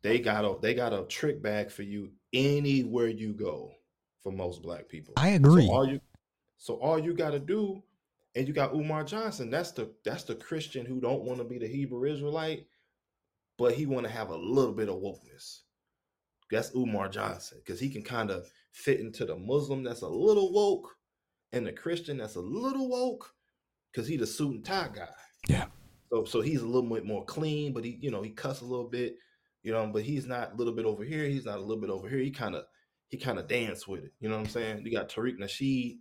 [0.02, 3.72] they got a they got a trick bag for you anywhere you go
[4.22, 5.14] for most black people.
[5.16, 5.66] I agree.
[5.66, 6.00] So all you
[6.58, 7.82] so all you got to do,
[8.34, 9.50] and you got Umar Johnson.
[9.50, 12.66] That's the that's the Christian who don't want to be the Hebrew Israelite,
[13.56, 15.60] but he want to have a little bit of wokeness.
[16.50, 20.52] That's Umar Johnson because he can kind of fit into the Muslim that's a little
[20.52, 20.96] woke,
[21.52, 23.34] and the Christian that's a little woke
[23.92, 25.08] because he the suit and tie guy.
[25.48, 25.66] Yeah.
[26.10, 28.66] So so he's a little bit more clean, but he you know he cuss a
[28.66, 29.16] little bit,
[29.68, 31.24] you know, but he's not a little bit over here.
[31.24, 32.20] He's not a little bit over here.
[32.20, 32.64] He kind of
[33.08, 34.12] he kind of dance with it.
[34.18, 34.80] You know what I'm saying?
[34.82, 35.98] You got Tariq Nasheed.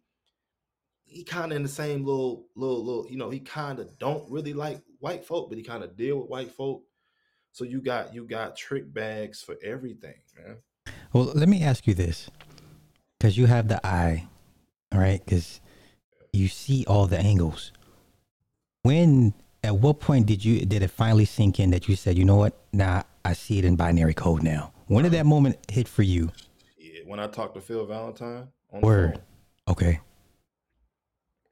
[1.03, 3.07] He kind of in the same little, little, little.
[3.09, 6.17] You know, he kind of don't really like white folk, but he kind of deal
[6.17, 6.83] with white folk.
[7.51, 10.59] So you got you got trick bags for everything, man.
[11.11, 12.29] Well, let me ask you this,
[13.19, 14.27] because you have the eye,
[14.93, 15.19] all right?
[15.25, 15.59] Because
[16.31, 17.73] you see all the angles.
[18.83, 19.33] When
[19.63, 22.37] at what point did you did it finally sink in that you said, you know
[22.37, 22.57] what?
[22.71, 24.71] Now I see it in binary code now.
[24.87, 26.31] When did that moment hit for you?
[26.77, 29.13] Yeah, when I talked to Phil Valentine on Word.
[29.13, 29.21] Phone,
[29.69, 29.99] okay.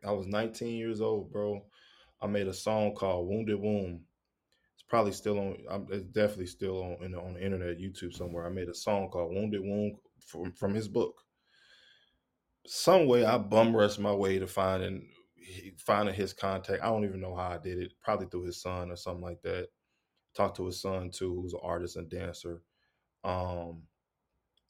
[0.06, 1.66] I was 19 years old, bro.
[2.22, 4.02] I made a song called Wounded Womb.
[4.76, 5.88] It's probably still on.
[5.92, 8.46] It's definitely still on in the, on the internet, YouTube somewhere.
[8.46, 11.16] I made a song called Wounded Womb from from his book.
[12.68, 15.08] Some way I bum rush my way to finding
[15.78, 16.84] finding his contact.
[16.84, 17.94] I don't even know how I did it.
[18.02, 19.68] Probably through his son or something like that.
[20.36, 22.62] Talked to his son too, who's an artist and dancer.
[23.24, 23.84] Um,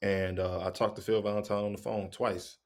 [0.02, 2.58] and uh, I talked to Phil Valentine on the phone twice,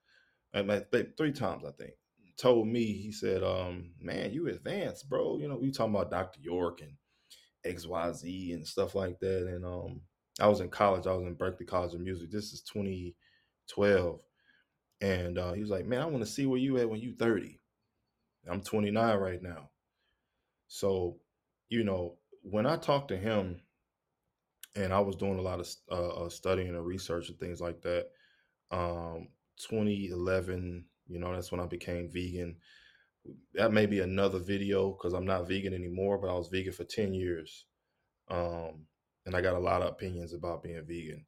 [0.53, 0.69] and
[1.17, 1.93] three times I think.
[2.37, 5.39] Told me he said, um, "Man, you advanced, bro.
[5.39, 6.41] You know we talking about Dr.
[6.41, 6.93] York and
[7.65, 10.01] X Y Z and stuff like that." And um,
[10.41, 11.07] I was in college.
[11.07, 12.31] I was in Berklee College of Music.
[12.31, 14.21] This is 2012,
[15.03, 17.15] and uh, he was like, "Man, I want to see where you at when you
[17.19, 17.60] 30."
[18.49, 19.71] I'm 29 right now,
[20.69, 21.17] so
[21.69, 23.61] you know when I talked to him
[24.77, 27.83] and I was doing a lot of uh, uh, studying and research and things like
[27.83, 28.07] that.
[28.71, 32.57] Um, 2011, you know, that's when I became vegan.
[33.55, 36.85] That may be another video because I'm not vegan anymore, but I was vegan for
[36.85, 37.67] 10 years.
[38.31, 38.87] Um,
[39.27, 41.25] and I got a lot of opinions about being vegan.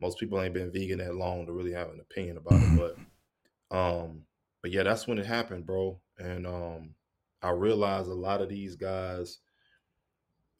[0.00, 2.96] Most people ain't been vegan that long to really have an opinion about it,
[3.70, 4.22] but um,
[4.62, 6.00] but yeah, that's when it happened, bro.
[6.20, 6.94] And um,
[7.42, 9.38] I realize a lot of these guys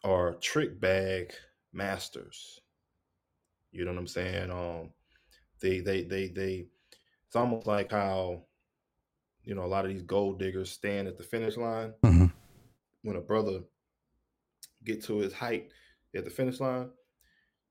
[0.03, 1.33] are trick bag
[1.73, 2.61] masters.
[3.73, 4.51] You know what I'm saying?
[4.51, 4.91] Um,
[5.61, 6.67] they they they they.
[7.27, 8.43] It's almost like how,
[9.45, 11.93] you know, a lot of these gold diggers stand at the finish line.
[12.03, 12.27] Mm-hmm.
[13.03, 13.61] When a brother
[14.85, 15.71] get to his height
[16.15, 16.91] at the finish line,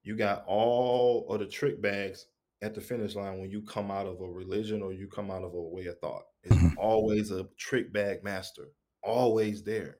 [0.03, 2.27] you got all of the trick bags
[2.61, 5.43] at the finish line when you come out of a religion or you come out
[5.43, 6.23] of a way of thought.
[6.43, 6.77] It's mm-hmm.
[6.77, 8.69] always a trick bag master,
[9.03, 9.97] always there.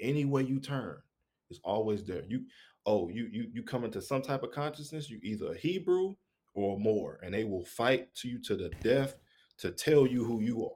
[0.00, 0.98] Any way you turn,
[1.50, 2.22] it's always there.
[2.28, 2.44] You
[2.86, 6.14] oh, you you you come into some type of consciousness, you either a Hebrew
[6.54, 9.16] or Moor, and they will fight to you to the death
[9.58, 10.72] to tell you who you are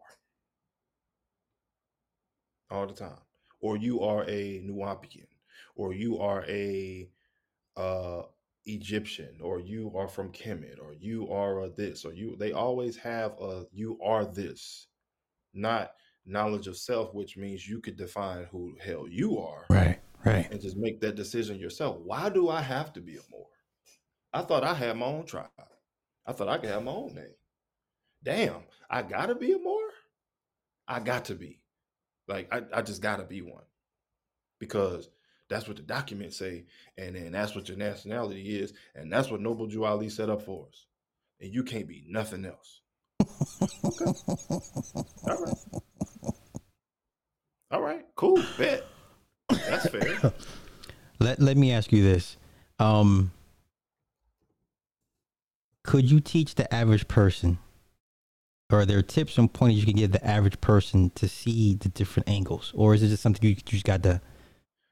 [2.77, 3.19] all the time.
[3.61, 5.27] Or you are a Nuwaubian,
[5.75, 7.09] or you are a
[7.77, 8.23] uh
[8.67, 12.97] Egyptian, or you are from Kemet, or you are a this, or you they always
[12.97, 14.89] have a you are this,
[15.55, 15.93] not
[16.27, 19.67] knowledge of self, which means you could define who hell you are.
[19.69, 20.51] Right Right.
[20.51, 21.99] And just make that decision yourself.
[21.99, 23.47] Why do I have to be a Moor?
[24.33, 25.49] I thought I had my own tribe.
[26.27, 27.35] I thought I could have my own name.
[28.23, 29.83] Damn, I gotta be a Moor?
[30.89, 31.61] I got to be.
[32.27, 33.65] Like I, I just gotta be one.
[34.59, 35.11] Because
[35.51, 36.65] that's what the documents say,
[36.97, 40.41] and then that's what your nationality is, and that's what Noble Drew Ali set up
[40.41, 40.87] for us.
[41.41, 42.81] And you can't be nothing else.
[43.85, 44.13] Okay.
[45.27, 45.55] All right.
[47.71, 48.85] All right, cool, bet.
[49.49, 50.33] That's fair.
[51.21, 52.37] let Let me ask you this:
[52.79, 53.33] um,
[55.83, 57.59] Could you teach the average person,
[58.71, 61.89] or are there tips and pointers you can give the average person to see the
[61.89, 64.21] different angles, or is it just something you, you just got to,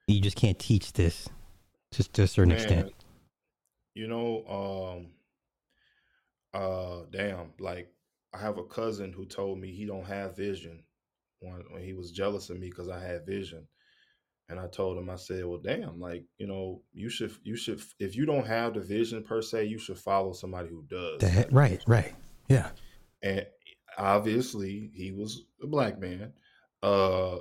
[0.08, 1.28] you just can't teach this,
[1.92, 2.92] just to a certain Man, extent?
[3.94, 7.92] You know, um, uh, damn, like
[8.34, 10.84] I have a cousin who told me he don't have vision
[11.40, 13.66] when, when he was jealous of me because I had vision
[14.48, 17.80] And I told him, I said, well, damn, like, you know, you should, you should,
[17.98, 21.20] if you don't have the vision per se, you should follow somebody who does.
[21.20, 22.14] That, right, right.
[22.48, 22.70] Yeah.
[23.22, 23.46] And
[23.96, 26.32] obviously he was a black man.
[26.82, 27.38] Uh,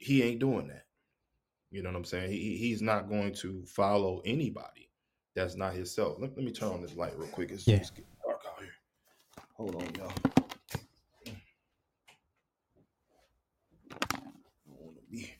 [0.00, 0.86] he ain't doing that.
[1.70, 2.30] You know what I'm saying?
[2.30, 4.90] He, he's not going to follow anybody
[5.34, 6.16] that's not himself.
[6.18, 7.50] Let, let me turn on this light real quick.
[7.50, 7.76] It's, Yeah.
[7.76, 9.44] it's getting dark out here.
[9.56, 10.12] Hold on, y'all.
[14.66, 15.32] want to be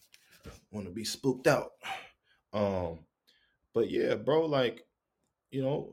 [0.71, 1.73] want to be spooked out.
[2.55, 3.01] Um,
[3.75, 4.87] but yeah, bro, like
[5.51, 5.91] you know,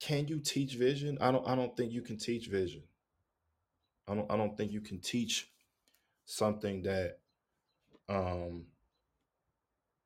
[0.00, 1.18] can you teach vision?
[1.20, 1.46] I don't.
[1.46, 2.84] I don't think you can teach vision.
[4.08, 4.32] I don't.
[4.32, 5.50] I don't think you can teach
[6.24, 7.18] something that
[8.08, 8.64] um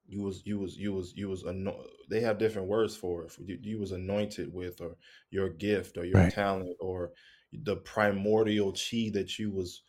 [0.07, 3.37] you was you was you was you was ano- they have different words for it
[3.39, 4.97] you, you was anointed with or
[5.31, 6.33] your gift or your Right.
[6.33, 7.13] talent or
[7.53, 9.83] the primordial chi that you was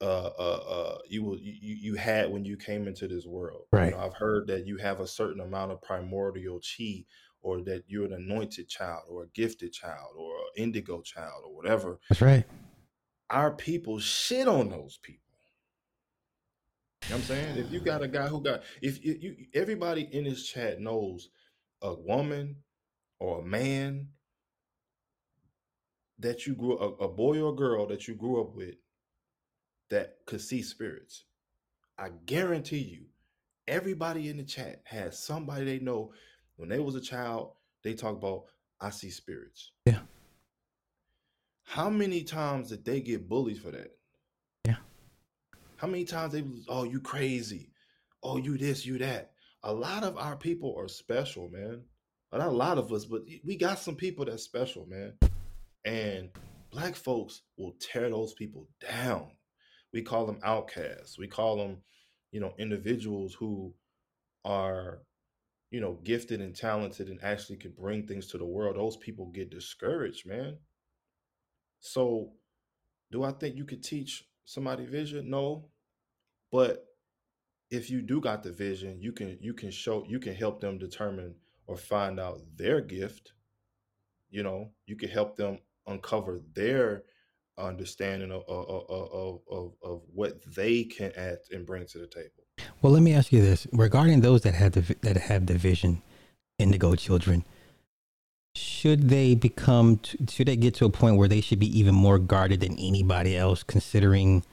[0.00, 3.66] uh uh, uh you was you, you you had when you came into this world
[3.72, 3.92] You Right.
[3.92, 7.04] know, i've heard that you have a certain amount of primordial chi
[7.40, 11.54] or that you're an anointed child or a gifted child or an indigo child or
[11.54, 12.44] whatever That's right.
[13.30, 15.27] our people shit on those people
[17.04, 17.58] you know what I'm saying?
[17.58, 21.30] If you got a guy who got, if you, you everybody in this chat knows
[21.80, 22.56] a woman
[23.18, 24.08] or a man
[26.18, 28.74] that you grew a, a boy or a girl that you grew up with
[29.90, 31.24] that could see spirits.
[31.96, 33.06] I guarantee you,
[33.66, 36.12] everybody in the chat has somebody they know
[36.56, 37.52] when they was a child,
[37.84, 38.44] they talk about
[38.80, 39.72] I see spirits.
[39.86, 40.00] Yeah.
[41.64, 43.97] How many times did they get bullied for that?
[45.78, 47.70] How many times they oh, you crazy.
[48.22, 49.30] Oh, you this, you that.
[49.62, 51.82] A lot of our people are special, man.
[52.32, 55.14] Not a lot of us, but we got some people that's special, man.
[55.84, 56.30] And
[56.72, 59.30] black folks will tear those people down.
[59.92, 61.16] We call them outcasts.
[61.16, 61.78] We call them,
[62.32, 63.72] you know, individuals who
[64.44, 65.02] are,
[65.70, 68.76] you know, gifted and talented and actually can bring things to the world.
[68.76, 70.58] Those people get discouraged, man.
[71.78, 72.32] So,
[73.12, 75.28] do I think you could teach somebody vision?
[75.30, 75.66] No.
[76.50, 76.84] But
[77.70, 80.78] if you do got the vision, you can you can show you can help them
[80.78, 81.34] determine
[81.66, 83.32] or find out their gift.
[84.30, 87.02] You know, you can help them uncover their
[87.58, 92.44] understanding of of, of, of, of what they can add and bring to the table.
[92.80, 96.02] Well, let me ask you this: regarding those that have the that have the vision,
[96.58, 97.44] indigo children,
[98.78, 99.96] should they become?
[99.96, 102.78] t- Should they get to a point where they should be even more guarded than
[102.78, 104.44] anybody else, considering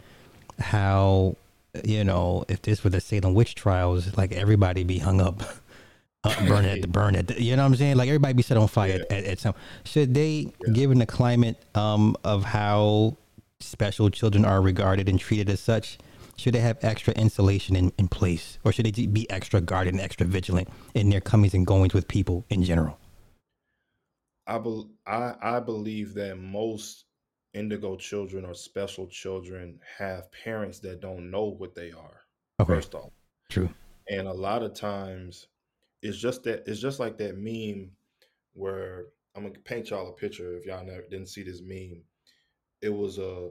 [0.60, 1.36] how
[1.84, 5.44] you know if this were the Salem witch trials, like everybody be hung up,
[6.24, 7.98] uh, burn at the burn at the, you know what I'm saying?
[7.98, 9.54] Like everybody be set on fire at, at some.
[9.84, 13.18] Should they, given the climate um, of how
[13.60, 16.00] special children are regarded and treated as such,
[16.36, 20.02] should they have extra insulation in, in place, or should they be extra guarded and
[20.02, 22.98] extra vigilant in their comings and goings with people in general?
[24.48, 27.06] I, bel I I believe that most
[27.54, 32.22] indigo children or special children have parents that don't know what they are.
[32.60, 33.12] Okay, First off,
[33.50, 33.70] true.
[34.10, 35.48] and a lot of times
[36.02, 37.92] it's just that it's just like that meme
[38.54, 39.06] where
[39.36, 42.04] I'm gonna paint y'all a picture if y'all never didn't see this meme.
[42.82, 43.50] It was a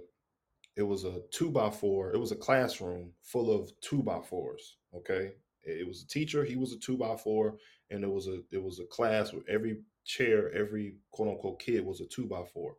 [0.77, 2.13] it was a two by four.
[2.13, 4.77] It was a classroom full of two by fours.
[4.95, 6.45] Okay, it was a teacher.
[6.45, 7.57] He was a two by four,
[7.91, 11.85] and it was a it was a class where every chair, every quote unquote kid
[11.85, 12.77] was a two by four.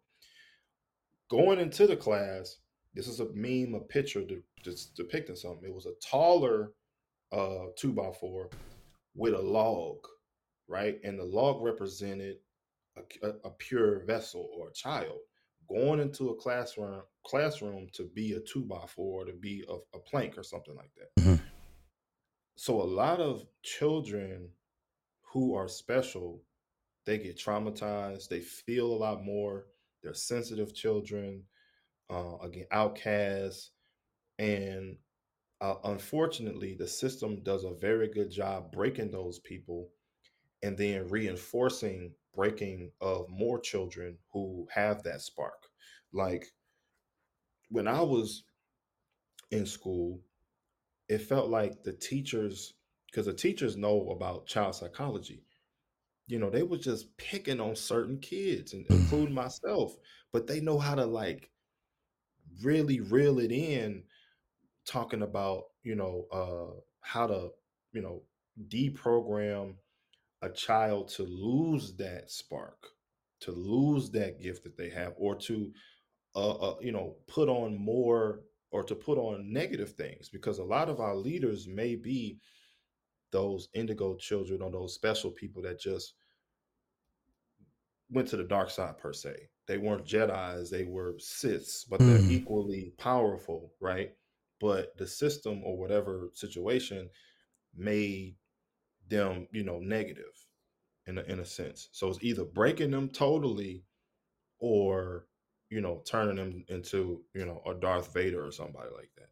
[1.29, 2.57] Going into the class,
[2.93, 5.67] this is a meme, a picture de- that's depicting something.
[5.67, 6.71] It was a taller
[7.31, 8.49] uh two by four
[9.15, 9.97] with a log,
[10.67, 10.99] right?
[11.03, 12.37] And the log represented
[12.97, 15.17] a, a, a pure vessel or a child
[15.67, 19.99] going into a classroom classroom to be a two by four to be a, a
[19.99, 21.23] plank or something like that.
[21.23, 21.41] Mhm.
[22.55, 24.49] So a lot of children
[25.33, 26.41] who are special,
[27.05, 28.29] they get traumatized.
[28.29, 29.65] They feel a lot more.
[30.03, 31.43] They're sensitive children,
[32.09, 33.71] uh, again, outcasts,
[34.37, 34.97] and
[35.61, 39.89] uh, unfortunately, the system does a very good job breaking those people
[40.61, 45.67] and then reinforcing breaking of more children who have that spark.
[46.11, 46.45] Like
[47.69, 48.43] when I was
[49.51, 50.19] in school,
[51.07, 52.73] it felt like the teachers,
[53.05, 55.43] because the teachers know about child psychology,
[56.27, 59.25] you know, they was just picking on certain kids, and Mhm.
[59.27, 59.95] including myself,
[60.31, 61.51] but they know how to like
[62.63, 64.03] really reel it in
[64.85, 67.51] talking about you know uh how to
[67.93, 68.23] you know
[68.69, 69.77] deprogram
[70.41, 72.89] a child to lose that spark
[73.41, 75.73] to lose that gift that they have or to
[76.35, 80.63] uh, uh you know put on more or to put on negative things because a
[80.63, 82.39] lot of our leaders may be
[83.31, 86.13] those indigo children or those special people that just
[88.09, 89.35] went to the dark side per se.
[89.67, 92.29] They weren't Jedi's, they were Siths, but they're mm.
[92.29, 94.11] equally powerful, right?
[94.61, 97.09] But the system or whatever situation
[97.75, 98.35] made
[99.09, 100.23] them, you know, negative
[101.07, 101.89] in a, in a sense.
[101.91, 103.83] So it's either breaking them totally
[104.59, 105.25] or,
[105.69, 109.29] you know, turning them into, you know, a Darth Vader or somebody like that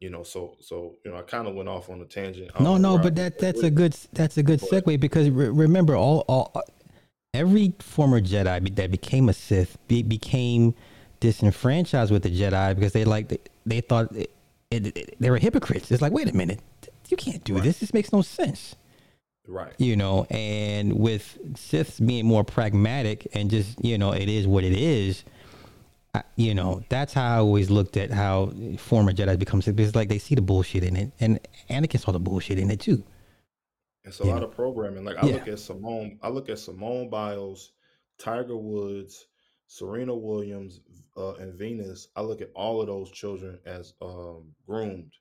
[0.00, 2.74] you know so so you know i kind of went off on a tangent no
[2.74, 6.24] um, no but that that's a good that's a good segue because re- remember all
[6.28, 6.52] all
[7.32, 10.74] every former jedi that became a sith be, became
[11.20, 14.30] disenfranchised with the jedi because they like they, they thought it,
[14.70, 15.90] it, it, they were hypocrites.
[15.90, 16.60] It's like wait a minute
[17.08, 17.62] you can't do right.
[17.62, 17.78] this.
[17.78, 18.74] This makes no sense.
[19.48, 19.72] Right.
[19.78, 24.64] You know and with siths being more pragmatic and just you know it is what
[24.64, 25.24] it is
[26.36, 29.76] you know, that's how I always looked at how former Jedi become Sith.
[29.76, 31.40] Because like they see the bullshit in it, and
[31.70, 33.04] Anakin saw the bullshit in it too.
[34.04, 35.04] It's a lot of programming.
[35.04, 35.34] Like I yeah.
[35.34, 37.72] look at Simone, I look at Simone Biles,
[38.18, 39.26] Tiger Woods,
[39.66, 40.80] Serena Williams,
[41.16, 42.08] uh, and Venus.
[42.14, 45.12] I look at all of those children as um, groomed,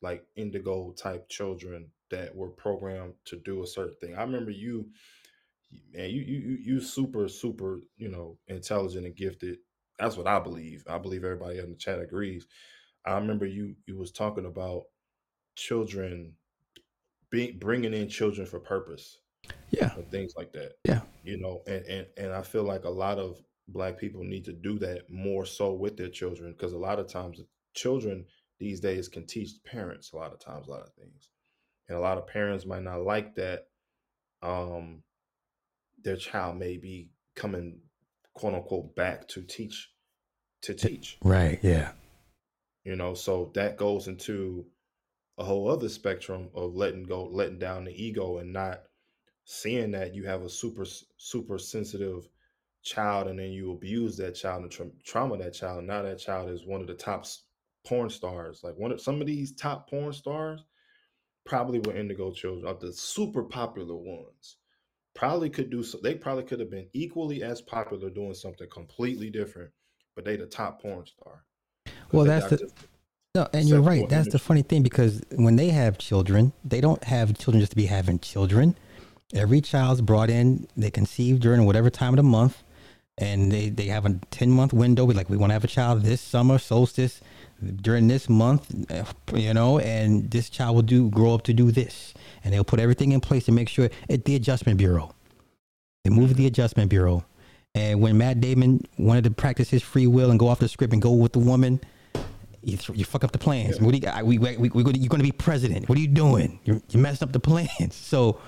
[0.00, 4.16] like indigo type children that were programmed to do a certain thing.
[4.16, 4.88] I remember you,
[5.92, 9.58] man, you you you super super you know intelligent and gifted
[10.02, 10.84] that's what I believe.
[10.88, 12.46] I believe everybody in the chat agrees.
[13.06, 14.82] I remember you you was talking about
[15.54, 16.34] children
[17.30, 19.18] being bringing in children for purpose.
[19.70, 19.94] Yeah.
[19.94, 20.72] And things like that.
[20.84, 21.02] Yeah.
[21.24, 24.52] You know, and and and I feel like a lot of black people need to
[24.52, 27.40] do that more so with their children because a lot of times
[27.74, 28.24] children
[28.58, 31.28] these days can teach parents a lot of times a lot of things.
[31.88, 33.66] And a lot of parents might not like that
[34.42, 35.02] um
[36.02, 37.78] their child may be coming
[38.34, 39.91] quote unquote back to teach
[40.62, 41.18] to teach.
[41.22, 41.58] Right.
[41.62, 41.92] Yeah.
[42.84, 44.66] You know, so that goes into
[45.38, 48.82] a whole other spectrum of letting go, letting down the ego and not
[49.44, 50.84] seeing that you have a super,
[51.16, 52.28] super sensitive
[52.82, 55.84] child and then you abuse that child and tra- trauma that child.
[55.84, 57.26] Now that child is one of the top
[57.86, 58.60] porn stars.
[58.62, 60.64] Like one of some of these top porn stars
[61.44, 64.56] probably were indigo children, of the super popular ones
[65.14, 69.28] probably could do so they probably could have been equally as popular doing something completely
[69.30, 69.70] different
[70.14, 71.44] but they the top porn star
[72.12, 72.70] well that's the
[73.34, 77.04] no and you're right that's the funny thing because when they have children they don't
[77.04, 78.76] have children just to be having children
[79.34, 82.62] every child's brought in they conceive during whatever time of the month
[83.18, 85.68] and they, they have a 10 month window we like we want to have a
[85.68, 87.20] child this summer solstice
[87.76, 91.70] during this month eh, you know and this child will do grow up to do
[91.70, 92.12] this
[92.44, 95.14] and they'll put everything in place to make sure at the adjustment bureau.
[96.04, 96.46] They moved the mm-hmm.
[96.48, 97.24] adjustment bureau.
[97.74, 100.92] And when Matt Damon wanted to practice his free will and go off the script
[100.92, 101.80] and go with the woman,
[102.62, 103.78] you, you fuck up the plans.
[103.78, 103.84] Yeah.
[103.84, 105.88] What do you, we, we, we, you're going to be president.
[105.88, 106.60] What are you doing?
[106.64, 107.94] You're, you messed up the plans.
[108.12, 108.40] So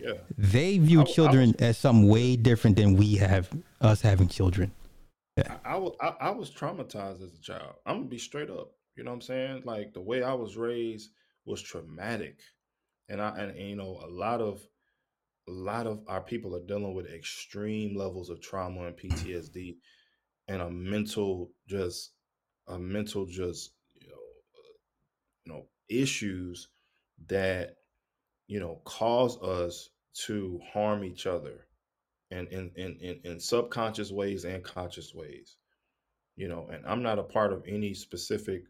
[0.00, 0.14] yeah.
[0.36, 3.48] they view I, children I was, as something way different than we have
[3.80, 4.72] us having children.
[5.36, 5.56] Yeah.
[5.64, 7.74] I, I, I was traumatized as a child.
[7.86, 8.72] I'm gonna be straight up.
[8.96, 9.62] You know what I'm saying?
[9.64, 11.10] Like the way I was raised
[11.46, 12.40] was traumatic
[13.08, 14.66] and I and, and you know a lot of
[15.48, 19.76] a lot of our people are dealing with extreme levels of trauma and PTSD
[20.48, 22.12] and a mental just
[22.68, 24.16] a mental just you know
[25.44, 26.68] you know issues
[27.26, 27.76] that
[28.46, 31.66] you know cause us to harm each other
[32.30, 35.56] and in in, in in subconscious ways and conscious ways
[36.36, 38.62] you know and i'm not a part of any specific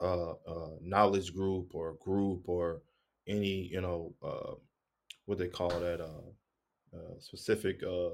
[0.00, 2.82] uh, uh knowledge group or group or
[3.26, 4.54] any you know uh,
[5.26, 8.08] what they call that uh, uh, specific uh,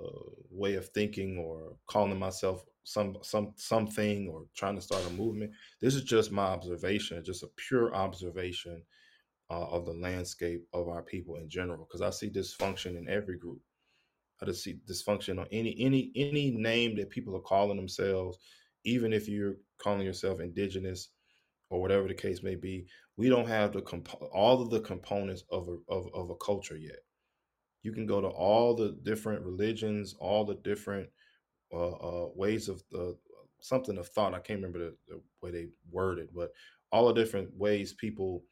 [0.51, 5.53] way of thinking or calling myself some some something or trying to start a movement.
[5.81, 8.83] This is just my observation, just a pure observation
[9.51, 11.87] uh, of the landscape of our people in general.
[11.87, 13.61] Because I see dysfunction in every group.
[14.41, 18.39] I just see dysfunction on any any any name that people are calling themselves,
[18.85, 21.11] even if you're calling yourself indigenous
[21.71, 22.87] or whatever the case may be,
[23.23, 26.77] we don't have the comp- all of the components of a, of, of a culture
[26.77, 26.99] yet.
[27.85, 31.09] You can go to all the different religions, all the different
[31.73, 33.17] uh, uh, ways of the
[33.61, 34.35] something of thought.
[34.35, 36.51] I can't remember the, the, way they worded, but
[36.91, 38.43] all the different ways people,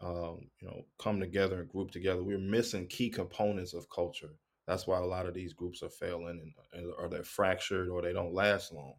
[0.00, 2.22] um, you know, come together and group together.
[2.22, 4.36] We're missing key components of culture.
[4.68, 8.00] That's why a lot of these groups are failing, and, and or they're fractured, or
[8.00, 8.94] they don't last long.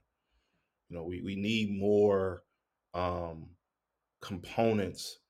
[0.89, 2.43] You know, we we need more
[2.93, 3.51] um,
[4.21, 5.20] components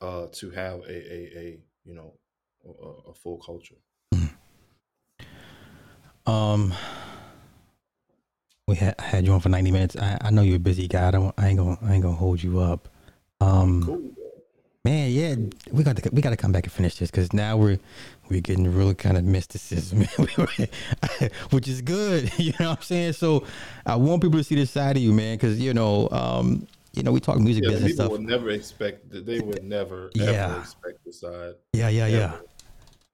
[0.00, 2.14] uh, to have a, a, a you know
[2.66, 3.76] a, a full culture.
[6.26, 6.72] Um,
[8.66, 9.96] we had had you on for ninety minutes.
[9.96, 11.08] I, I know you're a busy guy.
[11.08, 11.34] I don't.
[11.36, 11.78] I ain't gonna.
[11.82, 12.88] I ain't gonna hold you up.
[13.40, 14.02] Um, cool.
[14.84, 15.34] man, yeah,
[15.70, 17.78] we got to we got to come back and finish this because now we're
[18.30, 20.00] we're getting really kind of mysticism,
[21.50, 22.32] which is good.
[22.38, 23.12] You know what I'm saying?
[23.14, 23.44] So
[23.84, 26.66] I want people to see this side of you, man, because you know, um,
[26.96, 28.12] you know, we talk music yeah, business people stuff.
[28.12, 29.10] Would never expect.
[29.10, 29.26] that.
[29.26, 30.24] They would never yeah.
[30.24, 31.54] ever expect the side.
[31.72, 32.40] Yeah, yeah, ever.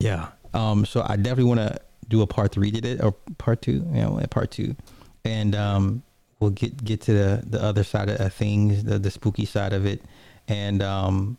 [0.01, 0.71] yeah, yeah.
[0.71, 3.85] Um, so I definitely want to do a part three to it or part two.
[3.93, 4.77] You know, part two,
[5.25, 6.03] and um,
[6.41, 9.87] we'll get get to the the other side of things, the the spooky side of
[9.87, 10.03] it,
[10.49, 11.39] and um,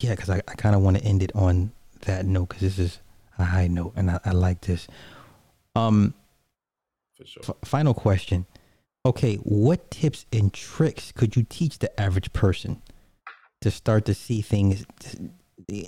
[0.00, 1.72] yeah, because I, I kind of want to end it on
[2.02, 2.98] that note because this is
[3.38, 4.88] a high note, and I, I like this.
[5.76, 6.14] Um,
[7.16, 7.42] for sure.
[7.48, 8.46] F- final question.
[9.06, 12.82] Okay, what tips and tricks could you teach the average person
[13.62, 14.84] to start to see things,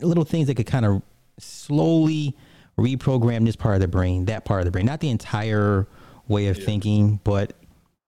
[0.01, 1.03] little things that could kind of
[1.39, 2.35] slowly
[2.79, 5.87] reprogram this part of the brain, that part of the brain, not the entire
[6.27, 6.65] way of yeah.
[6.65, 7.53] thinking, but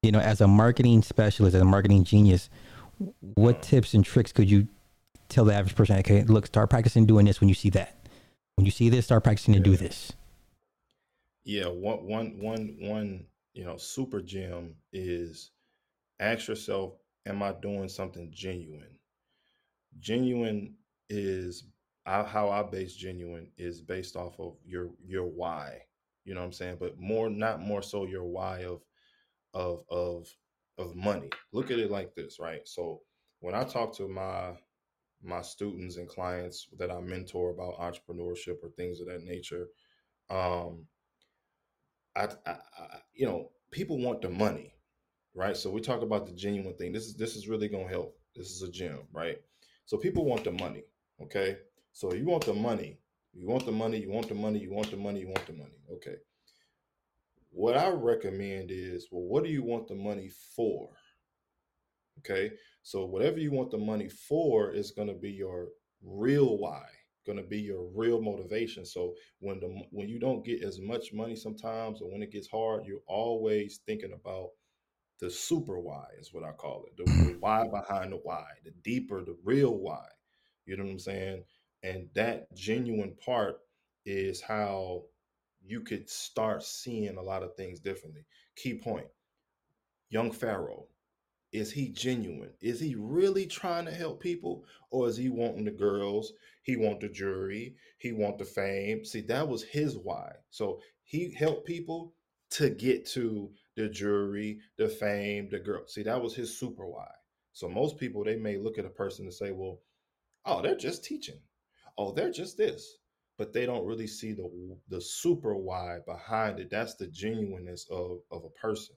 [0.03, 2.49] you know, as a marketing specialist, as a marketing genius,
[3.35, 4.69] what tips and tricks could you
[5.29, 5.99] tell the average person?
[5.99, 7.97] Okay, look, start practicing doing this when you see that.
[8.57, 9.61] When you see this, start practicing yeah.
[9.61, 10.13] to do this.
[11.45, 15.53] Yeah, one, one, one, one you know, super gem is
[16.21, 16.95] ask yourself,
[17.27, 18.99] am I doing something genuine?
[19.99, 20.75] Genuine
[21.09, 21.65] is
[22.07, 25.81] how I base genuine is based off of your your why.
[26.25, 26.77] You know what I'm saying?
[26.81, 28.83] But more not more so your why of
[29.55, 30.29] of of
[30.79, 31.31] of money.
[31.53, 32.67] Look at it like this, right?
[32.67, 33.03] So
[33.41, 34.55] when I talk to my
[35.23, 39.69] my students and clients that I mentor about entrepreneurship or things of that nature,
[40.29, 40.87] um,
[42.17, 44.75] I, I, I, you know, people want the money,
[45.35, 45.57] right?
[45.57, 46.93] So we talk about the genuine thing.
[46.93, 48.17] This is this is really gonna help.
[48.35, 49.39] This is a gem, right?
[49.87, 50.85] So people want the money.
[51.23, 51.59] Okay.
[51.93, 52.99] So you want the money.
[53.33, 53.99] You want the money.
[53.99, 54.59] You want the money.
[54.59, 55.21] You want the money.
[55.21, 55.79] You want the money.
[55.93, 56.17] Okay.
[57.51, 60.91] What I recommend is, well, what do you want the money for?
[62.19, 62.53] Okay.
[62.83, 65.69] So whatever you want the money for is going to be your
[66.03, 66.85] real why
[67.27, 68.85] going to be your real motivation.
[68.85, 72.49] So when the when you don't get as much money sometimes, or when it gets
[72.49, 74.51] hard, you're always thinking about
[75.21, 76.97] the super why is what I call it.
[76.97, 80.05] The, the why behind the why, the deeper, the real why.
[80.67, 81.45] You know what I'm saying?
[81.83, 83.59] And that genuine part
[84.07, 85.05] is how
[85.65, 88.27] you could start seeing a lot of things differently.
[88.57, 89.07] Key point.
[90.11, 90.87] Young Pharaoh,
[91.55, 92.53] is he genuine?
[92.61, 96.33] Is he really trying to help people, or is he wanting the girls?
[96.65, 97.77] He want the jury.
[97.99, 99.05] He want the fame.
[99.05, 100.33] See, that was his why.
[100.51, 102.13] So he helped people
[102.51, 105.87] to get to the jury, the fame, the girl.
[105.87, 107.11] See, that was his super why.
[107.53, 109.81] So most people they may look at a person and say, "Well,
[110.47, 111.41] oh, they're just teaching.
[111.97, 112.99] Oh, they're just this."
[113.39, 114.51] But they don't really see the
[114.89, 116.69] the super why behind it.
[116.69, 118.97] That's the genuineness of of a person.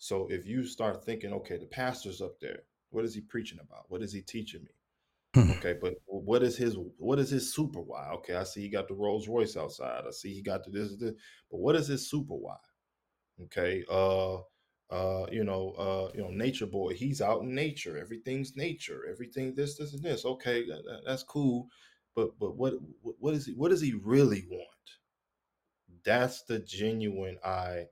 [0.00, 3.84] So if you start thinking, okay, the pastor's up there, what is he preaching about?
[3.88, 4.70] What is he teaching me?
[5.34, 5.52] Hmm.
[5.52, 8.08] okay, but what is his what is his super why?
[8.14, 10.02] Okay, I see he got the Rolls Royce outside.
[10.08, 11.14] I see he got the this, this
[11.50, 12.56] but what is his super why?
[13.44, 14.38] Okay, uh
[14.90, 17.96] uh, you know, uh, you know, nature boy, he's out in nature.
[17.96, 19.04] Everything's nature.
[19.08, 20.24] Everything this, this, and this.
[20.24, 21.68] Okay, that, that's cool.
[22.16, 24.66] But but what what is he what does he really want?
[26.04, 27.84] That's the genuine I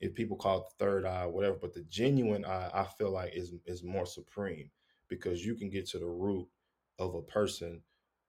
[0.00, 3.34] if people call it the third eye, whatever, but the genuine eye, I feel like
[3.34, 4.70] is is more supreme
[5.08, 6.46] because you can get to the root
[6.98, 7.82] of a person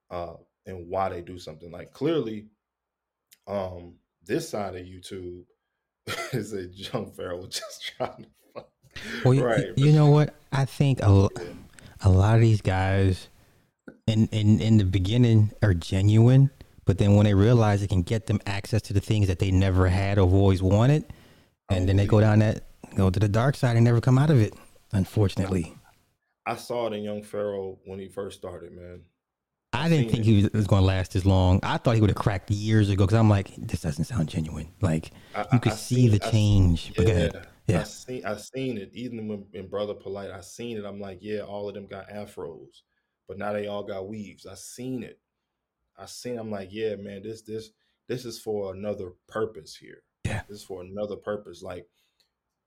[0.09, 0.33] uh,
[0.65, 1.71] and why they do something.
[1.71, 2.47] Like clearly,
[3.47, 3.95] um,
[4.25, 5.43] this side of YouTube
[6.33, 8.29] is a Young Pharaoh just trying to.
[8.53, 8.69] Fuck.
[9.23, 9.67] Well, right.
[9.77, 10.35] you, you know what?
[10.51, 11.29] I think a,
[12.01, 13.29] a lot of these guys
[14.07, 16.49] in, in in the beginning are genuine,
[16.83, 19.51] but then when they realize it can get them access to the things that they
[19.51, 21.05] never had or always wanted
[21.71, 22.65] and then they go down that
[22.95, 24.53] go to the dark side and never come out of it.
[24.91, 25.73] Unfortunately,
[26.45, 29.01] I saw it in Young Pharaoh when he first started, man.
[29.73, 30.25] I, I didn't think it.
[30.25, 31.61] he was, was going to last as long.
[31.63, 34.69] I thought he would have cracked years ago because I'm like, this doesn't sound genuine.
[34.81, 36.91] Like I, you could I see the change.
[36.99, 37.29] I, yeah,
[37.67, 40.33] yeah, I seen I seen it even when in Brother Polight.
[40.33, 40.85] I seen it.
[40.85, 42.81] I'm like, yeah, all of them got afros,
[43.27, 44.45] but now they all got weaves.
[44.45, 45.19] I seen it.
[45.97, 46.37] I seen.
[46.37, 47.69] I'm like, yeah, man, this this
[48.09, 50.03] this is for another purpose here.
[50.25, 50.41] Yeah.
[50.47, 51.61] This is for another purpose.
[51.61, 51.87] Like,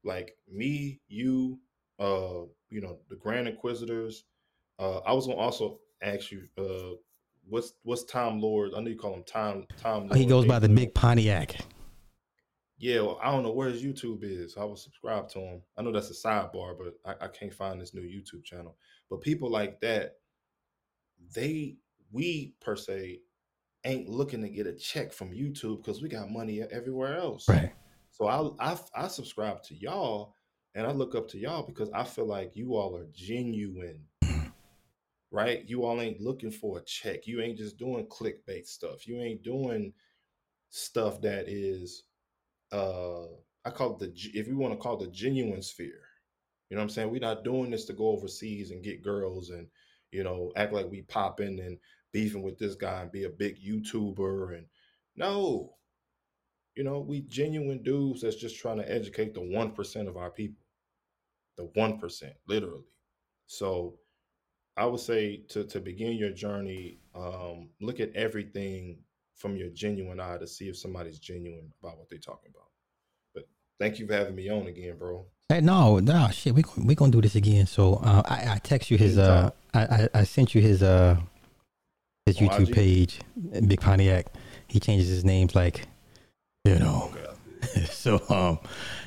[0.04, 1.58] like me, you,
[1.98, 4.24] uh, you know, the Grand Inquisitors.
[4.78, 6.96] Uh, I was gonna also ask you, uh,
[7.48, 8.72] what's what's Tom Lord?
[8.76, 9.66] I know you call him Tom.
[9.80, 10.08] Tom.
[10.10, 11.56] Oh, he goes by the Big Pontiac.
[12.76, 14.56] Yeah, well, I don't know where his YouTube is.
[14.56, 15.62] I was subscribed to him.
[15.78, 18.76] I know that's a sidebar, but I, I can't find this new YouTube channel.
[19.08, 20.16] But people like that,
[21.34, 21.76] they
[22.12, 23.20] we per se
[23.84, 27.48] ain't looking to get a check from YouTube because we got money everywhere else.
[27.48, 27.72] Right.
[28.10, 30.34] So I, I I subscribe to y'all
[30.74, 34.04] and I look up to y'all because I feel like you all are genuine.
[35.30, 35.64] Right?
[35.66, 37.26] You all ain't looking for a check.
[37.26, 39.08] You ain't just doing clickbait stuff.
[39.08, 39.92] You ain't doing
[40.70, 42.04] stuff that is
[42.72, 43.24] uh
[43.64, 46.02] I call it the if you want to call it the genuine sphere.
[46.70, 47.10] You know what I'm saying?
[47.10, 49.66] We're not doing this to go overseas and get girls and
[50.12, 51.78] you know act like we popping and
[52.14, 54.66] beefing with this guy and be a big YouTuber and
[55.16, 55.74] no.
[56.76, 60.62] You know, we genuine dudes that's just trying to educate the 1% of our people.
[61.56, 62.82] The 1%, literally.
[63.46, 63.98] So
[64.76, 68.98] I would say to, to begin your journey, um, look at everything
[69.36, 72.70] from your genuine eye to see if somebody's genuine about what they're talking about.
[73.34, 75.26] But thank you for having me on again, bro.
[75.48, 76.54] Hey, no, no, shit.
[76.54, 77.66] We we gonna do this again.
[77.66, 81.20] So uh, I I text you his uh I, I, I sent you his uh
[82.26, 83.20] his oh, YouTube page,
[83.66, 84.26] Big Pontiac.
[84.68, 85.86] He changes his names like
[86.64, 87.10] you know.
[87.12, 87.34] Okay.
[87.90, 88.58] so um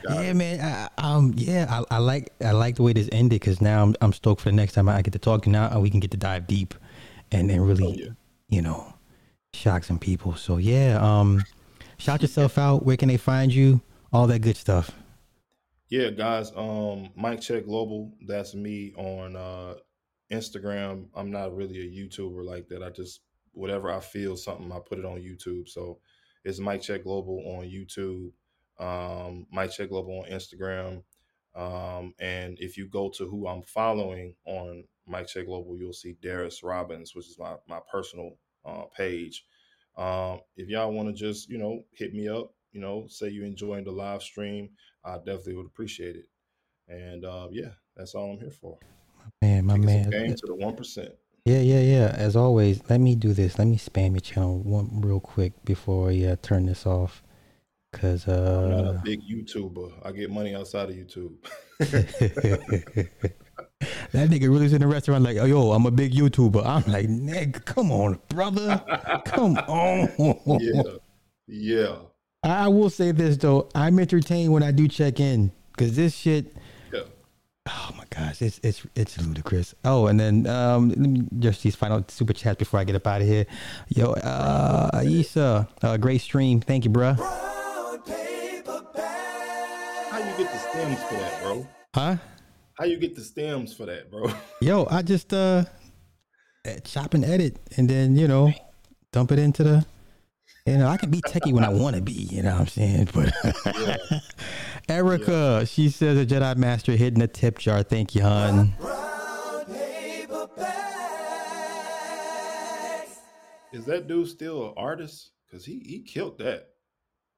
[0.04, 0.34] Got yeah it.
[0.36, 3.84] man I, um yeah I, I like I like the way this ended because now
[3.84, 6.00] I'm I'm stoked for the next time I get to talk To now we can
[6.00, 6.74] get to dive deep
[7.32, 8.10] and and really oh, yeah.
[8.50, 8.94] you know
[9.54, 11.44] shock some people so yeah um
[11.98, 13.82] shout yourself out where can they find you
[14.12, 14.92] all that good stuff
[15.90, 19.76] yeah guys um Mike Check Global that's me on uh
[20.32, 23.22] Instagram I'm not really a YouTuber like that I just
[23.54, 26.00] whatever I feel something I put it on YouTube so
[26.48, 28.32] it's Mike Check Global on YouTube,
[28.80, 31.04] um, Mike Check Global on Instagram.
[31.54, 36.16] Um, and if you go to who I'm following on Mike Check Global, you'll see
[36.22, 39.46] Darius Robbins, which is my, my personal uh, page.
[39.98, 43.44] Um, if y'all want to just, you know, hit me up, you know, say you
[43.44, 44.70] enjoying the live stream,
[45.04, 46.28] I definitely would appreciate it.
[46.88, 48.78] And uh, yeah, that's all I'm here for.
[49.42, 50.10] Man, my man.
[50.10, 51.12] Game to the one percent.
[51.46, 52.16] Yeah, yeah, yeah.
[52.18, 53.58] As always, let me do this.
[53.58, 57.24] Let me spam your channel one real quick before I uh, turn this off.
[57.94, 59.94] Cause uh, I'm not a uh, big YouTuber.
[60.04, 61.36] I get money outside of YouTube.
[64.12, 66.66] that nigga really in the restaurant like, oh, yo, I'm a big YouTuber.
[66.66, 68.84] I'm like, nigga, come on, brother,
[69.26, 70.10] come on.
[70.60, 70.82] yeah,
[71.48, 71.96] yeah.
[72.44, 76.56] I will say this though, I'm entertained when I do check in because this shit
[77.70, 79.76] Oh my gosh, it's it's it's ludicrous.
[79.84, 83.06] Oh, and then um, let me just these final super chats before I get up
[83.06, 83.46] out of here.
[83.90, 86.62] Yo, uh, Isa, uh, great stream.
[86.62, 87.14] Thank you, bro.
[87.14, 87.94] How
[90.20, 91.68] you get the stems for that, bro?
[91.94, 92.16] Huh?
[92.76, 94.32] How you get the stems for that, bro?
[94.62, 95.66] Yo, I just uh
[96.86, 98.54] chop and edit, and then you know
[99.12, 99.86] dump it into the.
[100.68, 102.12] You know, I can be techie when I want to be.
[102.12, 103.10] You know what I'm saying?
[103.14, 103.34] But.
[103.66, 104.20] yeah.
[104.90, 105.64] Erica, yeah.
[105.64, 107.84] she says a Jedi Master hidden a tip jar.
[107.84, 108.74] Thank you, hon.
[113.74, 115.32] Is that dude still an artist?
[115.52, 116.70] Cause he he killed that.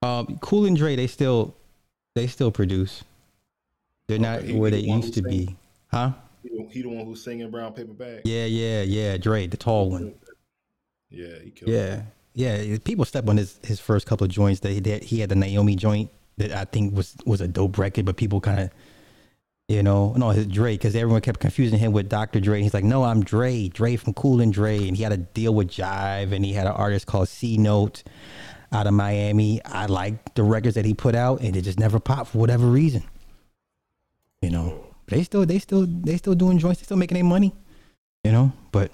[0.02, 1.56] Um, Cool and Dre, they still
[2.16, 3.04] they still produce.
[4.08, 5.56] They're okay, not he, where they used to be,
[5.92, 6.14] huh?
[6.42, 8.22] He, he, the one who's singing Brown Paper Bag.
[8.26, 9.18] Yeah, yeah, yeah.
[9.18, 10.16] Dre, the tall one.
[11.10, 11.72] Yeah, he killed.
[11.72, 12.02] Yeah,
[12.40, 12.78] yeah.
[12.86, 14.62] People step on his his first couple of joints.
[14.62, 15.04] That he, did.
[15.04, 18.40] he had the Naomi joint that I think was was a dope record, but people
[18.40, 18.70] kind of,
[19.68, 22.40] you know, no, his Dre because everyone kept confusing him with Dr.
[22.40, 22.62] Dre.
[22.62, 25.54] He's like, no, I'm Dre, Dre from Cool and Dre, and he had a deal
[25.54, 28.04] with Jive, and he had an artist called C Note
[28.72, 29.60] out of Miami.
[29.66, 32.68] I like the records that he put out, and it just never popped for whatever
[32.68, 33.04] reason.
[34.42, 37.54] You know, they still they still they still doing joints, they still making their money.
[38.24, 38.92] You know, but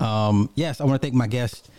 [0.00, 1.70] um, yes, I want to thank my guest,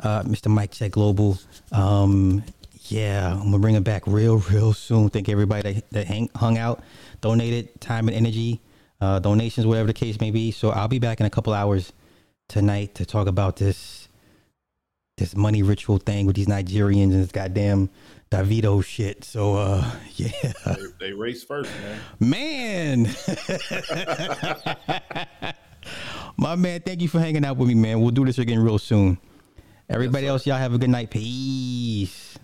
[0.00, 0.48] uh, Mr.
[0.48, 1.38] Mike Check Global.
[1.72, 2.44] Um,
[2.88, 5.08] yeah, I'm gonna bring it back real, real soon.
[5.10, 6.82] Thank everybody that, that hang, hung out,
[7.20, 8.60] donated time and energy,
[9.00, 10.50] uh, donations, whatever the case may be.
[10.50, 11.92] So I'll be back in a couple hours
[12.48, 14.08] tonight to talk about this
[15.16, 17.88] this money ritual thing with these Nigerians and this goddamn
[18.30, 19.24] Davido shit.
[19.24, 20.30] So uh yeah.
[20.66, 21.70] They, they race first,
[22.20, 23.08] man.
[23.08, 23.16] Man.
[26.38, 28.00] My man, thank you for hanging out with me, man.
[28.00, 29.18] We'll do this again real soon.
[29.88, 31.10] Everybody yes, else, y'all have a good night.
[31.10, 32.38] Peace.